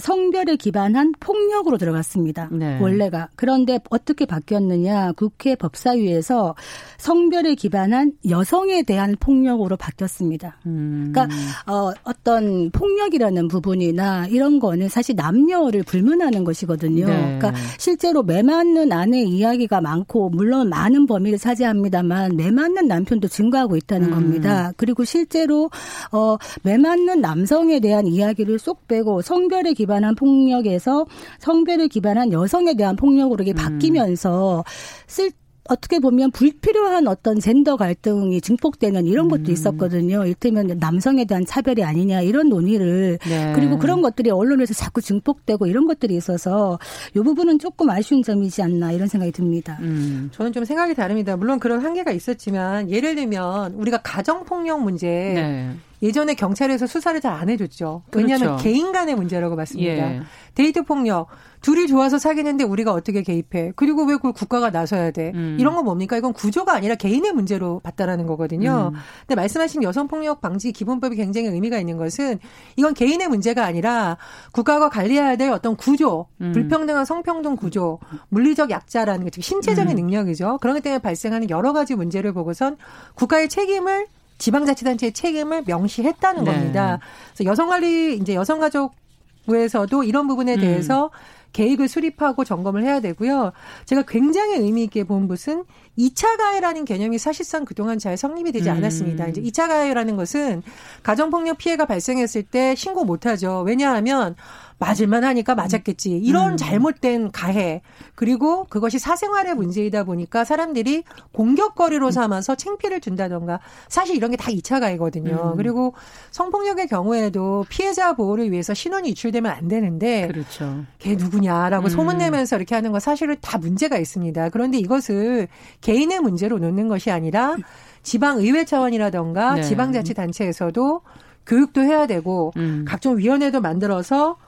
성별에 0.00 0.56
기반한 0.56 1.12
폭력으로 1.20 1.78
들어갔습니다. 1.78 2.48
네. 2.52 2.78
원래가. 2.80 3.28
그런데 3.36 3.78
어떻게 3.90 4.26
바뀌었느냐. 4.26 5.12
국회 5.12 5.54
법사위에서 5.54 6.54
성별에 6.98 7.54
기반한 7.54 8.12
여성에 8.28 8.82
대한 8.82 9.16
폭력으로 9.18 9.76
바뀌었습니다. 9.76 10.58
음. 10.66 11.12
그러니까 11.12 11.34
어, 11.66 11.92
어떤 12.04 12.70
폭력이라는 12.70 13.48
부분이나 13.48 14.26
이런 14.26 14.58
거는 14.58 14.88
사실 14.88 15.14
남녀를 15.16 15.82
불문하는 15.84 16.44
것이거든요. 16.44 17.06
네. 17.06 17.38
그러니까 17.38 17.52
실제로 17.78 18.22
매 18.22 18.42
맞는 18.42 18.92
아내 18.92 19.22
이야기가 19.22 19.80
많고 19.80 20.30
물론 20.30 20.68
많은 20.68 21.06
범위를 21.06 21.38
차지합니다만 21.38 22.36
매 22.36 22.50
맞는 22.50 22.88
남편도 22.88 23.28
증가하고 23.28 23.76
있다는 23.76 24.08
음. 24.08 24.14
겁니다. 24.14 24.72
그리고 24.76 25.04
실제로 25.04 25.70
어, 26.12 26.36
매 26.62 26.76
맞는 26.76 27.20
남성에 27.20 27.80
대한 27.80 28.06
이야기를 28.06 28.58
쏙 28.58 28.88
빼고 28.88 29.22
성별 29.22 29.53
성별에 29.54 29.72
기반한 29.72 30.16
폭력에서 30.16 31.06
성별에 31.38 31.86
기반한 31.86 32.32
여성에 32.32 32.74
대한 32.74 32.96
폭력으로 32.96 33.42
이게 33.44 33.52
음. 33.52 33.54
바뀌면서 33.54 34.64
쓸 35.06 35.30
어떻게 35.66 35.98
보면 35.98 36.30
불필요한 36.32 37.08
어떤 37.08 37.40
젠더 37.40 37.76
갈등이 37.76 38.38
증폭되는 38.42 39.06
이런 39.06 39.28
것도 39.28 39.44
음. 39.44 39.50
있었거든요. 39.50 40.24
이를테면 40.24 40.76
남성에 40.78 41.24
대한 41.24 41.46
차별이 41.46 41.82
아니냐 41.82 42.20
이런 42.20 42.50
논의를 42.50 43.18
네. 43.26 43.52
그리고 43.54 43.78
그런 43.78 44.02
것들이 44.02 44.28
언론에서 44.28 44.74
자꾸 44.74 45.00
증폭되고 45.00 45.66
이런 45.66 45.86
것들이 45.86 46.16
있어서 46.16 46.78
이 47.16 47.20
부분은 47.20 47.60
조금 47.60 47.88
아쉬운 47.88 48.22
점이지 48.22 48.60
않나 48.60 48.92
이런 48.92 49.08
생각이 49.08 49.32
듭니다. 49.32 49.78
음. 49.80 50.28
저는 50.32 50.52
좀 50.52 50.66
생각이 50.66 50.94
다릅니다. 50.94 51.34
물론 51.34 51.58
그런 51.58 51.80
한계가 51.80 52.10
있었지만 52.10 52.90
예를 52.90 53.14
들면 53.14 53.72
우리가 53.74 54.02
가정 54.02 54.44
폭력 54.44 54.82
문제 54.82 55.06
네. 55.06 55.70
예전에 56.04 56.34
경찰에서 56.34 56.86
수사를 56.86 57.20
잘 57.20 57.34
안 57.34 57.48
해줬죠. 57.48 58.04
왜냐하면 58.14 58.48
그렇죠. 58.48 58.62
개인 58.62 58.92
간의 58.92 59.16
문제라고 59.16 59.56
봤습니다. 59.56 60.14
예. 60.14 60.22
데이트 60.54 60.82
폭력 60.82 61.26
둘이 61.62 61.88
좋아서 61.88 62.18
사귀는데 62.18 62.62
우리가 62.62 62.92
어떻게 62.92 63.22
개입해? 63.22 63.72
그리고 63.74 64.04
왜 64.04 64.14
그걸 64.16 64.32
국가가 64.32 64.70
나서야 64.70 65.10
돼? 65.10 65.32
음. 65.34 65.56
이런 65.58 65.74
건 65.74 65.84
뭡니까? 65.84 66.16
이건 66.16 66.32
구조가 66.32 66.72
아니라 66.72 66.94
개인의 66.94 67.32
문제로 67.32 67.80
봤다라는 67.80 68.26
거거든요. 68.26 68.92
음. 68.94 69.00
근데 69.20 69.34
말씀하신 69.34 69.82
여성 69.82 70.06
폭력 70.06 70.40
방지 70.40 70.72
기본법이 70.72 71.16
굉장히 71.16 71.48
의미가 71.48 71.78
있는 71.78 71.96
것은 71.96 72.38
이건 72.76 72.94
개인의 72.94 73.28
문제가 73.28 73.64
아니라 73.64 74.16
국가가 74.52 74.88
관리해야 74.88 75.36
될 75.36 75.50
어떤 75.50 75.74
구조, 75.74 76.26
음. 76.40 76.52
불평등한 76.52 77.04
성평등 77.04 77.56
구조, 77.56 77.98
물리적 78.28 78.70
약자라는 78.70 79.28
게 79.28 79.40
신체적인 79.40 79.90
음. 79.90 79.96
능력이죠. 79.96 80.58
그런 80.60 80.76
것 80.76 80.82
때문에 80.82 81.00
발생하는 81.00 81.50
여러 81.50 81.72
가지 81.72 81.94
문제를 81.94 82.32
보고선 82.32 82.76
국가의 83.14 83.48
책임을 83.48 84.06
지방자치단체의 84.38 85.12
책임을 85.12 85.64
명시했다는 85.66 86.44
네. 86.44 86.52
겁니다. 86.52 86.98
그래서 87.34 87.50
여성관리 87.50 88.16
이제 88.16 88.34
여성가족부에서도 88.34 90.04
이런 90.04 90.26
부분에 90.26 90.54
음. 90.54 90.60
대해서 90.60 91.06
음. 91.06 91.10
계획을 91.52 91.88
수립하고 91.88 92.44
점검을 92.44 92.82
해야 92.84 93.00
되고요. 93.00 93.52
제가 93.86 94.02
굉장히 94.02 94.56
의미 94.56 94.84
있게 94.84 95.04
본 95.04 95.28
것은 95.28 95.64
2차 95.98 96.36
가해라는 96.36 96.84
개념이 96.84 97.18
사실상 97.18 97.64
그동안 97.64 97.98
잘 97.98 98.16
성립이 98.16 98.52
되지 98.52 98.68
음. 98.70 98.76
않았습니다. 98.76 99.24
음. 99.26 99.30
이제 99.30 99.40
2차 99.42 99.68
가해라는 99.68 100.16
것은 100.16 100.62
가정폭력 101.02 101.58
피해가 101.58 101.86
발생했을 101.86 102.42
때 102.42 102.74
신고 102.74 103.04
못 103.04 103.26
하죠. 103.26 103.62
왜냐하면 103.66 104.34
맞을만 104.78 105.22
하니까 105.22 105.54
맞았겠지. 105.54 106.10
이런 106.10 106.52
음. 106.52 106.56
잘못된 106.56 107.30
가해. 107.30 107.80
그리고 108.16 108.64
그것이 108.64 108.98
사생활의 108.98 109.54
문제이다 109.54 110.02
보니까 110.02 110.44
사람들이 110.44 111.04
공격거리로 111.32 112.10
삼아서 112.10 112.56
챙피를 112.56 113.00
준다던가 113.00 113.60
사실 113.88 114.16
이런 114.16 114.30
게 114.32 114.36
다 114.36 114.50
2차 114.50 114.80
가해거든요. 114.80 115.52
음. 115.52 115.56
그리고 115.56 115.94
성폭력의 116.32 116.88
경우에도 116.88 117.64
피해자 117.68 118.14
보호를 118.14 118.50
위해서 118.50 118.74
신원이 118.74 119.10
유출되면 119.10 119.50
안 119.50 119.68
되는데 119.68 120.26
그렇죠. 120.26 120.84
걔 120.98 121.14
누구냐라고 121.14 121.86
음. 121.86 121.88
소문내면서 121.88 122.56
이렇게 122.56 122.74
하는 122.74 122.90
거 122.90 122.98
사실은 122.98 123.36
다 123.40 123.58
문제가 123.58 123.96
있습니다. 123.96 124.48
그런데 124.50 124.78
이것을 124.78 125.46
개인의 125.84 126.20
문제로 126.20 126.58
놓는 126.58 126.88
것이 126.88 127.10
아니라 127.10 127.56
지방 128.02 128.38
의회 128.38 128.64
차원이라던가 128.64 129.56
네. 129.56 129.62
지방자치단체에서도 129.62 131.02
교육도 131.46 131.82
해야 131.82 132.06
되고 132.06 132.52
음. 132.56 132.86
각종 132.88 133.18
위원회도 133.18 133.60
만들어서 133.60 134.38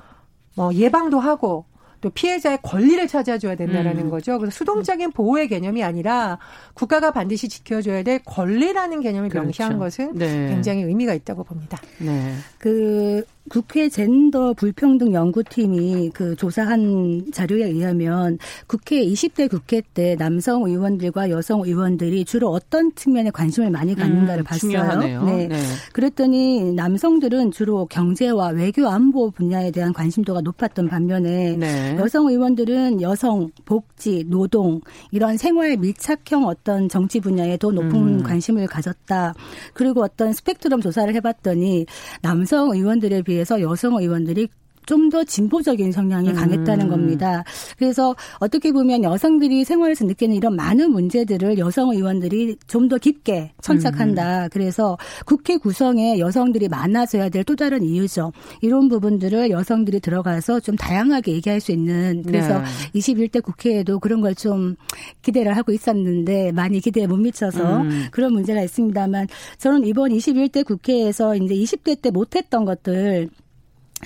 뭐 0.57 0.73
예방도 0.73 1.21
하고 1.21 1.67
또 2.01 2.09
피해자의 2.11 2.59
권리를 2.63 3.07
찾아줘야 3.07 3.55
된다라는 3.55 4.05
음. 4.05 4.11
거죠. 4.11 4.39
그래서 4.39 4.57
수동적인 4.57 5.13
보호의 5.13 5.49
개념이 5.49 5.85
아니라 5.85 6.39
국가가 6.73 7.11
반드시 7.11 7.49
지켜줘야 7.49 8.03
될 8.03 8.21
권리라는 8.25 9.01
개념을 9.01 9.29
그렇죠. 9.29 9.45
명시한 9.45 9.79
것은 9.79 10.15
네. 10.15 10.49
굉장히 10.49 10.83
의미가 10.83 11.13
있다고 11.13 11.45
봅니다. 11.45 11.79
네. 11.99 12.35
그 12.59 13.25
국회 13.49 13.89
젠더 13.89 14.55
불평등 14.55 15.13
연구팀이 15.13 16.11
그 16.13 16.35
조사한 16.37 17.31
자료에 17.33 17.67
의하면 17.67 18.39
국회 18.67 19.05
20대 19.05 19.49
국회 19.49 19.83
때 19.95 20.17
남성 20.17 20.65
의원들과 20.65 21.31
여성 21.31 21.63
의원들이 21.63 22.25
주로 22.25 22.51
어떤 22.51 22.95
측면에 22.95 23.31
관심을 23.31 23.71
많이 23.71 23.95
갖는가를 23.95 24.43
음, 24.43 24.45
봤어요. 24.45 25.25
네. 25.25 25.47
네. 25.47 25.59
그랬더니 25.93 26.73
남성들은 26.73 27.53
주로 27.53 27.87
경제와 27.87 28.49
외교 28.49 28.89
안보 28.89 29.31
분야에 29.31 29.71
대한 29.71 29.93
관심도가 29.93 30.41
높았던 30.41 30.89
반면에 30.89 31.57
네. 31.57 31.97
여성 31.99 32.29
의원들은 32.29 33.01
여성, 33.01 33.51
복지, 33.65 34.25
노동 34.27 34.81
이런 35.11 35.37
생활 35.37 35.77
밀착형 35.77 36.47
어떤 36.47 36.89
정치 36.89 37.21
분야에 37.21 37.57
더 37.59 37.71
높은 37.71 37.95
음. 37.95 38.23
관심을 38.23 38.67
가졌다. 38.67 39.35
그리고 39.73 40.03
어떤 40.03 40.33
스펙트럼 40.33 40.81
조사를 40.81 41.15
해봤더니 41.15 41.87
남성 42.23 42.71
의원들에 42.71 43.23
비해 43.23 43.36
비해서 43.37 43.61
여성 43.61 44.01
의원들이 44.01 44.49
좀 44.87 45.07
더 45.11 45.23
진보적인 45.23 45.93
성향이 45.93 46.33
강했다는 46.33 46.87
음. 46.87 46.91
겁니다. 46.91 47.45
그래서 47.79 48.17
어떻게 48.41 48.73
보면 48.73 49.05
여성들이 49.05 49.65
생활에서 49.65 50.05
느끼는 50.05 50.35
이런 50.35 50.57
많은 50.57 50.91
문제들을 50.91 51.59
여성 51.59 51.91
의원들이 51.91 52.57
좀 52.67 52.89
더 52.89 52.99
깊게 52.99 53.53
천착한다. 53.63 54.45
음. 54.45 54.49
그래서 54.53 54.97
국회 55.27 55.57
구성에 55.57 56.19
여성들이 56.19 56.69
많아져야 56.69 57.29
될 57.29 57.45
또 57.45 57.55
다른 57.55 57.83
이유죠. 57.85 58.33
이런 58.63 58.89
부분들을 58.89 59.51
여성들이 59.51 60.01
들어가서 60.01 60.59
좀 60.61 60.75
다양하게 60.77 61.33
얘기할 61.35 61.61
수 61.61 61.71
있는 61.73 62.23
그래서 62.27 62.59
네. 62.59 62.65
21대 63.01 63.43
국회에도 63.43 63.99
그런 64.01 64.21
걸 64.21 64.35
좀 64.35 64.77
기대를 65.23 65.57
하고 65.57 65.73
있었는데 65.73 66.53
많이 66.53 66.81
기대에 66.81 67.07
못 67.07 67.17
미쳐서 67.17 67.83
음. 67.83 68.07
그런 68.11 68.33
문제가 68.35 68.61
있습니다만 68.63 69.27
저는 69.59 69.87
이번 69.87 70.11
21대 70.11 70.65
국회에서 70.65 71.35
이제 71.37 71.55
20대 71.55 72.01
때 72.03 72.11
못했던 72.11 72.65
것들 72.65 73.31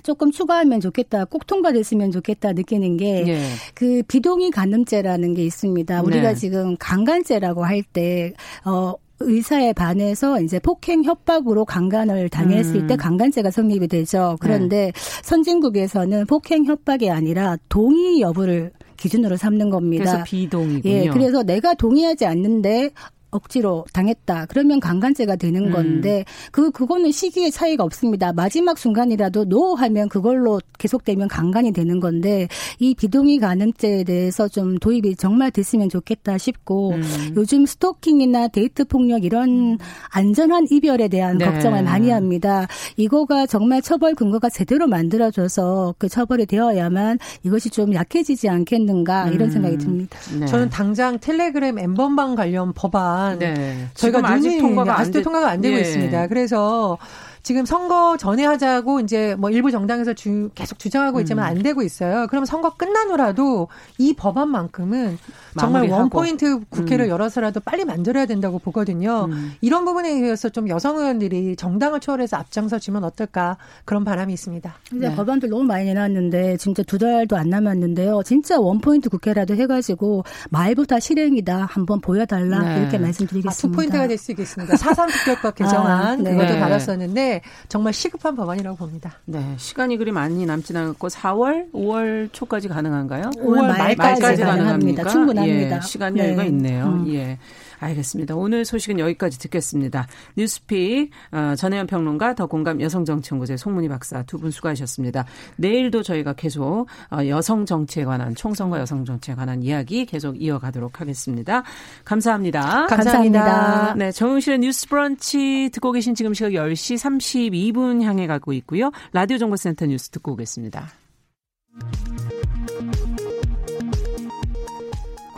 조금 0.03 0.31
추가하면 0.31 0.81
좋겠다, 0.81 1.25
꼭 1.25 1.47
통과됐으면 1.47 2.11
좋겠다 2.11 2.53
느끼는 2.53 2.97
게그 2.97 3.31
네. 3.31 3.41
그 3.75 4.03
비동의 4.07 4.51
간음죄라는 4.51 5.35
게 5.35 5.45
있습니다. 5.45 6.03
우리가 6.03 6.29
네. 6.31 6.35
지금 6.35 6.77
강간죄라고 6.79 7.65
할 7.65 7.83
때 7.93 8.33
어. 8.65 8.95
의사에 9.23 9.75
반해서 9.75 10.41
이제 10.41 10.59
폭행 10.59 11.05
협박으로 11.05 11.67
강간을 11.67 12.31
당했을 12.31 12.77
음. 12.77 12.87
때 12.87 12.97
강간죄가 12.97 13.51
성립이 13.51 13.87
되죠. 13.87 14.39
그런데 14.41 14.87
네. 14.87 14.93
선진국에서는 15.23 16.25
폭행 16.25 16.65
협박이 16.65 17.11
아니라 17.11 17.59
동의 17.69 18.23
여부를 18.23 18.73
기준으로 18.97 19.37
삼는 19.37 19.69
겁니다. 19.69 20.05
그래서 20.05 20.25
비동의군요. 20.25 20.95
예, 20.95 21.09
그래서 21.09 21.43
내가 21.43 21.75
동의하지 21.75 22.25
않는데 22.25 22.93
억지로 23.31 23.85
당했다. 23.93 24.47
그러면 24.47 24.81
강간죄가 24.81 25.37
되는 25.37 25.67
음. 25.67 25.73
건데 25.73 26.25
그 26.51 26.71
그거는 26.71 27.13
시기의 27.13 27.51
차이가 27.51 27.85
없습니다. 27.85 28.33
마지막 28.33 28.79
순간이라도 28.79 29.45
no 29.47 29.75
하면 29.75 30.09
그걸로 30.09 30.61
계속되면 30.79 31.29
강간이 31.29 31.73
되는 31.73 32.01
건데 32.01 32.49
이 32.79 32.95
비동의 32.95 33.39
간음죄에 33.39 34.05
대해서 34.05 34.49
좀 34.49 34.79
도입이 34.79 35.17
정말 35.17 35.51
됐으면 35.51 35.89
좋겠다 35.89 36.39
싶고 36.39 36.93
음. 36.93 37.03
요즘 37.37 37.67
스토킹이나 37.67 38.49
데이트 38.49 38.85
폭력 38.85 39.25
이런 39.25 39.79
안전한 40.11 40.67
이별에 40.71 41.09
대한 41.09 41.39
네. 41.39 41.45
걱정을 41.45 41.85
많이 41.85 42.11
합니다. 42.11 42.67
이거가 42.97 43.47
정말 43.47 43.83
처벌 43.83 44.15
근거가 44.15 44.49
제대로 44.49 44.87
만들어져서 44.87 45.95
그 45.99 46.09
처벌이 46.09 46.47
되어야만 46.47 47.19
이것이 47.45 47.71
좀 47.71 47.95
약해지지 47.95 48.49
않겠는가 48.49 49.29
이런 49.29 49.49
음. 49.49 49.51
생각이 49.51 49.79
듭니다. 49.79 50.19
네. 50.39 50.47
저는 50.47 50.71
당장 50.71 51.19
텔레그램 51.19 51.79
엠번방 51.79 52.35
관련 52.35 52.73
법안 52.73 53.20
있지만 53.21 53.39
네. 53.39 53.87
저희가 53.95 54.21
아직 54.25 54.59
통과가 54.59 54.99
아직도 54.99 55.19
안 55.19 55.23
통과가 55.23 55.49
안 55.51 55.61
되고 55.61 55.77
예. 55.77 55.81
있습니다. 55.81 56.27
그래서 56.29 56.99
지금 57.43 57.65
선거 57.65 58.17
전에 58.17 58.45
하자고 58.45 59.01
이제 59.01 59.35
뭐 59.39 59.51
일부 59.51 59.71
정당에서 59.71 60.13
주, 60.15 60.51
계속 60.55 60.79
주장하고 60.79 61.21
있지만 61.21 61.47
음. 61.47 61.57
안 61.57 61.63
되고 61.63 61.83
있어요. 61.83 62.27
그럼 62.29 62.45
선거 62.45 62.71
끝나노라도 62.71 63.69
이 63.99 64.15
법안만큼은 64.15 65.19
정말 65.59 65.89
원포인트 65.91 66.61
국회를 66.71 67.07
음. 67.07 67.11
열어서라도 67.11 67.61
빨리 67.61 67.85
만들어야 67.85 68.27
된다고 68.27 68.59
보거든요. 68.59 69.27
음. 69.31 69.53
이런 69.61 69.85
부분에 69.85 70.11
의해서 70.11 70.49
좀 70.49 70.69
여성 70.69 70.99
의원들이 70.99 71.57
정당을 71.57 72.01
초월해서 72.01 72.37
앞장서 72.37 72.79
주면 72.79 73.05
어떨까 73.05 73.57
그런 73.85 74.05
바람이 74.05 74.33
있습니다. 74.33 74.75
이제 74.97 75.09
네. 75.09 75.15
법안들 75.17 75.49
너무 75.49 75.65
많이 75.65 75.87
내놨는데 75.87 76.57
진짜 76.59 76.83
두 76.85 76.99
달도 76.99 77.37
안 77.37 77.49
남았는데요. 77.51 78.23
진짜 78.25 78.59
원포인트 78.61 79.09
국회라도 79.09 79.55
해가지고 79.57 80.25
말보다 80.51 81.01
실행이다 81.01 81.65
한번 81.71 82.01
보여달라 82.01 82.61
네. 82.61 82.81
이렇게 82.81 82.99
말씀드리겠습니다. 82.99 83.51
아, 83.51 83.71
투포인트가 83.71 84.07
될 84.07 84.21
수 84.21 84.33
있겠습니다. 84.33 84.77
사상특별법 84.77 85.55
개정안 85.57 85.91
아, 85.91 86.17
네. 86.17 86.33
그것도 86.33 86.59
받았었는데 86.61 87.30
정말 87.69 87.93
시급한 87.93 88.35
법안이라고 88.37 88.77
봅니다. 88.77 89.15
네, 89.25 89.55
시간이 89.57 89.97
그리 89.97 90.13
많이 90.13 90.45
남지 90.47 90.77
않았고 90.77 91.09
4월, 91.09 91.73
5월 91.73 92.33
초까지 92.33 92.69
가능한가요? 92.69 93.31
5월 93.37 93.67
말까지, 93.67 93.97
말까지 93.97 94.43
가능합니다. 94.43 95.09
충분합니다. 95.09 95.77
예, 95.77 95.81
시간 95.83 96.19
여유가 96.19 96.43
네. 96.43 96.49
있네요. 96.49 96.87
음. 96.87 97.13
예. 97.15 97.39
알겠습니다. 97.81 98.37
오늘 98.37 98.65
소식은 98.65 98.99
여기까지 98.99 99.39
듣겠습니다. 99.39 100.07
뉴스픽 100.37 101.11
어, 101.33 101.55
전혜연 101.57 101.87
평론가 101.87 102.35
더 102.35 102.47
공감 102.47 102.81
여성정치연구소의 102.81 103.59
송문희 103.59 103.89
박사 103.89 104.23
두 104.25 104.39
분 104.41 104.51
수고하셨습니다. 104.51 105.27
내일도 105.57 106.03
저희가 106.03 106.33
계속 106.35 106.87
어, 107.11 107.27
여성 107.27 107.67
정치에 107.67 108.05
관한 108.05 108.35
총선과 108.35 108.81
여성 108.81 109.05
정치에 109.05 109.35
관한 109.35 109.63
이야기 109.63 110.07
계속 110.07 110.41
이어가도록 110.41 111.01
하겠습니다. 111.01 111.63
감사합니다. 112.05 112.87
감사합니다. 112.87 113.95
네, 113.97 114.13
정용실의 114.13 114.59
뉴스 114.61 114.89
브런치 114.89 115.71
듣고 115.73 115.93
계신 115.93 116.15
지금 116.15 116.35
시각 116.35 116.51
10시 116.51 116.97
32분 116.97 118.03
향해 118.03 118.27
가고 118.27 118.53
있고요. 118.55 118.91
라디오 119.13 119.39
정보센터 119.39 119.87
뉴스 119.87 120.09
듣고 120.11 120.33
오겠습니다. 120.33 120.89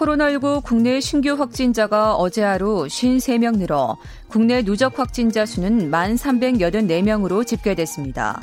코로나19 0.02 0.64
국내 0.64 1.00
신규 1.00 1.34
확진자가 1.34 2.16
어제 2.16 2.42
하루 2.42 2.86
53명 2.86 3.58
늘어 3.58 3.96
국내 4.28 4.62
누적 4.62 4.98
확진자 4.98 5.46
수는 5.46 5.90
1,384명으로 5.90 7.46
집계됐습니다. 7.46 8.42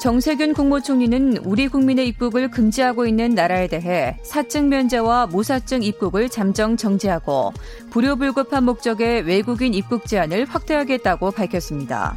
정세균 0.00 0.52
국무총리는 0.52 1.38
우리 1.38 1.68
국민의 1.68 2.08
입국을 2.08 2.50
금지하고 2.50 3.06
있는 3.06 3.34
나라에 3.34 3.68
대해 3.68 4.18
사증 4.22 4.68
면제와 4.68 5.26
무사증 5.26 5.82
입국을 5.82 6.28
잠정 6.28 6.76
정지하고 6.76 7.52
불효불급한 7.90 8.64
목적의 8.64 9.22
외국인 9.22 9.72
입국 9.72 10.06
제한을 10.06 10.44
확대하겠다고 10.44 11.30
밝혔습니다. 11.30 12.16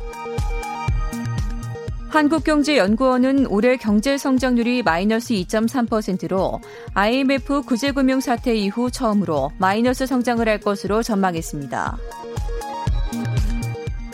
한국경제연구원은 2.09 3.47
올해 3.47 3.75
경제 3.77 4.17
성장률이 4.17 4.83
마이너스 4.83 5.33
2.3%로 5.33 6.61
IMF 6.93 7.63
구제금융 7.63 8.21
사태 8.21 8.55
이후 8.55 8.89
처음으로 8.89 9.51
마이너스 9.57 10.05
성장을 10.05 10.47
할 10.47 10.59
것으로 10.59 11.03
전망했습니다. 11.03 11.97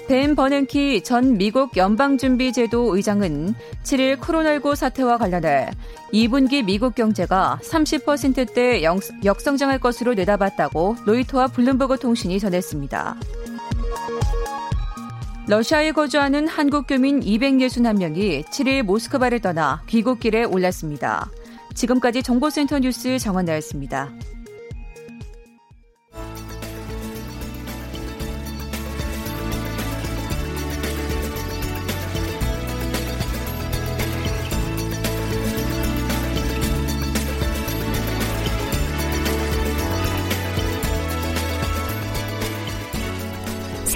벤 0.07 0.35
버냉키 0.35 1.01
전 1.03 1.37
미국 1.37 1.77
연방준비제도 1.77 2.95
의장은 2.95 3.55
7일 3.83 4.19
코로나19 4.19 4.75
사태와 4.75 5.17
관련해 5.17 5.69
2분기 6.13 6.63
미국 6.65 6.93
경제가 6.93 7.59
30%대 7.63 8.83
역성장할 9.23 9.79
것으로 9.79 10.13
내다봤다고 10.13 10.97
로이터와 11.05 11.47
블룸버그 11.47 11.99
통신이 11.99 12.39
전했습니다. 12.39 13.15
러시아에 15.45 15.91
거주하는 15.91 16.47
한국 16.47 16.87
교민 16.87 17.19
261명이 17.19 18.45
7일 18.45 18.83
모스크바를 18.83 19.41
떠나 19.41 19.81
귀국길에 19.87 20.45
올랐습니다. 20.45 21.29
지금까지 21.73 22.23
정보센터 22.23 22.79
뉴스 22.79 23.19
정원나였습니다. 23.19 24.09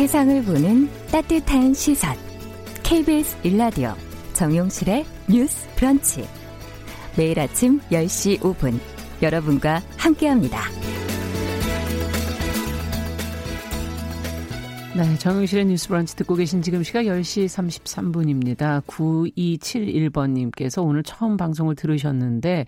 세상을 0.07 0.41
보는 0.45 0.89
따뜻한 1.11 1.73
시선. 1.73 2.15
KBS 2.81 3.35
일라디오 3.43 3.93
정용실의 4.31 5.03
뉴스 5.29 5.67
브런치. 5.75 6.25
매일 7.17 7.37
아침 7.41 7.81
10시 7.91 8.39
5분 8.39 8.79
여러분과 9.21 9.81
함께합니다. 9.97 10.61
네, 14.95 15.17
정용실의 15.17 15.65
뉴스 15.65 15.89
브런치 15.89 16.15
듣고 16.15 16.35
계신 16.35 16.61
지금 16.61 16.83
시각 16.83 17.01
10시 17.01 17.83
33분입니다. 17.83 18.85
9271번님께서 18.85 20.85
오늘 20.85 21.03
처음 21.03 21.35
방송을 21.35 21.75
들으셨는데 21.75 22.65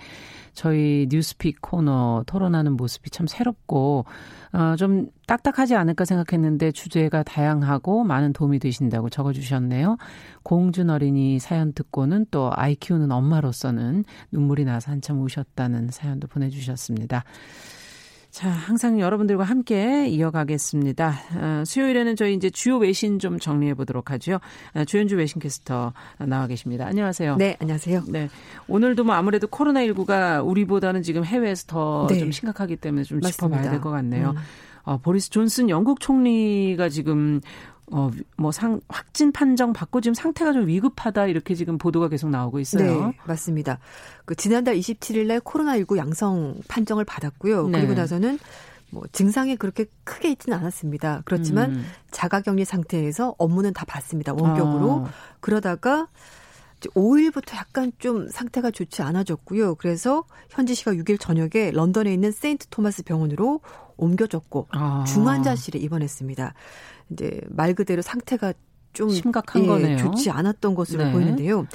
저희 0.54 1.08
뉴스픽 1.10 1.62
코너 1.62 2.26
토론하는 2.28 2.74
모습이 2.74 3.12
참 3.12 3.28
새롭고 3.28 4.04
어, 4.52 4.76
좀 4.76 5.08
딱딱하지 5.28 5.76
않을까 5.76 6.06
생각했는데 6.06 6.72
주제가 6.72 7.24
다양하고 7.24 8.04
많은 8.04 8.34
도움이 8.34 8.60
되신다고 8.60 9.10
적어주셨네요. 9.10 9.98
공준 10.44 10.90
어린이 10.90 11.40
사연 11.40 11.74
듣고는 11.74 12.26
또 12.32 12.52
아이 12.54 12.76
키우는 12.76 13.12
엄마로서는 13.12 14.06
눈물이 14.32 14.66
나서 14.66 14.92
한참 14.92 15.22
우셨다는 15.22 15.90
사연도 15.92 16.28
보내주셨습니다. 16.28 17.24
자, 18.40 18.48
항상 18.50 19.02
여러분들과 19.02 19.44
함께 19.44 20.08
이어가겠습니다. 20.08 21.14
어, 21.36 21.64
수요일에는 21.66 22.16
저희 22.16 22.34
이제 22.36 22.50
주요 22.50 22.78
외신 22.78 23.20
좀 23.20 23.38
정리해 23.38 23.74
보도록 23.74 24.12
하죠. 24.12 24.40
어, 24.74 24.86
조현주 24.86 25.18
외신 25.18 25.42
캐스터 25.42 25.92
나와 26.26 26.48
계십니다. 26.48 26.86
안녕하세요. 26.88 27.36
네, 27.36 27.58
안녕하세요. 27.60 28.06
네. 28.08 28.30
오늘도 28.70 29.04
뭐 29.04 29.16
아무래도 29.16 29.48
코로나19가 29.48 30.46
우리보다는 30.48 31.04
지금 31.04 31.26
해외에서 31.26 31.66
더좀 31.68 32.18
네. 32.18 32.32
심각하기 32.32 32.78
때문에 32.78 33.04
좀 33.04 33.20
맞습니다. 33.20 33.36
짚어봐야 33.58 33.72
될 33.72 33.82
것 33.82 33.90
같네요. 33.90 34.30
음. 34.30 34.36
어, 34.84 34.98
보리스 35.00 35.30
존슨 35.30 35.70
영국 35.70 36.00
총리가 36.00 36.88
지금 36.88 37.42
어, 37.92 38.12
뭐 38.38 38.52
상, 38.52 38.80
확진 38.88 39.32
판정 39.32 39.74
받고 39.74 40.02
지금 40.02 40.14
상태가 40.14 40.54
좀 40.54 40.68
위급하다 40.68 41.28
이렇게 41.28 41.56
지금 41.56 41.78
보도가 41.78 42.08
계속 42.10 42.30
나오고 42.30 42.60
있어요. 42.60 43.08
네, 43.08 43.18
맞습니다. 43.26 43.80
그 44.26 44.36
지난달 44.36 44.76
27일 44.78 45.26
날 45.28 45.40
코로나19 45.40 45.98
양성 45.98 46.56
판정을 46.68 47.06
받았고요. 47.06 47.68
네. 47.70 47.80
그리고 47.80 47.94
나서는 47.94 48.40
뭐 48.92 49.04
증상이 49.12 49.56
그렇게 49.56 49.86
크게 50.04 50.32
있지는 50.32 50.58
않았습니다. 50.58 51.22
그렇지만 51.26 51.72
음. 51.72 51.86
자가격리 52.12 52.66
상태에서 52.66 53.36
업무는 53.38 53.74
다 53.74 53.86
받습니다. 53.86 54.34
원격으로. 54.34 55.06
아. 55.08 55.12
그러다가 55.40 56.08
5일부터 56.88 57.56
약간 57.56 57.92
좀 58.00 58.30
상태가 58.30 58.72
좋지 58.72 59.02
않아졌고요. 59.02 59.76
그래서 59.76 60.24
현지 60.50 60.76
시각 60.76 60.96
6일 60.96 61.20
저녁에 61.20 61.72
런던에 61.72 62.14
있는 62.14 62.32
세인트 62.32 62.68
토마스 62.68 63.04
병원으로 63.04 63.62
옮겨졌고 63.98 64.68
아. 64.72 65.04
중환자실에 65.08 65.78
입원했습니다. 65.80 66.54
이제 67.12 67.42
말 67.50 67.74
그대로 67.74 68.02
상태가 68.02 68.54
좀 68.94 69.10
심각한 69.10 69.64
예, 69.64 69.68
거네요. 69.68 69.98
좋지 69.98 70.32
않았던 70.32 70.76
것으로 70.76 71.06
네. 71.06 71.12
보이는데요. 71.12 71.68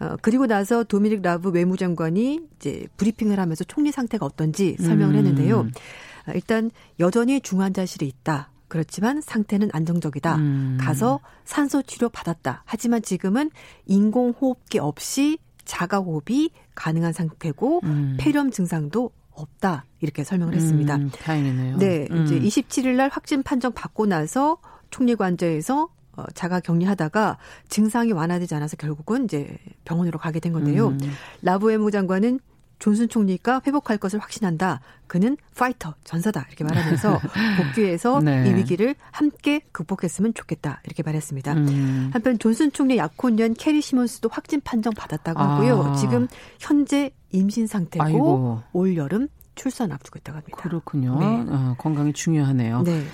어, 0.00 0.16
그리고 0.22 0.46
나서 0.46 0.84
도미닉 0.84 1.22
라브 1.22 1.50
외무장관이 1.50 2.40
이제 2.56 2.86
브리핑을 2.96 3.38
하면서 3.38 3.64
총리 3.64 3.90
상태가 3.92 4.24
어떤지 4.24 4.76
설명을 4.78 5.14
음. 5.14 5.18
했는데요. 5.18 5.58
어, 5.60 6.32
일단 6.34 6.70
여전히 7.00 7.40
중환자실에 7.40 8.06
있다. 8.06 8.50
그렇지만 8.68 9.20
상태는 9.20 9.70
안정적이다. 9.72 10.36
음. 10.36 10.78
가서 10.80 11.20
산소 11.44 11.82
치료 11.82 12.08
받았다. 12.08 12.62
하지만 12.64 13.02
지금은 13.02 13.50
인공호흡기 13.86 14.78
없이 14.78 15.38
자가호흡이 15.64 16.50
가능한 16.76 17.12
상태고 17.12 17.80
음. 17.82 18.16
폐렴 18.18 18.50
증상도 18.50 19.10
없다. 19.32 19.84
이렇게 20.00 20.22
설명을 20.22 20.54
했습니다. 20.54 20.96
음, 20.96 21.10
다행이네요. 21.10 21.78
네. 21.78 22.08
이제 22.22 22.38
27일 22.38 22.86
음. 22.86 22.96
날 22.96 23.08
확진 23.10 23.42
판정 23.42 23.72
받고 23.72 24.06
나서 24.06 24.58
총리관저에서 24.90 25.88
어, 26.16 26.24
자가 26.34 26.60
격리하다가 26.60 27.38
증상이 27.68 28.12
완화되지 28.12 28.54
않아서 28.56 28.76
결국은 28.76 29.24
이제 29.24 29.56
병원으로 29.84 30.18
가게 30.18 30.40
된 30.40 30.52
건데요. 30.52 30.88
음. 30.88 30.98
라브 31.42 31.66
외무 31.68 31.90
장관은 31.90 32.40
존슨 32.80 33.08
총리가 33.08 33.60
회복할 33.66 33.98
것을 33.98 34.18
확신한다. 34.18 34.80
그는 35.06 35.36
파이터, 35.54 35.94
전사다. 36.02 36.46
이렇게 36.48 36.64
말하면서 36.64 37.20
복귀해서 37.74 38.20
네. 38.20 38.48
이 38.48 38.54
위기를 38.54 38.94
함께 39.10 39.60
극복했으면 39.70 40.32
좋겠다. 40.34 40.80
이렇게 40.84 41.02
말했습니다. 41.02 41.52
음. 41.52 42.10
한편 42.12 42.38
존슨 42.38 42.72
총리 42.72 42.96
약혼녀 42.96 43.54
캐리 43.54 43.82
시몬스도 43.82 44.30
확진 44.32 44.62
판정 44.62 44.94
받았다고 44.94 45.38
하고요. 45.38 45.82
아. 45.82 45.94
지금 45.94 46.26
현재 46.58 47.12
임신 47.32 47.66
상태고 47.66 48.02
아이고. 48.04 48.62
올 48.72 48.96
여름 48.96 49.28
출산 49.54 49.92
앞두고 49.92 50.18
있다고 50.18 50.38
합니다. 50.38 50.56
그렇군요. 50.56 51.18
네. 51.18 51.26
어, 51.48 51.74
건강이 51.78 52.14
중요하네요. 52.14 52.82
네. 52.82 53.04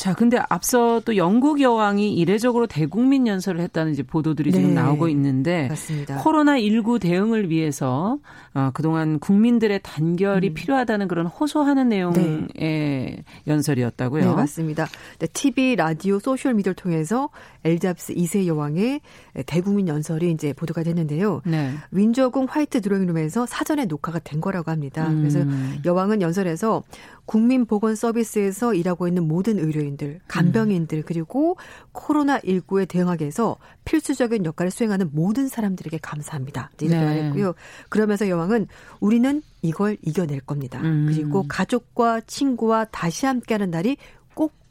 자, 0.00 0.14
근데 0.14 0.38
앞서 0.48 1.02
또 1.04 1.18
영국 1.18 1.60
여왕이 1.60 2.14
이례적으로 2.14 2.66
대국민 2.66 3.26
연설을 3.26 3.60
했다는 3.60 3.92
이제 3.92 4.02
보도들이 4.02 4.50
네. 4.50 4.56
지금 4.56 4.72
나오고 4.72 5.08
있는데 5.08 5.68
맞습니다. 5.68 6.16
코로나 6.22 6.58
19 6.58 6.98
대응을 7.00 7.50
위해서 7.50 8.16
어, 8.54 8.70
그동안 8.72 9.18
국민들의 9.18 9.78
단결이 9.82 10.48
음. 10.48 10.54
필요하다는 10.54 11.06
그런 11.06 11.26
호소하는 11.26 11.90
내용의 11.90 12.46
네. 12.58 13.24
연설이었다고요. 13.46 14.24
네, 14.24 14.34
맞습니다. 14.34 14.88
TV, 15.34 15.76
라디오, 15.76 16.18
소셜 16.18 16.54
미디어를 16.54 16.76
통해서 16.76 17.28
엘자베스 17.64 18.14
2세 18.14 18.46
여왕의 18.46 19.02
대국민 19.44 19.86
연설이 19.86 20.30
이제 20.30 20.54
보도가 20.54 20.82
됐는데요. 20.82 21.42
네. 21.44 21.74
윈저궁 21.90 22.46
화이트 22.48 22.80
드로잉룸에서 22.80 23.44
사전에 23.44 23.84
녹화가 23.84 24.18
된 24.20 24.40
거라고 24.40 24.70
합니다. 24.70 25.06
음. 25.10 25.18
그래서 25.18 25.40
여왕은 25.84 26.22
연설에서 26.22 26.84
국민보건 27.26 27.94
서비스에서 27.94 28.74
일하고 28.74 29.08
있는 29.08 29.26
모든 29.26 29.58
의료인들, 29.58 30.20
간병인들 30.28 31.02
그리고 31.02 31.56
코로나 31.92 32.38
19에 32.40 32.88
대응하기 32.88 33.22
위해서 33.22 33.56
필수적인 33.84 34.44
역할을 34.44 34.70
수행하는 34.70 35.10
모든 35.12 35.48
사람들에게 35.48 35.98
감사합니다. 36.02 36.70
이렇게 36.80 36.98
네. 36.98 37.04
말했고요. 37.04 37.54
그러면서 37.88 38.28
여왕은 38.28 38.66
우리는 39.00 39.42
이걸 39.62 39.96
이겨낼 40.02 40.40
겁니다. 40.40 40.80
음. 40.80 41.06
그리고 41.08 41.44
가족과 41.48 42.20
친구와 42.22 42.86
다시 42.86 43.26
함께하는 43.26 43.70
날이 43.70 43.96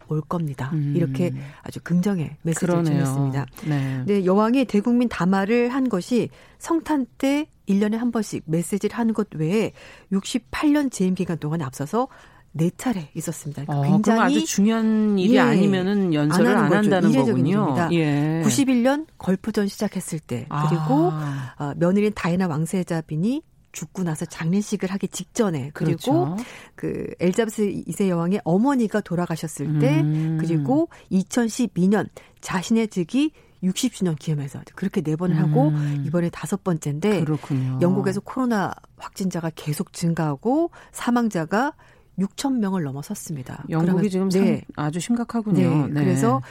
올 0.10 0.22
겁니다. 0.22 0.72
음. 0.74 0.94
이렇게 0.96 1.34
아주 1.62 1.80
긍정의 1.82 2.38
메시지를 2.42 2.84
전했습니다. 2.84 3.46
네. 3.68 4.04
네, 4.06 4.26
여왕이 4.26 4.66
대국민 4.66 5.08
담화를 5.08 5.70
한 5.70 5.88
것이 5.88 6.30
성탄 6.58 7.06
때 7.18 7.48
1년에 7.68 7.96
한 7.96 8.12
번씩 8.12 8.44
메시지를 8.48 8.98
하는 8.98 9.14
것 9.14 9.28
외에 9.36 9.72
68년 10.12 10.92
재임 10.92 11.16
기간 11.16 11.38
동안 11.38 11.62
앞서서 11.62 12.08
네 12.52 12.72
차례 12.76 13.10
있었습니다. 13.16 13.64
그러니까 13.66 13.88
어, 13.88 13.92
굉장히 13.92 14.22
아주 14.22 14.46
중요한 14.46 15.18
일이 15.20 15.36
예, 15.36 15.40
아니면은 15.40 16.14
연설을 16.14 16.48
안, 16.48 16.66
안 16.66 16.74
한다는 16.74 17.12
거군요. 17.12 17.76
예. 17.92 18.42
91년 18.46 19.06
걸프전 19.18 19.68
시작했을 19.68 20.20
때 20.20 20.48
그리고 20.50 21.10
아. 21.12 21.54
어, 21.58 21.74
며느리인 21.78 22.14
다이나 22.16 22.48
왕세자빈이 22.48 23.44
죽고 23.72 24.04
나서 24.04 24.26
장례식을 24.26 24.90
하기 24.92 25.10
직전에 25.10 25.72
그리고 25.74 26.36
그렇죠. 26.36 26.38
그 26.76 27.08
엘자베스 27.20 27.64
2세 27.88 28.10
여왕의 28.10 28.42
어머니가 28.44 29.02
돌아가셨을 29.02 29.80
때 29.80 30.02
음. 30.02 30.38
그리고 30.42 30.90
2012년 31.12 32.08
자신의 32.42 32.88
즉위 32.88 33.32
60주년 33.64 34.18
기념해서 34.18 34.62
그렇게 34.76 35.02
네 35.02 35.16
번을 35.16 35.38
하고 35.38 35.70
음. 35.70 36.04
이번에 36.06 36.30
다섯 36.30 36.64
번째인데 36.64 37.24
그렇군요. 37.24 37.80
영국에서 37.82 38.22
코로나 38.22 38.74
확진자가 38.98 39.52
계속 39.54 39.94
증가하고 39.94 40.72
사망자가 40.92 41.74
6천 42.20 42.60
명을 42.60 42.84
넘어섰습니다. 42.84 43.64
영국이 43.70 44.10
지금 44.10 44.30
네. 44.30 44.62
아주 44.76 45.00
심각하군요. 45.00 45.88
네. 45.88 45.94
네. 45.94 46.04
그래서 46.04 46.42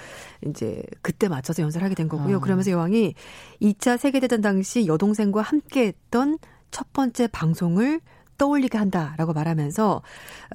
이제 0.46 0.83
그때 1.02 1.28
맞춰서 1.28 1.62
연설하게 1.62 1.94
된 1.94 2.09
거고요. 2.09 2.37
아. 2.37 2.40
그러면서 2.40 2.70
여왕이 2.70 3.14
2차 3.62 3.98
세계대전 3.98 4.40
당시 4.40 4.87
여동생과 4.87 5.42
함께했던 5.42 6.38
첫 6.70 6.92
번째 6.92 7.28
방송을 7.28 8.00
떠올리게 8.38 8.78
한다라고 8.78 9.33
말하면서 9.33 10.02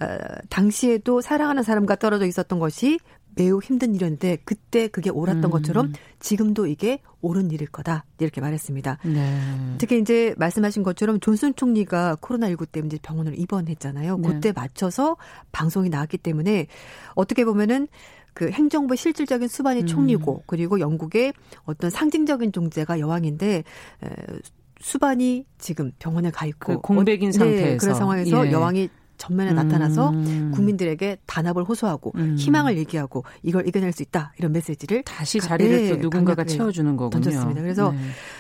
어, 0.02 0.06
당시에도 0.50 1.22
사랑하는 1.22 1.64
사람과 1.64 1.96
떨어져 1.98 2.26
있었던 2.26 2.60
것이 2.60 3.00
매우 3.36 3.60
힘든 3.60 3.96
일이었는데 3.96 4.40
그때 4.44 4.88
그게 4.88 5.10
옳았던 5.10 5.46
음. 5.46 5.50
것처럼 5.50 5.94
지금도 6.20 6.68
이게 6.68 7.00
옳은 7.22 7.52
일일 7.52 7.68
거다 7.68 8.06
이렇게 8.20 8.42
말했습니다. 8.42 9.00
네. 9.06 9.40
특히 9.78 10.00
이제 10.00 10.34
말씀하신 10.38 10.84
것처럼 10.84 11.20
존슨 11.20 11.56
총리가 11.56 12.18
코로나19 12.22 12.72
때문에 12.72 12.98
병원을 13.02 13.40
입원했잖아요. 13.40 14.18
네. 14.18 14.28
그때 14.28 14.52
맞춰서 14.52 15.18
방송이 15.52 15.90
나왔기 15.90 16.18
때문에 16.18 16.68
어떻게 17.16 17.46
보면은 17.46 17.88
그 18.34 18.50
행정부의 18.50 18.98
실질적인 18.98 19.48
수반이 19.48 19.82
음. 19.82 19.86
총리고 19.86 20.44
그리고 20.48 20.80
영국의 20.80 21.34
어떤 21.66 21.90
상징적인 21.90 22.52
존재가 22.52 23.00
여왕인데 23.00 23.64
수반이 24.84 25.46
지금 25.58 25.92
병원에 25.98 26.30
가 26.30 26.46
있고 26.46 26.74
그 26.74 26.82
공백인 26.82 27.30
어, 27.30 27.32
네, 27.32 27.38
상태에서 27.38 27.66
네, 27.66 27.78
그런 27.78 27.96
상황에서 27.96 28.48
예. 28.48 28.52
여왕이 28.52 28.90
전면에 29.24 29.52
음. 29.52 29.56
나타나서 29.56 30.12
국민들에게 30.54 31.18
단합을 31.26 31.64
호소하고 31.64 32.12
음. 32.16 32.36
희망을 32.38 32.78
얘기하고 32.78 33.24
이걸 33.42 33.66
이겨낼 33.66 33.94
수 33.94 34.04
있다 34.04 34.34
이런 34.38 34.52
메시지를 34.52 35.04
다시 35.04 35.40
자리를 35.40 35.84
네, 35.84 35.90
또 35.92 35.96
누군가가 35.96 36.44
채워주는 36.44 36.98
거군요. 36.98 37.10
던졌습니다. 37.10 37.62
그래서 37.62 37.92
네. 37.92 37.98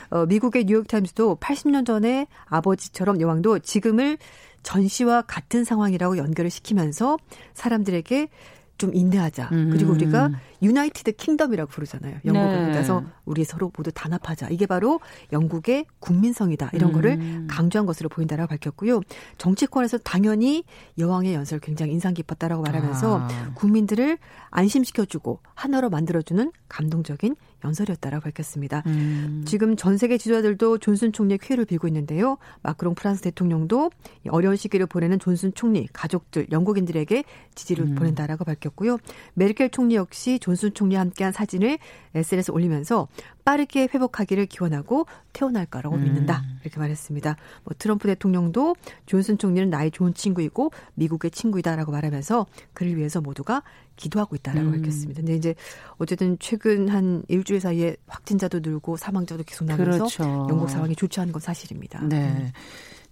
어, 0.10 0.26
미국의 0.26 0.66
뉴욕 0.66 0.86
타임스도 0.86 1.38
80년 1.38 1.86
전에 1.86 2.28
아버지처럼 2.46 3.22
여왕도 3.22 3.60
지금을 3.60 4.18
전시와 4.64 5.22
같은 5.24 5.64
상황이라고 5.64 6.18
연결을 6.18 6.50
시키면서 6.50 7.18
사람들에게 7.54 8.28
좀 8.78 8.94
인내하자. 8.94 9.50
음. 9.52 9.70
그리고 9.72 9.92
우리가 9.94 10.32
유나이티드 10.62 11.14
킹덤이라고 11.14 11.70
부르잖아요. 11.70 12.18
영국을. 12.26 12.66
네. 12.68 12.72
그래서 12.72 13.04
우리 13.26 13.44
서로 13.44 13.72
모두 13.76 13.92
단합하자. 13.92 14.50
이게 14.50 14.66
바로 14.66 15.00
영국의 15.32 15.86
국민성이다. 16.00 16.72
이런 16.74 16.90
음. 16.90 16.94
거를 16.94 17.48
강조한 17.48 17.86
것으로 17.86 18.10
보인다라고 18.10 18.50
밝혔고요. 18.50 19.02
정치권에서 19.38 20.00
당연히 20.00 20.64
여왕의 20.98 21.34
연설 21.34 21.60
굉장히 21.60 21.94
인상 21.94 22.14
깊었다라고 22.14 22.64
말하면서 22.64 23.20
아. 23.20 23.52
국민들을 23.54 24.18
안심시켜주고 24.50 25.40
하나로 25.54 25.90
만들어주는 25.90 26.52
감동적인 26.68 27.36
연설이었다라고 27.64 28.24
밝혔습니다. 28.24 28.84
음. 28.88 29.44
지금 29.46 29.76
전 29.76 29.98
세계 29.98 30.18
지도자들도 30.18 30.80
존슨 30.80 31.12
총리의 31.12 31.40
쾌를 31.40 31.66
빌고 31.66 31.88
있는데요. 31.88 32.38
마크롱 32.62 32.96
프랑스 32.96 33.22
대통령도 33.22 33.92
어려운 34.30 34.56
시기를 34.56 34.86
보내는 34.86 35.20
존슨 35.20 35.54
총리, 35.54 35.88
가족들, 35.94 36.48
영국인들에게 36.52 37.24
지지를 37.56 37.86
음. 37.86 37.96
보낸다라고 37.96 38.46
밝혔고요. 38.46 38.98
메르켈 39.34 39.70
총리 39.70 39.96
역시 39.96 40.40
존슨 40.40 40.74
총리와 40.74 41.02
함께한 41.02 41.34
사진을 41.34 41.78
SNS에 42.16 42.54
올리면서 42.54 43.08
빠르게 43.46 43.88
회복하기를 43.94 44.46
기원하고 44.46 45.06
태어날 45.34 45.66
거라고 45.66 45.96
음. 45.96 46.04
믿는다. 46.04 46.44
이렇게 46.62 46.80
말했습니다. 46.80 47.36
뭐 47.64 47.74
트럼프 47.78 48.08
대통령도 48.08 48.76
존슨 49.06 49.38
총리는 49.38 49.70
나의 49.70 49.92
좋은 49.92 50.14
친구이고 50.14 50.72
미국의 50.96 51.32
친구이다라고 51.32 51.92
말하면서 51.92 52.46
그를 52.74 52.96
위해서 52.96 53.22
모두가 53.22 53.64
기도하고 53.96 54.36
있다라고 54.36 54.68
음. 54.68 54.72
밝혔습니다. 54.74 55.22
근데 55.22 55.36
이제 55.36 55.56
어쨌든 55.98 56.38
최근 56.40 56.90
한 56.90 57.24
일주일 57.28 57.60
사이에 57.60 57.96
확진자도 58.08 58.62
늘고 58.62 58.98
사망자도 58.98 59.44
계속 59.44 59.66
나면서 59.66 59.92
그렇죠. 59.92 60.24
영국 60.50 60.70
상황이 60.70 60.96
좋지 60.96 61.20
않은 61.20 61.34
건 61.34 61.42
사실입니다. 61.42 62.02
네. 62.08 62.30
음. 62.30 62.52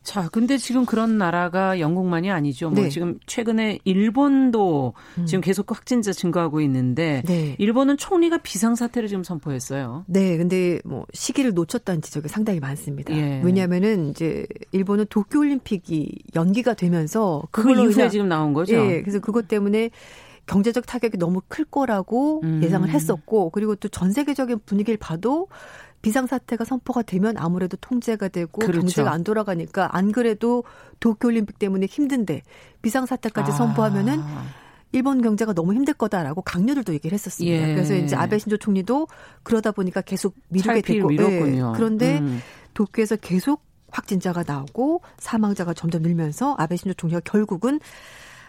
자, 0.03 0.29
근데 0.31 0.57
지금 0.57 0.85
그런 0.85 1.17
나라가 1.19 1.79
영국만이 1.79 2.31
아니죠. 2.31 2.71
뭐 2.71 2.83
네. 2.83 2.89
지금 2.89 3.19
최근에 3.27 3.79
일본도 3.83 4.93
음. 5.19 5.25
지금 5.25 5.41
계속 5.41 5.69
확진자 5.69 6.11
증가하고 6.11 6.59
있는데 6.61 7.21
네. 7.27 7.55
일본은 7.59 7.97
총리가 7.97 8.39
비상사태를 8.39 9.07
지금 9.07 9.23
선포했어요. 9.23 10.05
네, 10.07 10.37
근데 10.37 10.79
뭐 10.85 11.05
시기를 11.13 11.53
놓쳤다는 11.53 12.01
지적이 12.01 12.29
상당히 12.29 12.59
많습니다. 12.59 13.15
예. 13.15 13.41
왜냐하면은 13.43 14.09
이제 14.09 14.47
일본은 14.71 15.05
도쿄 15.09 15.39
올림픽이 15.39 16.09
연기가 16.35 16.73
되면서 16.73 17.43
그 17.51 17.71
이후에 17.71 18.09
지금 18.09 18.27
나온 18.27 18.53
거죠. 18.53 18.73
예, 18.73 19.01
그래서 19.01 19.19
그것 19.19 19.47
때문에 19.47 19.91
경제적 20.47 20.85
타격이 20.87 21.17
너무 21.17 21.41
클 21.47 21.63
거라고 21.63 22.41
음. 22.43 22.61
예상을 22.63 22.89
했었고 22.89 23.51
그리고 23.51 23.75
또 23.75 23.87
전 23.87 24.11
세계적인 24.11 24.61
분위기를 24.65 24.97
봐도 24.97 25.47
비상사태가 26.01 26.65
선포가 26.65 27.03
되면 27.03 27.37
아무래도 27.37 27.77
통제가 27.77 28.27
되고 28.29 28.59
그렇죠. 28.59 28.79
경제가 28.79 29.11
안 29.11 29.23
돌아가니까 29.23 29.95
안 29.95 30.11
그래도 30.11 30.63
도쿄올림픽 30.99 31.59
때문에 31.59 31.85
힘든데 31.85 32.41
비상사태까지 32.81 33.51
아. 33.51 33.55
선포하면은 33.55 34.21
일본 34.93 35.21
경제가 35.21 35.53
너무 35.53 35.73
힘들 35.73 35.93
거다라고 35.93 36.41
강요들도 36.41 36.93
얘기를 36.93 37.13
했었습니다. 37.13 37.69
예. 37.69 37.73
그래서 37.73 37.95
이제 37.95 38.15
아베 38.15 38.39
신조 38.39 38.57
총리도 38.57 39.07
그러다 39.43 39.71
보니까 39.71 40.01
계속 40.01 40.35
미루게 40.49 40.81
됐고 40.81 41.11
네. 41.11 41.61
그런데 41.75 42.19
음. 42.19 42.41
도쿄에서 42.73 43.15
계속 43.15 43.63
확진자가 43.89 44.43
나오고 44.45 45.01
사망자가 45.17 45.73
점점 45.73 46.01
늘면서 46.01 46.55
아베 46.57 46.75
신조 46.75 46.93
총리가 46.95 47.21
결국은 47.23 47.79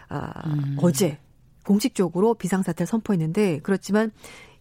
아, 0.09 0.31
음. 0.47 0.77
어제 0.81 1.17
공식적으로 1.65 2.33
비상사태를 2.33 2.87
선포했는데 2.87 3.59
그렇지만 3.63 4.11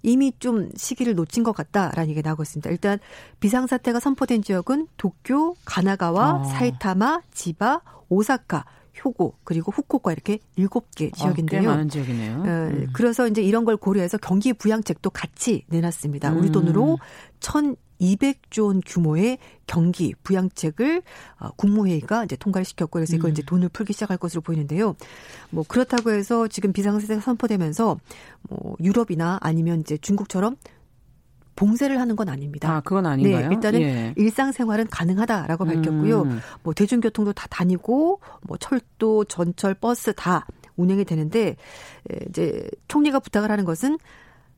이미 0.03 0.33
좀 0.39 0.71
시기를 0.77 1.15
놓친 1.15 1.43
것 1.43 1.53
같다라는 1.53 2.11
얘기가 2.11 2.29
나오고 2.29 2.43
있습니다. 2.43 2.71
일단 2.71 2.99
비상사태가 3.41 4.01
선포된 4.01 4.43
지역은 4.43 4.89
도쿄, 4.97 5.55
가나가와, 5.65 6.41
어. 6.41 6.45
사이타마, 6.45 7.23
지바, 7.33 7.81
오사카, 8.09 8.65
효고 9.05 9.35
그리고 9.45 9.73
후쿠오카 9.73 10.13
이렇게 10.13 10.39
일곱 10.57 10.95
개 10.95 11.11
아, 11.13 11.17
지역인데요. 11.17 11.61
어, 11.61 11.63
꽤 11.63 11.69
많은 11.69 11.89
지역이네요. 11.89 12.35
어, 12.41 12.45
음. 12.45 12.87
그래서 12.93 13.27
이제 13.27 13.43
이런 13.43 13.65
걸 13.65 13.77
고려해서 13.77 14.19
경기 14.19 14.53
부양책도 14.53 15.11
같이 15.11 15.65
내놨습니다. 15.69 16.33
우리 16.33 16.49
음. 16.49 16.53
돈으로 16.53 16.99
1,200조 18.03 18.67
원 18.67 18.81
규모의 18.85 19.39
경기 19.67 20.15
부양책을 20.23 21.03
어, 21.39 21.51
국무회의가 21.57 22.25
이제 22.25 22.37
통과를 22.37 22.65
시켰고 22.65 22.91
그래서 22.91 23.17
이걸 23.17 23.31
음. 23.31 23.33
이제 23.33 23.43
돈을 23.43 23.69
풀기 23.69 23.93
시작할 23.93 24.19
것으로 24.19 24.41
보이는데요. 24.41 24.97
뭐 25.51 25.65
그렇다고 25.67 26.11
해서 26.11 26.49
지금 26.49 26.73
비상사태가 26.73 27.21
선포되면서 27.21 27.99
뭐 28.49 28.77
유럽이나 28.81 29.39
아니면 29.41 29.81
이제 29.81 29.97
중국처럼 29.97 30.57
봉쇄를 31.55 32.01
하는 32.01 32.17
건 32.17 32.29
아닙니다. 32.29 32.77
아, 32.77 32.81
그건 32.81 33.07
아닌가요? 33.07 33.49
네, 33.49 33.55
일단은 33.55 33.81
예. 33.83 34.15
일상생활은 34.17 34.89
가능하다라고 34.89 35.65
밝혔고요. 35.65 36.23
음. 36.23 36.41
뭐 36.63 36.75
대중교통도 36.75 37.35
다 37.35 37.47
다니고 37.51 38.21
뭐 38.43 38.57
철도, 38.57 39.25
전철, 39.25 39.75
버스 39.75 40.13
다 40.15 40.47
운행이 40.77 41.05
되는데 41.05 41.57
이제 42.29 42.67
총리가 42.89 43.21
부탁을 43.21 43.51
하는 43.51 43.65
것은 43.65 43.99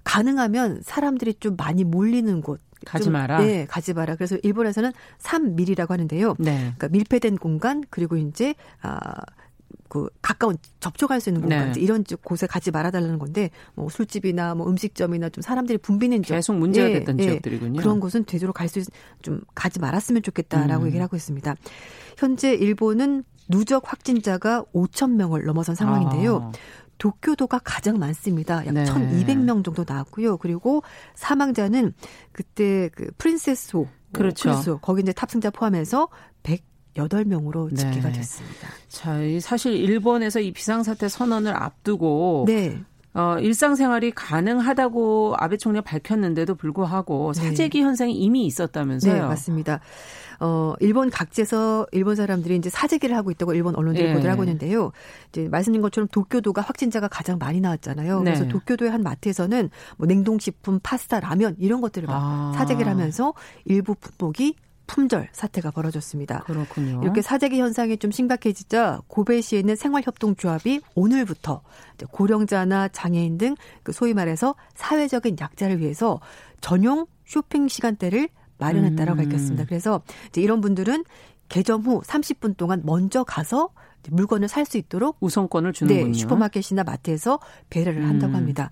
가능하면 0.04 0.82
사람들이 0.82 1.34
좀 1.34 1.56
많이 1.56 1.82
몰리는 1.82 2.40
곳 2.42 2.60
가지 2.84 3.10
마라. 3.10 3.38
네, 3.38 3.66
가지 3.66 3.92
마라. 3.94 4.16
그래서 4.16 4.36
일본에서는 4.42 4.92
3밀이라고 5.20 5.88
하는데요. 5.90 6.34
네. 6.38 6.56
그러니까 6.76 6.88
밀폐된 6.88 7.36
공간 7.38 7.82
그리고 7.90 8.16
이제 8.16 8.54
아. 8.82 9.14
그 9.88 10.08
가까운 10.22 10.56
접촉할 10.80 11.20
수 11.20 11.28
있는 11.30 11.42
공간 11.42 11.72
네. 11.72 11.80
이런 11.80 12.04
곳에 12.22 12.46
가지 12.48 12.70
말아달라는 12.72 13.18
건데 13.18 13.50
뭐 13.74 13.88
술집이나 13.88 14.54
뭐 14.56 14.68
음식점이나 14.68 15.28
좀 15.28 15.42
사람들이 15.42 15.78
붐비는 15.78 16.22
지역 16.24 16.36
계속 16.36 16.54
문제가 16.56 16.88
예, 16.90 16.94
됐던 17.00 17.18
예, 17.20 17.22
지역들이군요. 17.24 17.80
그런 17.80 18.00
곳은 18.00 18.24
되도록 18.24 18.54
갈 18.56 18.66
수 18.68 18.80
좀 19.22 19.40
가지 19.54 19.78
말았으면 19.78 20.22
좋겠다라고 20.22 20.84
음. 20.84 20.86
얘기를 20.88 21.02
하고 21.04 21.16
있습니다. 21.16 21.54
현재 22.18 22.54
일본은 22.54 23.22
누적 23.48 23.90
확진자가 23.90 24.64
5천 24.74 25.12
명을 25.12 25.44
넘어선 25.44 25.74
상황인데요. 25.74 26.36
아. 26.38 26.52
도쿄도가 26.98 27.60
가장 27.64 27.98
많습니다. 27.98 28.64
약 28.66 28.72
네. 28.74 28.84
1,200명 28.84 29.64
정도 29.64 29.84
나왔고요. 29.86 30.38
그리고 30.38 30.82
사망자는 31.14 31.92
그때 32.32 32.90
그 32.94 33.10
프린세스 33.18 33.76
호 33.76 33.88
그렇죠. 34.12 34.50
크루즈 34.50 34.76
거기 34.80 35.02
이제 35.02 35.12
탑승자 35.12 35.50
포함해서 35.50 36.08
108명으로 36.42 37.76
집계가 37.76 38.08
네. 38.08 38.14
됐습니다. 38.14 38.68
자, 38.88 39.18
사실 39.40 39.74
일본에서 39.74 40.40
이 40.40 40.52
비상사태 40.52 41.08
선언을 41.08 41.54
앞두고 41.54 42.44
네. 42.46 42.82
어, 43.14 43.36
일상생활이 43.38 44.10
가능하다고 44.10 45.36
아베 45.38 45.56
총리가 45.56 45.82
밝혔는데도 45.82 46.56
불구하고 46.56 47.32
네. 47.32 47.42
사재기 47.42 47.80
현상이 47.80 48.12
이미 48.12 48.44
있었다면서요? 48.46 49.14
네, 49.14 49.20
맞습니다. 49.20 49.80
어, 50.40 50.74
일본 50.80 51.10
각지에서 51.10 51.86
일본 51.92 52.16
사람들이 52.16 52.56
이제 52.56 52.68
사재기를 52.68 53.16
하고 53.16 53.30
있다고 53.30 53.54
일본 53.54 53.76
언론들이 53.76 54.08
네. 54.08 54.12
보도를 54.14 54.32
하고 54.32 54.42
있는데요. 54.42 54.90
이제 55.28 55.48
말씀드린 55.48 55.80
것처럼 55.80 56.08
도쿄도가 56.08 56.60
확진자가 56.60 57.06
가장 57.06 57.38
많이 57.38 57.60
나왔잖아요. 57.60 58.22
네. 58.22 58.32
그래서 58.32 58.48
도쿄도의 58.48 58.90
한 58.90 59.02
마트에서는 59.04 59.70
뭐 59.96 60.06
냉동식품, 60.08 60.80
파스타, 60.82 61.20
라면 61.20 61.54
이런 61.60 61.80
것들을 61.80 62.08
막 62.08 62.16
아. 62.16 62.52
사재기를 62.56 62.90
하면서 62.90 63.32
일부 63.64 63.94
품목이 63.94 64.56
품절 64.86 65.28
사태가 65.32 65.70
벌어졌습니다. 65.70 66.40
그렇군요. 66.40 67.00
이렇게 67.02 67.22
사재기 67.22 67.58
현상이 67.60 67.96
좀 67.96 68.10
심각해지자 68.10 69.02
고베시에 69.06 69.58
있는 69.58 69.76
생활협동조합이 69.76 70.80
오늘부터 70.94 71.62
고령자나 72.10 72.88
장애인 72.88 73.38
등그 73.38 73.92
소위 73.92 74.14
말해서 74.14 74.54
사회적인 74.74 75.36
약자를 75.40 75.80
위해서 75.80 76.20
전용 76.60 77.06
쇼핑 77.24 77.68
시간대를 77.68 78.28
마련했다라고 78.58 79.20
음. 79.20 79.24
밝혔습니다. 79.24 79.64
그래서 79.64 80.02
이런 80.36 80.60
분들은 80.60 81.04
개점 81.48 81.82
후 81.82 82.00
30분 82.02 82.56
동안 82.56 82.82
먼저 82.84 83.24
가서 83.24 83.70
물건을 84.10 84.48
살 84.48 84.64
수 84.66 84.76
있도록 84.76 85.16
우선권을 85.20 85.72
주는군요. 85.72 86.06
네, 86.08 86.12
슈퍼마켓이나 86.12 86.84
마트에서 86.84 87.38
배려를 87.70 88.06
한다고 88.06 88.32
음. 88.32 88.36
합니다. 88.36 88.70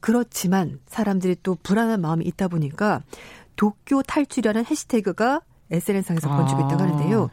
그렇지만 0.00 0.80
사람들이 0.86 1.36
또 1.42 1.56
불안한 1.62 2.00
마음이 2.00 2.24
있다 2.26 2.48
보니까 2.48 3.02
도쿄 3.56 4.02
탈출이라는 4.02 4.66
해시태그가 4.66 5.40
SNS상에서 5.70 6.28
번지고 6.28 6.60
있다고 6.60 6.82
아. 6.82 6.86
하는데요. 6.86 7.30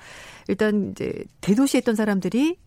일단 0.47 0.91
이제 0.91 1.26
대도시에 1.41 1.80
있던 1.80 1.95
사람들이 1.95 2.57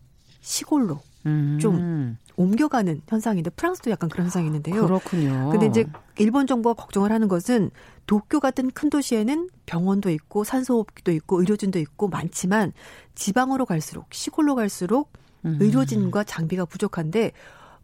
시골로 0.41 0.99
음. 1.25 1.57
좀 1.59 2.17
옮겨가는 2.37 3.01
현상인데 3.07 3.49
프랑스도 3.51 3.91
약간 3.91 4.09
그런 4.09 4.25
현상이 4.25 4.45
있는데요. 4.45 4.85
그렇군요. 4.85 5.49
근데 5.51 5.65
이제 5.65 5.85
일본 6.17 6.47
정부가 6.47 6.73
걱정을 6.73 7.11
하는 7.11 7.27
것은 7.27 7.71
도쿄 8.05 8.39
같은 8.39 8.69
큰 8.71 8.89
도시에는 8.89 9.49
병원도 9.65 10.09
있고 10.11 10.43
산소호흡기도 10.43 11.11
있고 11.11 11.39
의료진도 11.39 11.79
있고 11.79 12.07
많지만 12.07 12.73
지방으로 13.15 13.65
갈수록 13.65 14.13
시골로 14.13 14.55
갈수록 14.55 15.11
음. 15.45 15.57
의료진과 15.59 16.23
장비가 16.25 16.65
부족한데 16.65 17.31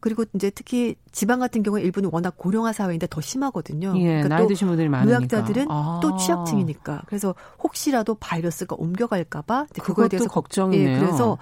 그리고 0.01 0.25
이제 0.33 0.49
특히 0.49 0.95
지방 1.11 1.39
같은 1.39 1.63
경우에 1.63 1.81
일본이 1.81 2.09
워낙 2.11 2.35
고령화 2.35 2.73
사회인데 2.73 3.07
더 3.09 3.21
심하거든요. 3.21 3.93
예, 3.97 4.03
그러니까 4.03 4.27
나이 4.29 4.47
드신 4.47 4.67
분들이 4.67 4.89
많으니까. 4.89 5.19
노약자들은 5.19 5.67
아. 5.69 5.99
또 6.01 6.17
취약층이니까. 6.17 7.03
그래서 7.05 7.35
혹시라도 7.63 8.15
바이러스가 8.15 8.75
옮겨갈까봐 8.77 9.67
그거에 9.81 10.09
대해서 10.09 10.27
걱정이네요. 10.27 10.95
예, 10.95 10.99
그래서 10.99 11.37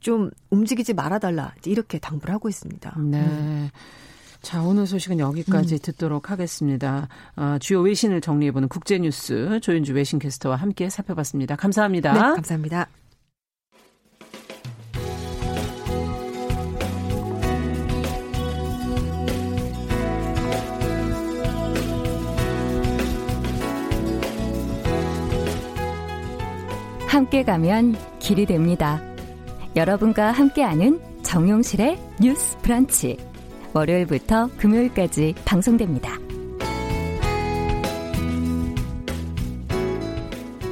좀 0.00 0.30
움직이지 0.50 0.92
말아달라 0.92 1.54
이렇게 1.64 1.98
당부를 1.98 2.34
하고 2.34 2.48
있습니다. 2.48 2.94
네. 2.98 3.18
음. 3.20 3.70
자, 4.42 4.62
오늘 4.62 4.86
소식은 4.86 5.18
여기까지 5.18 5.76
음. 5.76 5.78
듣도록 5.80 6.30
하겠습니다. 6.30 7.08
어, 7.36 7.56
주요 7.58 7.80
외신을 7.80 8.20
정리해보는 8.20 8.68
국제뉴스 8.68 9.58
조윤주 9.62 9.94
외신캐스터와 9.94 10.56
함께 10.56 10.90
살펴봤습니다. 10.90 11.56
감사합니다. 11.56 12.12
네, 12.12 12.20
감사합니다. 12.20 12.88
함께 27.14 27.44
가면 27.44 27.94
길이 28.18 28.44
됩니다. 28.44 29.00
여러분과 29.76 30.32
함께하는 30.32 30.98
정용실의 31.22 31.96
뉴스 32.20 32.58
브런치. 32.58 33.16
월요일부터 33.72 34.48
금요일까지 34.56 35.36
방송됩니다. 35.44 36.18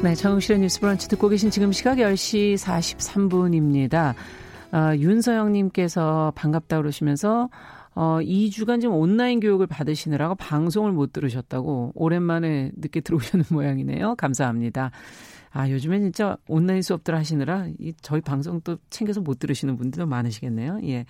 네, 0.02 0.16
정용실의 0.16 0.58
뉴스 0.62 0.80
브런치 0.80 1.08
듣고 1.10 1.28
계신 1.28 1.48
지금 1.50 1.70
시각 1.70 1.98
10시 1.98 2.56
43분입니다. 2.56 4.14
어, 4.72 4.96
윤서영님께서 4.96 6.32
반갑다 6.34 6.78
그러시면서 6.78 7.50
어, 7.94 8.18
2주간 8.20 8.80
지금 8.80 8.96
온라인 8.96 9.38
교육을 9.38 9.68
받으시느라고 9.68 10.34
방송을 10.34 10.90
못 10.90 11.12
들으셨다고 11.12 11.92
오랜만에 11.94 12.72
늦게 12.74 13.00
들어오시는 13.00 13.44
모양이네요. 13.54 14.16
감사합니다. 14.16 14.90
아, 15.52 15.68
요즘엔 15.68 16.02
진짜 16.02 16.36
온라인 16.48 16.82
수업들 16.82 17.14
하시느라 17.14 17.66
이 17.78 17.92
저희 18.00 18.20
방송 18.20 18.60
또 18.62 18.78
챙겨서 18.90 19.20
못 19.20 19.38
들으시는 19.38 19.76
분들도 19.76 20.06
많으시겠네요. 20.06 20.80
예. 20.84 21.04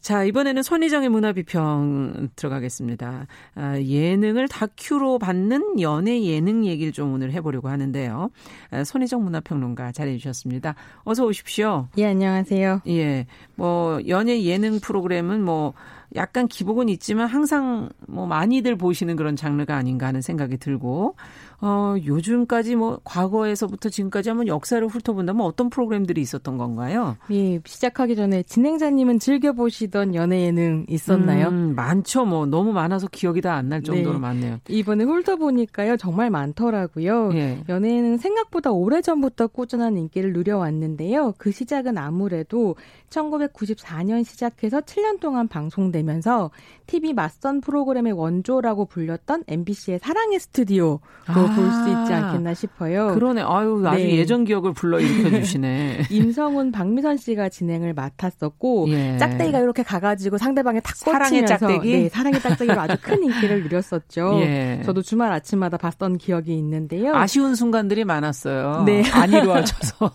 자, 0.00 0.24
이번에는 0.24 0.62
손희정의 0.62 1.10
문화비평 1.10 2.30
들어가겠습니다. 2.34 3.26
아, 3.54 3.78
예능을 3.78 4.48
다큐로 4.48 5.18
받는 5.18 5.78
연예 5.80 6.24
예능 6.24 6.64
얘기를 6.64 6.90
좀 6.90 7.12
오늘 7.12 7.32
해보려고 7.32 7.68
하는데요. 7.68 8.30
아, 8.70 8.84
손희정 8.84 9.22
문화평론가 9.22 9.92
잘해주셨습니다. 9.92 10.74
어서 11.04 11.26
오십시오. 11.26 11.88
예, 11.98 12.06
안녕하세요. 12.06 12.80
예, 12.88 13.26
뭐, 13.56 14.00
연예 14.08 14.42
예능 14.42 14.80
프로그램은 14.80 15.44
뭐, 15.44 15.74
약간 16.16 16.48
기복은 16.48 16.88
있지만 16.88 17.28
항상 17.28 17.88
뭐 18.08 18.26
많이들 18.26 18.76
보시는 18.76 19.16
그런 19.16 19.36
장르가 19.36 19.76
아닌가 19.76 20.06
하는 20.06 20.20
생각이 20.22 20.56
들고 20.56 21.14
어 21.62 21.94
요즘까지 22.04 22.74
뭐 22.76 23.00
과거에서부터 23.04 23.90
지금까지 23.90 24.30
한번 24.30 24.46
역사를 24.46 24.86
훑어본다면 24.86 25.44
어떤 25.44 25.68
프로그램들이 25.68 26.20
있었던 26.22 26.56
건가요? 26.56 27.16
예, 27.30 27.60
시작하기 27.64 28.16
전에 28.16 28.42
진행자님은 28.44 29.18
즐겨 29.18 29.52
보시던 29.52 30.14
연예 30.14 30.40
예능 30.46 30.86
있었나요? 30.88 31.48
음, 31.48 31.74
많죠. 31.74 32.24
뭐 32.24 32.46
너무 32.46 32.72
많아서 32.72 33.08
기억이 33.08 33.40
다 33.42 33.50
안 33.56 33.68
날 33.68 33.82
정도로 33.82 34.14
네. 34.14 34.18
많네요. 34.20 34.58
이번에 34.68 35.04
훑어보니까요 35.04 35.96
정말 35.98 36.30
많더라고요. 36.30 37.30
예. 37.34 37.62
연예 37.68 37.96
예능 37.96 38.16
생각보다 38.16 38.70
오래 38.72 39.00
전부터 39.02 39.48
꾸준한 39.48 39.96
인기를 39.98 40.32
누려왔는데요. 40.32 41.34
그 41.38 41.52
시작은 41.52 41.98
아무래도 41.98 42.74
1994년 43.10 44.24
시작해서 44.24 44.80
7년 44.80 45.20
동안 45.20 45.46
방송되면서 45.48 46.50
TV 46.86 47.12
맞선 47.12 47.60
프로그램의 47.60 48.12
원조라고 48.12 48.86
불렸던 48.86 49.44
MBC의 49.46 49.98
사랑의 50.00 50.40
스튜디오로 50.40 51.00
아, 51.26 51.49
볼수 51.54 51.88
있지 51.88 52.12
않겠나 52.12 52.54
싶어요. 52.54 53.14
그러네. 53.14 53.42
아유, 53.42 53.82
아주 53.86 54.02
네. 54.02 54.16
예전 54.16 54.44
기억을 54.44 54.72
불러일으켜 54.72 55.30
주시네. 55.40 56.02
임성훈, 56.10 56.72
박미선 56.72 57.16
씨가 57.16 57.48
진행을 57.48 57.94
맡았었고 57.94 58.86
예. 58.90 59.18
짝대기가 59.18 59.58
이렇게 59.58 59.82
가가지고 59.82 60.38
상대방의 60.38 60.82
탁 60.84 60.96
사랑의 60.96 61.46
짝대기? 61.46 61.92
네, 61.92 62.08
사랑의 62.08 62.40
짝대기로 62.40 62.80
아주 62.80 62.96
큰 63.02 63.24
인기를 63.24 63.64
누렸었죠. 63.64 64.38
예. 64.42 64.82
저도 64.84 65.02
주말 65.02 65.32
아침마다 65.32 65.76
봤던 65.76 66.18
기억이 66.18 66.56
있는데요. 66.56 67.14
아쉬운 67.14 67.54
순간들이 67.54 68.04
많았어요. 68.04 68.84
네. 68.86 69.02
안 69.12 69.32
이루어져서. 69.32 70.12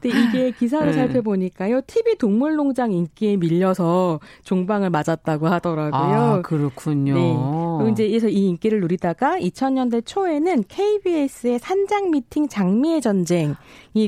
근데 0.00 0.08
이게 0.08 0.50
기사를 0.52 0.86
네. 0.86 0.92
살펴보니까요. 0.92 1.80
TV 1.86 2.16
동 2.18 2.36
동물농장 2.36 2.92
인기에 2.92 3.36
밀려서 3.36 4.20
종방을 4.44 4.90
맞았다고 4.90 5.46
하더라고요. 5.46 6.00
아, 6.00 6.42
그렇군요. 6.42 7.14
네. 7.14 7.20
그리고 7.78 7.88
이제 7.92 8.08
그래서 8.08 8.28
이 8.28 8.48
인기를 8.48 8.80
누리다가 8.80 9.38
2000년대 9.38 10.04
초에는 10.04 10.64
KBS의 10.76 11.58
산장 11.58 12.10
미팅 12.10 12.48
장미의 12.48 13.00
전쟁이 13.00 13.54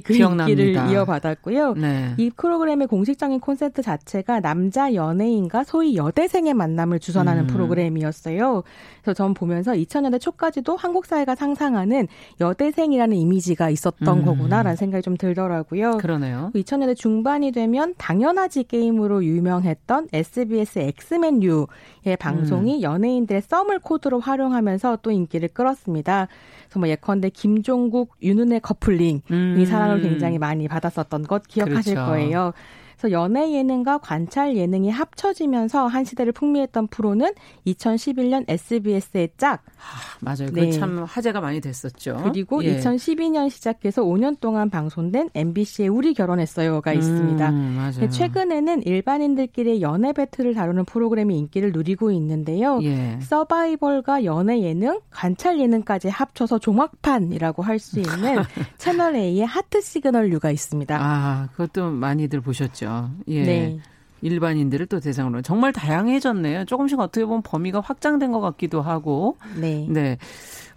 그 0.04 0.12
기억납니다. 0.12 0.62
인기를 0.62 0.92
이어받았고요. 0.92 1.74
네. 1.74 2.14
이 2.18 2.30
프로그램의 2.36 2.88
공식적인 2.88 3.40
콘셉트 3.40 3.80
자체가 3.80 4.40
남자 4.40 4.92
연예인과 4.92 5.64
소위 5.64 5.96
여대생의 5.96 6.52
만남을 6.52 6.98
주선하는 6.98 7.44
음. 7.44 7.46
프로그램이었어요. 7.46 8.64
그래서 9.00 9.14
전 9.14 9.32
보면서 9.32 9.72
2000년대 9.72 10.20
초까지도 10.20 10.76
한국 10.76 11.06
사회가 11.06 11.34
상상하는 11.34 12.06
여대생이라는 12.38 13.16
이미지가 13.16 13.70
있었던 13.70 14.18
음. 14.18 14.24
거구나라는 14.26 14.76
생각이 14.76 15.00
좀 15.00 15.16
들더라고요. 15.16 15.96
그러네요. 15.96 16.50
2000년대 16.54 16.94
중반이 16.96 17.50
되면 17.52 17.94
당연하지 17.96 18.64
게임으로 18.64 19.24
유명했던 19.24 20.08
SBS 20.12 20.80
엑스맨 20.80 21.42
류의 21.42 22.16
방송이 22.18 22.76
음. 22.76 22.82
연예인들의 22.82 23.40
썸을 23.40 23.78
코드로 23.78 24.20
활용하면서 24.20 24.98
또 25.00 25.10
인기를 25.10 25.48
끌었습니다. 25.48 26.28
그래서 26.68 26.78
뭐 26.78 26.88
예컨대 26.88 27.30
김종국, 27.30 28.16
윤은혜 28.22 28.58
커플링 28.60 29.22
음. 29.30 29.56
이 29.58 29.66
사랑을 29.66 30.00
굉장히 30.02 30.38
많이 30.38 30.68
받았었던 30.68 31.22
것 31.24 31.46
기억하실 31.48 31.94
그렇죠. 31.94 32.10
거예요. 32.10 32.52
그래서 32.98 33.12
연애 33.12 33.52
예능과 33.52 33.98
관찰 33.98 34.56
예능이 34.56 34.90
합쳐지면서 34.90 35.86
한 35.86 36.04
시대를 36.04 36.32
풍미했던 36.32 36.88
프로는 36.88 37.32
2011년 37.66 38.44
SBS의 38.48 39.30
짝. 39.36 39.62
아, 39.76 40.18
맞아요. 40.20 40.50
네. 40.52 40.66
그참 40.66 41.04
화제가 41.04 41.40
많이 41.40 41.60
됐었죠. 41.60 42.20
그리고 42.24 42.62
예. 42.64 42.78
2012년 42.78 43.50
시작해서 43.50 44.02
5년 44.02 44.40
동안 44.40 44.68
방송된 44.68 45.30
MBC의 45.34 45.88
우리 45.88 46.12
결혼했어요가 46.12 46.92
있습니다. 46.92 47.50
음, 47.50 47.76
맞아요. 47.76 48.10
최근에는 48.10 48.82
일반인들끼리 48.82 49.80
연애 49.80 50.12
배틀을 50.12 50.54
다루는 50.54 50.84
프로그램이 50.84 51.38
인기를 51.38 51.72
누리고 51.72 52.10
있는데요. 52.10 52.80
예. 52.82 53.18
서바이벌과 53.22 54.24
연애 54.24 54.60
예능, 54.62 55.00
관찰 55.10 55.60
예능까지 55.60 56.08
합쳐서 56.08 56.58
종합판이라고 56.58 57.62
할 57.62 57.78
수 57.78 58.00
있는 58.00 58.08
채널 58.76 59.14
A의 59.14 59.46
하트 59.46 59.80
시그널류가 59.80 60.50
있습니다. 60.50 60.98
아, 61.00 61.48
그것도 61.52 61.90
많이들 61.92 62.40
보셨죠. 62.40 62.87
거죠. 62.88 63.10
예. 63.28 63.44
네. 63.44 63.78
일반인들을 64.20 64.86
또 64.86 64.98
대상으로 64.98 65.42
정말 65.42 65.72
다양해졌네요. 65.72 66.64
조금씩 66.64 66.98
어떻게 66.98 67.24
보면 67.24 67.42
범위가 67.42 67.80
확장된 67.80 68.32
것 68.32 68.40
같기도 68.40 68.82
하고. 68.82 69.36
네. 69.54 69.86
네. 69.88 70.18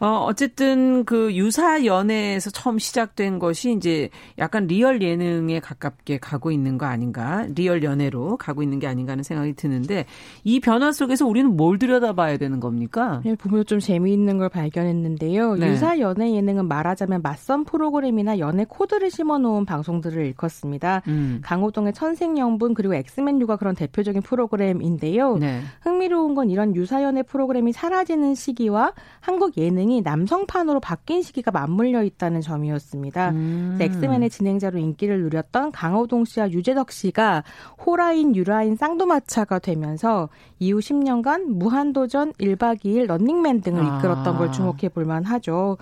어, 0.02 0.26
어쨌든 0.26 1.06
그 1.06 1.36
유사 1.36 1.86
연애에서 1.86 2.50
처음 2.50 2.80
시작된 2.80 3.38
것이 3.38 3.72
이제 3.74 4.10
약간 4.40 4.66
리얼 4.66 5.00
예능에 5.00 5.60
가깝게 5.60 6.18
가고 6.18 6.50
있는 6.50 6.80
거 6.80 6.88
아닌가. 6.88 7.46
리얼 7.54 7.84
연애로 7.84 8.38
가고 8.38 8.64
있는 8.64 8.80
게 8.80 8.88
아닌가 8.88 9.12
하는 9.12 9.24
생각이 9.24 9.54
드는데 9.54 10.06
이 10.44 10.60
변화 10.60 10.92
속에서 10.92 11.28
우리는 11.28 11.56
뭘 11.56 11.78
들여다봐야 11.78 12.38
되는 12.38 12.60
겁니까? 12.60 13.22
네, 13.24 13.36
보면 13.36 13.66
좀 13.68 13.80
재미있는 13.80 14.40
걸 14.40 14.50
발견했는데요. 14.50 15.56
네. 15.58 15.70
유사 15.70 16.00
연애 16.00 16.34
예능은 16.34 16.68
말하자면 16.68 17.22
맞선 17.22 17.66
프로그램이나 17.66 18.40
연애 18.40 18.66
코드를 18.68 19.12
심어놓은 19.12 19.66
방송들을 19.66 20.26
일컫습니다. 20.26 21.04
음. 21.10 21.42
강호동의 21.44 21.94
천생연분 21.94 22.74
그리고 22.74 22.96
엑스맨 22.96 23.36
류가 23.36 23.58
그런 23.58 23.76
대표적인 23.76 24.24
프로그램인데요. 24.24 25.38
네. 25.38 25.62
흥미로운 25.82 26.34
건 26.34 26.50
이런 26.50 26.76
유사 26.76 27.04
연애 27.04 27.22
프로그램이 27.22 27.72
사라지는 27.72 28.34
시기와 28.34 28.94
한국 29.20 29.58
예능이 29.58 29.91
진행이 29.92 30.02
남성판으로 30.02 30.80
바뀐 30.80 31.22
시기가 31.22 31.52
맞물려 31.52 32.04
있다는 32.04 32.40
점이었습니다. 32.40 33.32
음. 33.32 33.78
엑스맨의 33.80 34.30
진행자로 34.30 34.80
인기를 34.80 35.22
누렸던 35.24 35.74
강호동 35.74 36.24
씨와 36.24 36.52
유재석 36.52 36.92
씨가 36.92 37.44
호라인, 37.86 38.36
유라인, 38.36 38.78
쌍두마차가 38.78 39.60
되면서 39.60 40.30
이후 40.60 40.80
10년간 40.80 41.44
무한도전, 41.44 42.34
1박 42.34 42.86
2일, 42.86 43.08
런닝맨 43.08 43.62
등을 43.62 43.84
아. 43.84 43.98
이끌었던 43.98 44.38
걸 44.38 44.52
주목해 44.52 44.90
볼 44.90 45.02
만 45.02 45.26
하죠. 45.26 45.78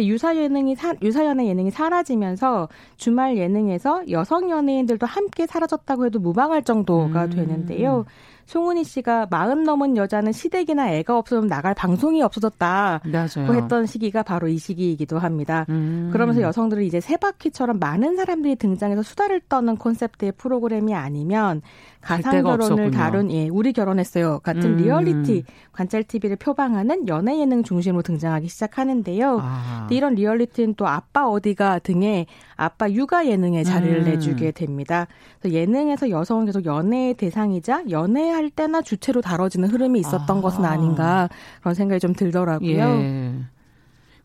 유사 0.00 0.36
예능이 0.36 0.74
사, 0.74 0.94
유사 1.02 1.24
연애 1.24 1.46
예능이 1.46 1.70
사라지면서 1.70 2.68
주말 2.96 3.38
예능에서 3.38 4.10
여성 4.10 4.50
연예인들도 4.50 5.06
함께 5.06 5.46
사라졌다고 5.46 6.06
해도 6.06 6.18
무방할 6.18 6.64
정도가 6.64 7.26
음. 7.26 7.30
되는데요. 7.30 8.04
송은이 8.46 8.84
씨가 8.84 9.28
마흔 9.30 9.64
넘은 9.64 9.96
여자는 9.96 10.32
시댁이나 10.32 10.92
애가 10.92 11.16
없으면 11.18 11.46
나갈 11.46 11.74
방송이 11.74 12.22
없어졌다고 12.22 13.54
했던 13.54 13.86
시기가 13.86 14.22
바로 14.22 14.48
이 14.48 14.58
시기이기도 14.58 15.18
합니다. 15.18 15.66
음. 15.68 16.10
그러면서 16.12 16.42
여성들은 16.42 16.84
이제 16.84 17.00
세 17.00 17.16
바퀴처럼 17.16 17.78
많은 17.78 18.16
사람들이 18.16 18.56
등장해서 18.56 19.02
수다를 19.02 19.40
떠는 19.48 19.76
콘셉트의 19.76 20.32
프로그램이 20.32 20.94
아니면 20.94 21.62
가상 22.04 22.42
결혼을 22.42 22.90
다룬 22.90 23.30
예, 23.30 23.48
우리 23.48 23.72
결혼했어요 23.72 24.40
같은 24.40 24.72
음. 24.72 24.76
리얼리티 24.76 25.44
관찰 25.72 26.04
TV를 26.04 26.36
표방하는 26.36 27.08
연애 27.08 27.40
예능 27.40 27.62
중심으로 27.62 28.02
등장하기 28.02 28.48
시작하는데요. 28.48 29.38
아. 29.42 29.88
이런 29.90 30.14
리얼리티는 30.14 30.74
또 30.74 30.86
아빠 30.86 31.26
어디가 31.26 31.80
등의 31.80 32.26
아빠 32.56 32.90
육아 32.90 33.26
예능에 33.26 33.64
자리를 33.64 34.00
음. 34.00 34.04
내주게 34.04 34.50
됩니다. 34.50 35.06
그래서 35.40 35.54
예능에서 35.56 36.10
여성은 36.10 36.46
계속 36.46 36.64
연애의 36.64 37.14
대상이자 37.14 37.84
연애할 37.90 38.50
때나 38.50 38.82
주체로 38.82 39.20
다뤄지는 39.20 39.70
흐름이 39.70 39.98
있었던 40.00 40.38
아. 40.38 40.40
것은 40.40 40.64
아닌가 40.64 41.28
그런 41.60 41.74
생각이 41.74 42.00
좀 42.00 42.12
들더라고요. 42.12 42.78
예. 42.78 43.32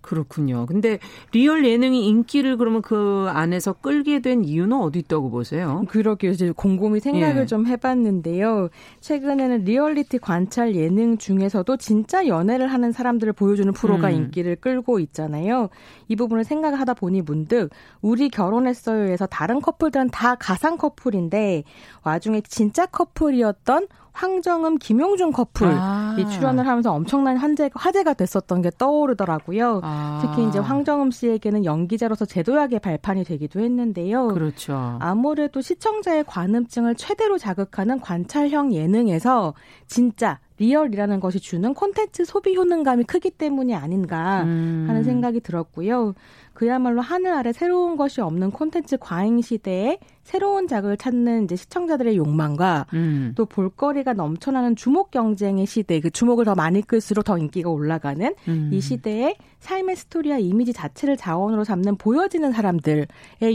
그렇군요. 0.02 0.66
근데 0.66 1.00
리얼 1.32 1.66
예능이 1.66 2.08
인기를 2.08 2.58
그러면 2.58 2.82
그 2.82 3.28
안에서 3.30 3.74
끌게 3.74 4.22
된 4.22 4.44
이유는 4.44 4.78
어디 4.78 5.00
있다고 5.00 5.30
보세요? 5.30 5.84
그러게요. 5.90 6.32
이제 6.32 6.52
곰곰이 6.52 7.00
생각을 7.00 7.42
예. 7.42 7.46
좀 7.46 7.68
해봤는데요. 7.68 8.70
최근에는 9.02 9.66
리얼리티 9.66 10.20
관찰 10.20 10.76
예능 10.76 11.18
중에서도 11.18 11.78
진짜 11.78 12.28
연애를 12.28 12.68
하는 12.68 12.92
사람들을 12.92 13.34
보여주는 13.34 13.72
프로가 13.74 14.10
음. 14.10 14.14
인기를 14.14 14.56
끌고 14.58 15.00
있잖아요. 15.00 15.70
이 16.08 16.16
부분을 16.16 16.44
생각을 16.44 16.80
하다 16.80 16.94
보니 16.94 17.22
문득 17.22 17.70
우리 18.02 18.30
결혼했어요에서 18.30 19.28
다른 19.28 19.62
커플들은 19.62 20.10
다 20.10 20.36
가상 20.36 20.78
커플인데 20.78 21.64
와중에 22.04 22.42
진짜 22.42 22.86
커플이었던 22.86 23.88
황정음, 24.20 24.80
김용준 24.80 25.32
커플이 25.32 25.70
아. 25.72 26.14
출연을 26.30 26.68
하면서 26.68 26.92
엄청난 26.92 27.38
환제, 27.38 27.70
화제가 27.74 28.16
됐었던 28.16 28.62
게 28.62 28.70
떠오르더라고요. 28.78 29.80
아. 29.82 30.20
특히 30.22 30.46
이제 30.46 30.60
황정음 30.60 31.10
씨에게는 31.10 31.64
연기자로서 31.64 32.26
재도약의 32.26 32.80
발판이 32.80 33.24
되기도 33.24 33.62
했는데요. 33.62 34.28
그렇죠. 34.28 34.98
아무래도 35.00 35.62
시청자의 35.62 36.26
관음증을 36.28 36.96
최대로 36.96 37.38
자극하는 37.38 38.02
관찰형 38.02 38.74
예능에서 38.74 39.54
진짜 39.88 40.40
리얼이라는 40.58 41.22
것이 41.22 41.40
주는 41.40 41.74
콘텐츠 41.74 42.26
소비 42.26 42.58
효능감이 42.58 43.06
크기 43.06 43.32
때문이 43.32 43.74
아닌가 43.74 44.44
음. 44.44 44.84
하는 44.90 45.04
생각이 45.04 45.40
들었고요. 45.40 46.14
그야말로 46.54 47.00
하늘 47.00 47.32
아래 47.32 47.54
새로운 47.54 47.96
것이 47.96 48.20
없는 48.20 48.52
콘텐츠 48.52 48.98
과잉 48.98 49.42
시대에 49.42 49.98
새로운 50.30 50.68
자극을 50.68 50.96
찾는 50.96 51.46
이제 51.46 51.56
시청자들의 51.56 52.16
욕망과 52.16 52.86
음. 52.94 53.34
또 53.36 53.48
볼거리가 53.48 54.14
넘쳐나는 54.14 54.76
주목 54.76 55.10
경쟁의 55.10 55.66
시대, 55.66 56.00
그 56.00 56.12
주목을 56.12 56.46
더 56.46 56.54
많이 56.54 56.84
끌수록 56.84 57.26
더 57.26 57.40
인기가 57.40 57.72
올라가는 57.72 58.36
음. 58.48 58.70
이 58.72 58.80
시대에 58.80 59.34
삶의 59.60 59.96
스토리와 59.96 60.38
이미지 60.38 60.72
자체를 60.72 61.18
자원으로 61.18 61.64
삼는 61.64 61.98
보여지는 61.98 62.52
사람들의 62.52 63.08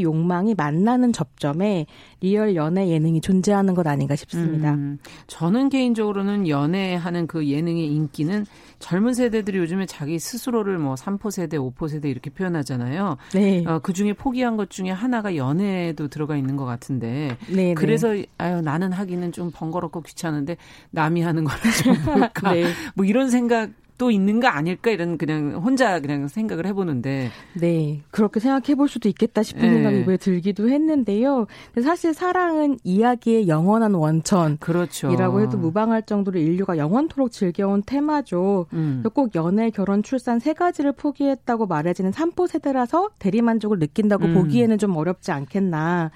욕망이 0.03 0.55
만나는 0.55 1.13
접점에 1.13 1.87
리얼 2.21 2.57
연애 2.57 2.89
예능이 2.89 3.21
존재하는 3.21 3.75
것 3.75 3.87
아닌가 3.87 4.17
싶습니다. 4.17 4.75
음, 4.75 4.99
저는 5.27 5.69
개인적으로는 5.69 6.49
연애하는 6.49 7.27
그 7.27 7.47
예능의 7.47 7.87
인기는 7.87 8.47
젊은 8.79 9.15
세대들이 9.15 9.59
요즘에 9.59 9.87
자기 9.87 10.19
스스로를 10.19 10.79
뭐 10.79 10.95
3포 10.95 11.31
세대, 11.31 11.57
5포 11.57 11.89
세대 11.89 12.11
이렇게 12.11 12.31
표현하잖아요. 12.31 13.17
네. 13.33 13.65
어, 13.67 13.79
그 13.79 13.93
중에 13.93 14.13
포기한 14.13 14.57
것 14.57 14.71
중에 14.71 14.91
하나가 14.91 15.37
연애도 15.37 16.09
들어가 16.09 16.37
있는 16.37 16.57
것 16.57 16.64
같은데. 16.65 17.37
네, 17.49 17.55
네. 17.55 17.75
그래서 17.75 18.15
아유 18.39 18.61
나는 18.61 18.93
하기는 18.93 19.33
좀 19.33 19.51
번거롭고 19.53 20.03
귀찮은데 20.03 20.57
남이 20.91 21.23
하는 21.23 21.45
거는 21.45 21.61
좀 21.83 21.95
볼까. 22.05 22.53
네. 22.53 22.65
뭐 22.95 23.05
이런 23.05 23.31
생각 23.31 23.71
또 23.97 24.11
있는 24.11 24.41
거 24.41 24.49
아닐까 24.49 24.91
이런 24.91 25.17
그냥 25.19 25.55
혼자 25.55 26.01
그냥 26.01 26.27
생각을 26.27 26.67
해보는데 26.67 27.31
네 27.53 28.03
그렇게 28.11 28.41
생각해 28.41 28.75
볼 28.75 28.89
수도 28.89 29.09
있겠다 29.09 29.45
싶은 29.45 29.63
네. 29.63 29.75
생각이 29.75 30.05
왜 30.09 30.17
들기도 30.17 30.69
했는데요. 30.69 31.47
사실 31.83 32.13
사랑은 32.13 32.79
이야기의 32.83 33.47
영원한 33.47 33.95
원천이라고 33.95 34.59
그렇죠. 34.59 35.41
해도 35.41 35.59
무방할 35.59 36.03
정도로 36.03 36.41
인류가 36.41 36.77
영원토록 36.77 37.31
즐겨온 37.31 37.85
테마죠. 37.87 38.67
음. 38.73 39.05
꼭 39.15 39.37
연애, 39.37 39.71
결혼, 39.71 40.03
출산 40.03 40.41
세 40.41 40.55
가지를 40.55 40.91
포기했다고 40.93 41.67
말해지는 41.67 42.11
삼포 42.11 42.49
세대라서 42.49 43.11
대리만족을 43.21 43.79
느낀다고 43.79 44.25
음. 44.27 44.35
보기에는 44.35 44.77
좀 44.79 44.97
어렵지 44.97 45.31
않겠나. 45.31 46.11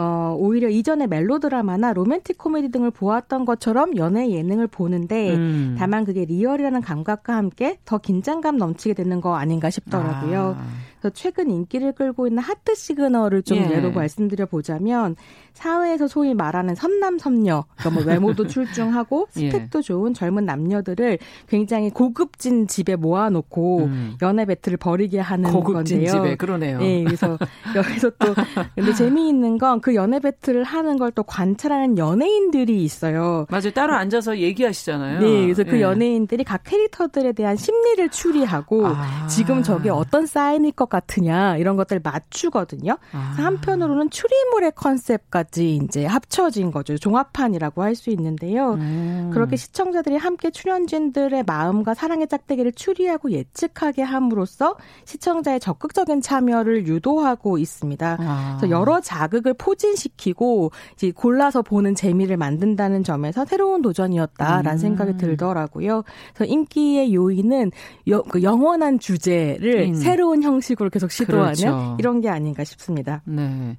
어, 0.00 0.36
오히려 0.38 0.68
이전에 0.68 1.08
멜로드라마나 1.08 1.92
로맨틱 1.92 2.38
코미디 2.38 2.70
등을 2.70 2.92
보았던 2.92 3.44
것처럼 3.44 3.96
연애 3.96 4.30
예능을 4.30 4.68
보는데 4.68 5.34
음. 5.34 5.74
다만 5.76 6.04
그게 6.04 6.24
리얼이라는 6.24 6.80
감각과 6.82 7.34
함께 7.34 7.78
더 7.84 7.98
긴장감 7.98 8.58
넘치게 8.58 8.94
되는 8.94 9.20
거 9.20 9.34
아닌가 9.34 9.70
싶더라고요. 9.70 10.56
아. 10.56 10.66
그래서 11.00 11.12
최근 11.14 11.50
인기를 11.50 11.92
끌고 11.92 12.26
있는 12.28 12.42
하트 12.42 12.74
시그널을 12.74 13.42
좀 13.42 13.58
예. 13.58 13.70
예로 13.76 13.90
말씀드려 13.92 14.46
보자면 14.46 15.16
사회에서 15.54 16.06
소위 16.06 16.34
말하는 16.34 16.74
선남선녀, 16.76 17.64
그러니까 17.76 17.90
뭐 17.90 18.04
외모도 18.12 18.46
출중하고 18.48 19.28
예. 19.38 19.50
스펙도 19.50 19.78
예. 19.80 19.82
좋은 19.82 20.14
젊은 20.14 20.44
남녀들을 20.44 21.18
굉장히 21.48 21.90
고급진 21.90 22.68
집에 22.68 22.94
모아놓고 22.94 23.78
음. 23.86 24.14
연애 24.22 24.44
배틀을 24.44 24.78
벌이게 24.78 25.18
하는 25.18 25.50
고급진 25.50 25.98
건데요. 25.98 26.22
집에 26.22 26.36
그러네요. 26.36 26.78
네, 26.78 27.02
그래서 27.04 27.36
여기서 27.74 28.10
또 28.18 28.34
근데 28.74 28.92
재미있는 28.94 29.58
건 29.58 29.78
그 29.80 29.94
연애 29.94 30.18
배틀을 30.20 30.64
하는 30.64 30.96
걸 30.98 31.08
또 31.18 31.22
관찰하는 31.24 31.98
연예인들이 31.98 32.84
있어요. 32.84 33.46
맞아요. 33.50 33.70
따로 33.72 33.94
앉아서 33.94 34.38
얘기하시잖아요. 34.38 35.20
네, 35.20 35.42
그래서 35.42 35.64
그 35.64 35.68
예. 35.68 35.72
그 35.72 35.80
연예인들이 35.80 36.44
각 36.44 36.62
캐릭터들에 36.64 37.32
대한 37.32 37.56
심리를 37.56 38.08
추리하고 38.10 38.86
아. 38.86 39.26
지금 39.26 39.62
저게 39.62 39.90
어떤 39.90 40.26
사인일 40.26 40.72
것 40.72 40.87
같으냐 40.88 41.56
이런 41.58 41.76
것들 41.76 42.00
맞추거든요. 42.02 42.96
아. 43.12 43.18
한편으로는 43.36 44.10
추리물의 44.10 44.72
컨셉까지 44.74 45.76
이제 45.76 46.06
합쳐진 46.06 46.70
거죠. 46.70 46.96
종합판이라고 46.96 47.82
할 47.82 47.98
수 47.98 48.10
있는데요. 48.10 48.74
음. 48.74 49.30
그렇게 49.34 49.56
시청자들이 49.56 50.16
함께 50.16 50.50
출연진들의 50.50 51.42
마음과 51.46 51.94
사랑의 51.94 52.28
짝대기를 52.28 52.72
추리하고 52.72 53.32
예측하게 53.32 54.02
함으로써 54.02 54.76
시청자의 55.04 55.60
적극적인 55.60 56.22
참여를 56.22 56.86
유도하고 56.86 57.58
있습니다. 57.58 58.16
아. 58.20 58.56
그래서 58.58 58.70
여러 58.70 59.00
자극을 59.00 59.54
포진시키고 59.54 60.70
이제 60.94 61.10
골라서 61.10 61.62
보는 61.62 61.94
재미를 61.94 62.36
만든다는 62.36 63.04
점에서 63.04 63.44
새로운 63.44 63.82
도전이었다라는 63.82 64.72
음. 64.72 64.78
생각이 64.78 65.16
들더라고요. 65.16 66.04
그래서 66.34 66.50
인기의 66.50 67.14
요인은 67.14 67.72
여, 68.08 68.22
그 68.22 68.42
영원한 68.42 68.98
주제를 68.98 69.88
음. 69.88 69.94
새로운 69.94 70.42
형식 70.42 70.77
식으로 70.78 70.90
계속 70.90 71.10
시도하는 71.10 71.54
그렇죠. 71.54 71.96
이런 71.98 72.20
게 72.20 72.28
아닌가 72.28 72.64
싶습니다. 72.64 73.22
네. 73.24 73.76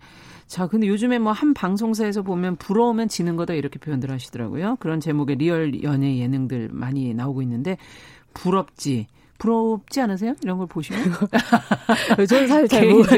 자, 0.47 0.68
근데 0.68 0.88
요즘에 0.88 1.20
뭐 1.20 1.32
한 1.32 1.54
방송사에서 1.54 2.22
보면 2.24 2.58
부러우면 2.58 3.08
지는 3.08 3.36
거다 3.36 3.54
이렇게 3.54 3.80
표현들 3.80 4.12
하시더라고요. 4.12 4.78
그런 4.80 5.00
제목의 5.00 5.38
리얼 5.38 5.84
연애 5.84 6.18
예능들 6.18 6.70
많이 6.72 7.14
나오고 7.14 7.41
있는데 7.43 7.78
부럽지. 8.34 9.08
부럽지 9.40 10.02
않으세요? 10.02 10.36
이런 10.44 10.58
걸 10.60 10.68
보시면? 10.68 11.02
저는 12.30 12.48
사실 12.48 12.68
잘 12.68 12.88
모르죠. 12.88 13.18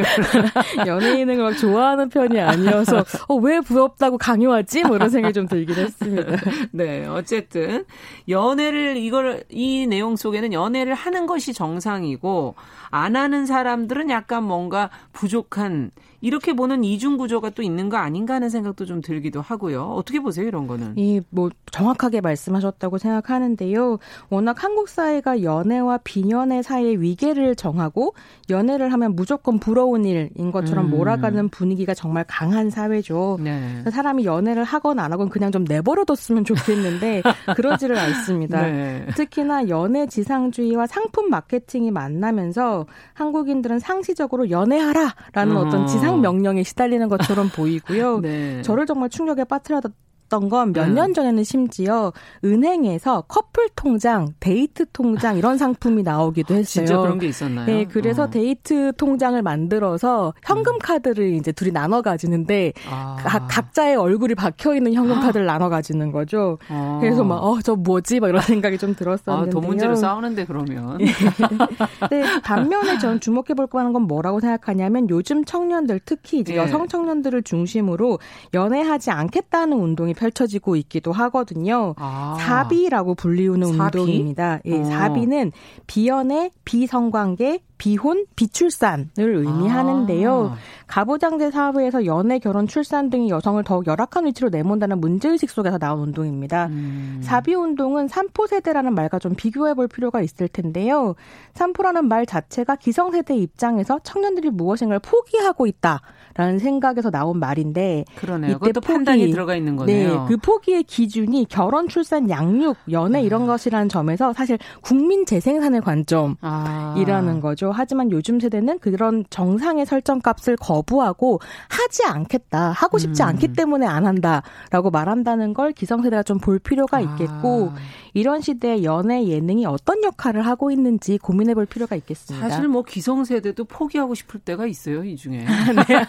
연예인을 0.87 1.37
막 1.37 1.53
좋아하는 1.57 2.07
편이 2.09 2.39
아니어서 2.39 3.03
어, 3.27 3.35
왜 3.35 3.59
부럽다고 3.59 4.17
강요하지? 4.17 4.83
뭐 4.83 4.95
이런 4.95 5.09
생각이 5.09 5.33
좀 5.33 5.47
들긴 5.47 5.75
했습니다. 5.75 6.37
네, 6.71 7.05
어쨌든 7.07 7.85
연애를 8.29 8.97
이걸 8.97 9.43
이 9.49 9.87
내용 9.87 10.15
속에는 10.15 10.53
연애를 10.53 10.93
하는 10.93 11.25
것이 11.25 11.53
정상이고 11.53 12.55
안 12.91 13.15
하는 13.15 13.45
사람들은 13.45 14.09
약간 14.09 14.43
뭔가 14.43 14.89
부족한 15.13 15.91
이렇게 16.23 16.53
보는 16.53 16.83
이중 16.83 17.17
구조가 17.17 17.49
또 17.51 17.63
있는 17.63 17.89
거 17.89 17.97
아닌가 17.97 18.35
하는 18.35 18.49
생각도 18.49 18.85
좀 18.85 19.01
들기도 19.01 19.41
하고요. 19.41 19.85
어떻게 19.85 20.19
보세요, 20.19 20.47
이런 20.47 20.67
거는? 20.67 20.93
이 20.97 21.19
뭐 21.31 21.49
정확하게 21.71 22.21
말씀하셨다고 22.21 22.97
생각하는데요. 22.99 23.97
워낙 24.29 24.63
한국 24.63 24.87
사회가 24.89 25.41
연애와 25.41 25.97
비 26.03 26.10
연애 26.29 26.61
사이의 26.61 27.01
위계를 27.01 27.55
정하고 27.55 28.13
연애를 28.49 28.91
하면 28.93 29.15
무조건 29.15 29.59
부러운 29.59 30.05
일인 30.05 30.51
것처럼 30.51 30.85
음. 30.85 30.91
몰아가는 30.91 31.49
분위기가 31.49 31.93
정말 31.93 32.25
강한 32.27 32.69
사회죠. 32.69 33.39
네. 33.41 33.83
사람이 33.89 34.25
연애를 34.25 34.63
하건 34.63 34.99
안 34.99 35.13
하건 35.13 35.29
그냥 35.29 35.51
좀 35.51 35.63
내버려뒀으면 35.63 36.43
좋겠는데 36.43 37.21
그러지를 37.55 37.97
않습니다. 37.97 38.61
네. 38.61 39.05
특히나 39.15 39.69
연애 39.69 40.07
지상주의와 40.07 40.87
상품 40.87 41.29
마케팅이 41.29 41.91
만나면서 41.91 42.85
한국인들은 43.13 43.79
상시적으로 43.79 44.49
연애하라라는 44.49 45.57
어. 45.57 45.61
어떤 45.61 45.87
지상 45.87 46.21
명령에 46.21 46.63
시달리는 46.63 47.07
것처럼 47.07 47.49
보이고요. 47.49 48.19
네. 48.19 48.61
저를 48.61 48.85
정말 48.85 49.09
충격에 49.09 49.43
빠뜨렸던 49.43 49.93
있었던 50.31 50.47
건 50.49 50.71
몇년 50.71 51.09
음. 51.09 51.13
전에는 51.13 51.43
심지어 51.43 52.13
은행에서 52.43 53.25
커플 53.27 53.67
통장, 53.75 54.29
데이트 54.39 54.85
통장 54.93 55.37
이런 55.37 55.57
상품이 55.57 56.03
나오기도 56.03 56.55
했어요. 56.55 56.85
진짜 56.85 56.97
그런 56.97 57.19
게 57.19 57.27
있었나요? 57.27 57.65
네, 57.65 57.85
그래서 57.85 58.23
어. 58.23 58.29
데이트 58.29 58.93
통장을 58.97 59.39
만들어서 59.41 60.33
현금 60.43 60.75
음. 60.75 60.79
카드를 60.79 61.33
이제 61.33 61.51
둘이 61.51 61.71
나눠 61.71 62.01
가지는데 62.01 62.71
아. 62.89 63.17
각자의 63.49 63.97
얼굴이 63.97 64.35
박혀 64.35 64.75
있는 64.75 64.93
현금 64.93 65.17
아. 65.17 65.21
카드를 65.21 65.45
나눠 65.45 65.67
가지는 65.69 66.11
거죠. 66.11 66.57
아. 66.69 66.97
그래서 67.01 67.23
막 67.23 67.41
어 67.43 67.59
저 67.61 67.75
뭐지? 67.75 68.19
막 68.21 68.29
이런 68.29 68.41
생각이 68.41 68.77
좀 68.77 68.95
들었었는데요. 68.95 69.49
아, 69.49 69.49
돈 69.49 69.67
문제로 69.67 69.95
싸우는데 69.95 70.45
그러면. 70.45 70.97
네, 70.97 72.41
반면에 72.43 72.97
전 72.97 73.19
주목해 73.19 73.53
볼 73.55 73.67
만한 73.71 73.93
건 73.93 74.03
뭐라고 74.03 74.39
생각하냐면 74.39 75.09
요즘 75.09 75.43
청년들 75.43 75.99
특히 76.05 76.39
이제 76.39 76.53
예. 76.53 76.57
여성 76.57 76.87
청년들을 76.87 77.43
중심으로 77.43 78.19
연애하지 78.53 79.11
않겠다는 79.11 79.77
운동이 79.77 80.13
펼쳐지고 80.21 80.75
있기도 80.75 81.11
하거든요. 81.11 81.95
아. 81.97 82.37
사비라고 82.39 83.15
불리우는 83.15 83.75
사비? 83.75 83.97
운동입니다. 83.99 84.59
예, 84.65 84.79
어. 84.79 84.83
사비는 84.83 85.51
비연애, 85.87 86.51
비성관계, 86.63 87.63
비혼, 87.81 88.27
비출산을 88.35 89.07
의미하는데요. 89.17 90.51
아. 90.53 90.57
가부장제 90.85 91.49
사회에서 91.49 92.05
연애, 92.05 92.37
결혼, 92.37 92.67
출산 92.67 93.09
등의 93.09 93.29
여성을 93.29 93.63
더욱 93.63 93.87
열악한 93.87 94.27
위치로 94.27 94.49
내몬다는 94.49 94.99
문제의식 94.99 95.49
속에서 95.49 95.79
나온 95.79 96.01
운동입니다. 96.01 96.67
음. 96.67 97.21
사비 97.23 97.55
운동은 97.55 98.07
삼포 98.07 98.45
세대라는 98.45 98.93
말과 98.93 99.17
좀 99.17 99.33
비교해 99.33 99.73
볼 99.73 99.87
필요가 99.87 100.21
있을 100.21 100.47
텐데요. 100.47 101.15
삼포라는 101.55 102.07
말 102.07 102.27
자체가 102.27 102.75
기성 102.75 103.11
세대 103.11 103.35
입장에서 103.35 103.97
청년들이 104.03 104.51
무엇인가를 104.51 104.99
포기하고 104.99 105.65
있다라는 105.65 106.59
생각에서 106.59 107.09
나온 107.09 107.39
말인데 107.39 108.05
그러네요. 108.15 108.57
이때 108.61 108.73
포기, 108.73 108.93
판단이 108.93 109.31
들어가 109.31 109.55
있는 109.55 109.75
거네요. 109.75 110.07
네, 110.07 110.25
그 110.27 110.37
포기의 110.37 110.83
기준이 110.83 111.47
결혼, 111.49 111.87
출산, 111.87 112.29
양육, 112.29 112.77
연애 112.91 113.23
이런 113.23 113.43
아. 113.43 113.45
것이라는 113.47 113.89
점에서 113.89 114.33
사실 114.33 114.59
국민 114.81 115.25
재생산의 115.25 115.81
관점이라는 115.81 116.37
아. 116.41 117.39
거죠. 117.41 117.70
하지만 117.71 118.11
요즘 118.11 118.39
세대는 118.39 118.79
그런 118.79 119.23
정상의 119.29 119.85
설정값을 119.85 120.57
거부하고 120.57 121.39
하지 121.69 122.03
않겠다. 122.05 122.71
하고 122.71 122.97
싶지 122.97 123.23
음. 123.23 123.27
않기 123.29 123.53
때문에 123.53 123.85
안 123.87 124.05
한다라고 124.05 124.89
말한다는 124.91 125.53
걸 125.53 125.71
기성세대가 125.71 126.23
좀 126.23 126.41
볼 126.41 126.59
필요가 126.59 126.97
아. 126.97 127.01
있겠고 127.01 127.71
아. 127.73 127.75
이런 128.13 128.41
시대에 128.41 128.83
연애 128.83 129.25
예능이 129.25 129.65
어떤 129.65 130.03
역할을 130.03 130.45
하고 130.45 130.71
있는지 130.71 131.17
고민해 131.17 131.53
볼 131.53 131.65
필요가 131.65 131.95
있겠습니다. 131.95 132.47
사실 132.47 132.67
뭐 132.67 132.83
기성세대도 132.83 133.65
포기하고 133.65 134.15
싶을 134.15 134.39
때가 134.39 134.65
있어요, 134.67 135.03
이 135.03 135.15
중에. 135.15 135.45
네. 135.87 136.05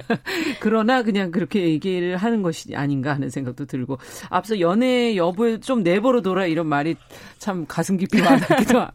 그러나 0.60 1.02
그냥 1.02 1.30
그렇게 1.30 1.62
얘기를 1.62 2.16
하는 2.16 2.42
것이 2.42 2.74
아닌가 2.74 3.14
하는 3.14 3.30
생각도 3.30 3.66
들고 3.66 3.98
앞서 4.28 4.60
연애 4.60 5.16
여부에 5.16 5.60
좀 5.60 5.82
내버려 5.82 6.22
둬라 6.22 6.46
이런 6.46 6.66
말이 6.66 6.96
참 7.38 7.64
가슴 7.66 7.96
깊이 7.96 8.20
와닿기도 8.20 8.86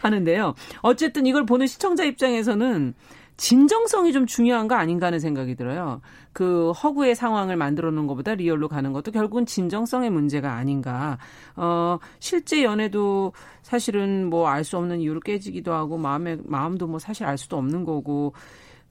하는데요. 0.00 0.54
어쨌든 0.80 1.26
이걸 1.26 1.46
보는 1.46 1.66
시청자 1.66 2.04
입장에서는 2.04 2.94
진정성이 3.36 4.12
좀 4.12 4.26
중요한 4.26 4.68
거 4.68 4.74
아닌가 4.74 5.06
하는 5.06 5.18
생각이 5.18 5.56
들어요. 5.56 6.00
그 6.32 6.70
허구의 6.72 7.14
상황을 7.14 7.56
만들어 7.56 7.90
놓은 7.90 8.06
것보다 8.06 8.34
리얼로 8.34 8.68
가는 8.68 8.92
것도 8.92 9.10
결국은 9.10 9.46
진정성의 9.46 10.10
문제가 10.10 10.52
아닌가. 10.52 11.18
어, 11.56 11.98
실제 12.20 12.62
연애도 12.62 13.32
사실은 13.62 14.28
뭐 14.30 14.48
알 14.48 14.64
수 14.64 14.76
없는 14.76 15.00
이유로 15.00 15.20
깨지기도 15.20 15.72
하고 15.72 15.98
마음에 15.98 16.36
마음도 16.44 16.86
뭐 16.86 16.98
사실 16.98 17.24
알 17.26 17.36
수도 17.38 17.56
없는 17.56 17.84
거고 17.84 18.32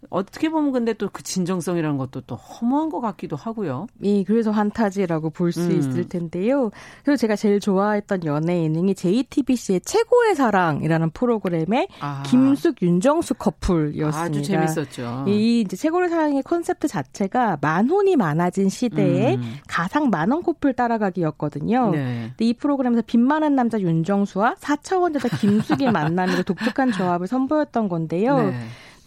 어떻게 0.10 0.50
보면 0.50 0.72
근데 0.72 0.94
또 0.94 1.12
그 1.12 1.24
진정성이라는 1.24 1.98
것도 1.98 2.22
또 2.22 2.36
허무한 2.36 2.90
것 2.90 3.02
같기도 3.02 3.36
하고요. 3.36 3.88
예, 4.04 4.24
그래서 4.24 4.52
환타지라고 4.52 5.30
볼수 5.30 5.62
음. 5.62 5.78
있을 5.78 6.08
텐데요. 6.08 6.72
그리고 7.04 7.18
제가 7.18 7.36
제일 7.36 7.60
좋아했던 7.60 8.24
연애 8.26 8.64
예능이 8.64 8.96
JTBC의 8.96 9.82
최고의 9.82 10.36
사랑이라는 10.36 11.10
프로그램의 11.12 11.90
아. 12.00 12.24
김숙 12.26 12.82
윤정수 12.82 13.36
커플이었습니다. 13.36 14.20
아주 14.20 14.42
재밌었죠. 14.42 15.26
이 15.28 15.62
이제 15.62 15.76
최고의 15.76 16.10
사랑의 16.10 16.44
콘셉트 16.44 16.88
자체가 16.88 17.58
만혼이 17.62 18.16
많아진 18.16 18.70
시대에 18.70 19.36
음. 19.36 19.56
가상 19.68 20.10
만원 20.10 20.42
커플 20.44 20.74
따라가기였거든요. 20.74 21.92
네. 21.92 22.28
근데 22.30 22.46
이 22.46 22.54
프로그램에서 22.54 23.04
빚 23.06 23.20
많은 23.20 23.56
남자 23.56 23.80
윤정수와 23.80 24.56
4차원 24.56 25.14
여자 25.16 25.28
김숙의 25.28 25.92
만남으로 25.92 26.44
독특한 26.44 26.92
조합을 26.92 27.28
선보였던 27.28 27.90
건데요. 27.90 28.38
네. 28.50 28.54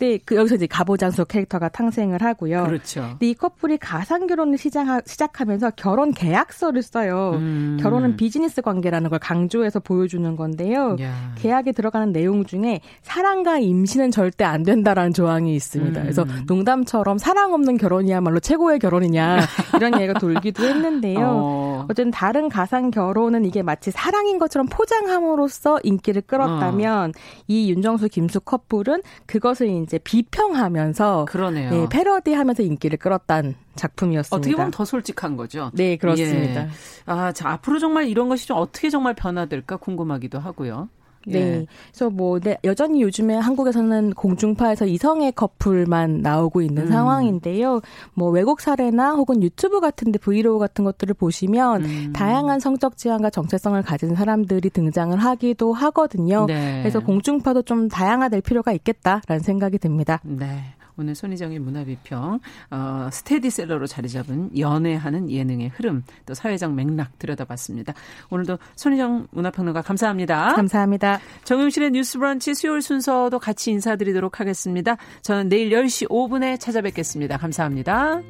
네, 0.04 0.18
그 0.22 0.36
여기서 0.36 0.56
이제 0.56 0.66
가보장소 0.66 1.24
캐릭터가 1.24 1.70
탄생을 1.70 2.22
하고요. 2.22 2.64
그렇죠. 2.64 3.00
근데 3.12 3.30
이 3.30 3.34
커플이 3.34 3.78
가상 3.78 4.26
결혼을 4.26 4.58
시작하, 4.58 5.00
시작하면서 5.06 5.70
결혼 5.76 6.12
계약서를 6.12 6.82
써요. 6.82 7.32
음. 7.36 7.78
결혼은 7.80 8.16
비즈니스 8.16 8.60
관계라는 8.60 9.08
걸 9.08 9.18
강조해서 9.18 9.80
보여주는 9.80 10.36
건데요. 10.36 10.96
야. 11.00 11.32
계약에 11.36 11.72
들어가는 11.72 12.12
내용 12.12 12.44
중에 12.44 12.80
사랑과 13.00 13.58
임신은 13.58 14.10
절대 14.10 14.44
안 14.44 14.62
된다라는 14.62 15.14
조항이 15.14 15.54
있습니다. 15.54 16.00
음. 16.00 16.02
그래서 16.02 16.26
농담처럼 16.46 17.16
사랑 17.16 17.54
없는 17.54 17.78
결혼이야말로 17.78 18.40
최고의 18.40 18.80
결혼이냐 18.80 19.40
이런 19.76 19.98
얘기가 19.98 20.18
돌기도 20.18 20.64
했는데요. 20.64 21.18
어. 21.24 21.63
어 21.82 21.86
쨌든 21.88 22.10
다른 22.10 22.48
가상 22.48 22.90
결혼은 22.90 23.44
이게 23.44 23.62
마치 23.62 23.90
사랑인 23.90 24.38
것처럼 24.38 24.66
포장함으로써 24.68 25.78
인기를 25.82 26.22
끌었다면 26.22 27.10
어. 27.10 27.12
이 27.46 27.70
윤정수 27.70 28.08
김수 28.08 28.40
커플은 28.40 29.02
그것을 29.26 29.68
이제 29.68 29.98
비평하면서 29.98 31.26
그러네요. 31.26 31.70
네, 31.70 31.86
패러디하면서 31.88 32.62
인기를 32.62 32.98
끌었던 32.98 33.54
작품이었습니다. 33.76 34.36
어떻게 34.36 34.54
보면 34.54 34.70
더 34.70 34.84
솔직한 34.84 35.36
거죠. 35.36 35.70
네, 35.74 35.96
그렇습니다. 35.96 36.64
예. 36.64 36.68
아, 37.06 37.32
자, 37.32 37.50
앞으로 37.50 37.78
정말 37.78 38.08
이런 38.08 38.28
것이 38.28 38.46
좀 38.46 38.56
어떻게 38.58 38.90
정말 38.90 39.14
변화될까 39.14 39.76
궁금하기도 39.76 40.38
하고요. 40.38 40.88
네. 41.26 41.38
예. 41.38 41.66
그래서 41.90 42.10
뭐 42.10 42.38
네, 42.40 42.58
여전히 42.64 43.02
요즘에 43.02 43.34
한국에서는 43.36 44.14
공중파에서 44.14 44.86
이성의 44.86 45.32
커플만 45.32 46.20
나오고 46.22 46.62
있는 46.62 46.84
음. 46.84 46.88
상황인데요. 46.88 47.80
뭐 48.14 48.30
외국 48.30 48.60
사례나 48.60 49.12
혹은 49.12 49.42
유튜브 49.42 49.80
같은데 49.80 50.18
브이로그 50.18 50.58
같은 50.58 50.84
것들을 50.84 51.14
보시면 51.14 51.84
음. 51.84 52.12
다양한 52.14 52.60
성적 52.60 52.96
지향과 52.96 53.30
정체성을 53.30 53.80
가진 53.82 54.14
사람들이 54.14 54.70
등장을 54.70 55.16
하기도 55.16 55.72
하거든요. 55.72 56.46
네. 56.46 56.80
그래서 56.82 57.00
공중파도 57.00 57.62
좀 57.62 57.88
다양화될 57.88 58.40
필요가 58.40 58.72
있겠다라는 58.72 59.42
생각이 59.42 59.78
듭니다. 59.78 60.20
네. 60.24 60.74
오늘 60.96 61.14
손희정의 61.14 61.58
문화비평 61.58 62.40
어, 62.70 63.08
스테디셀러로 63.12 63.86
자리 63.86 64.08
잡은 64.08 64.56
연애하는 64.58 65.30
예능의 65.30 65.70
흐름 65.70 66.04
또 66.26 66.34
사회적 66.34 66.74
맥락 66.74 67.18
들여다봤습니다. 67.18 67.94
오늘도 68.30 68.58
손희정 68.76 69.26
문화평론가 69.30 69.82
감사합니다. 69.82 70.54
감사합니다. 70.54 71.20
정용실의 71.44 71.90
뉴스브런치 71.92 72.54
수요일 72.54 72.82
순서도 72.82 73.38
같이 73.38 73.70
인사드리도록 73.70 74.40
하겠습니다. 74.40 74.96
저는 75.22 75.48
내일 75.48 75.70
10시 75.70 76.08
5분에 76.08 76.58
찾아뵙겠습니다. 76.60 77.38
감사합니다. 77.38 78.20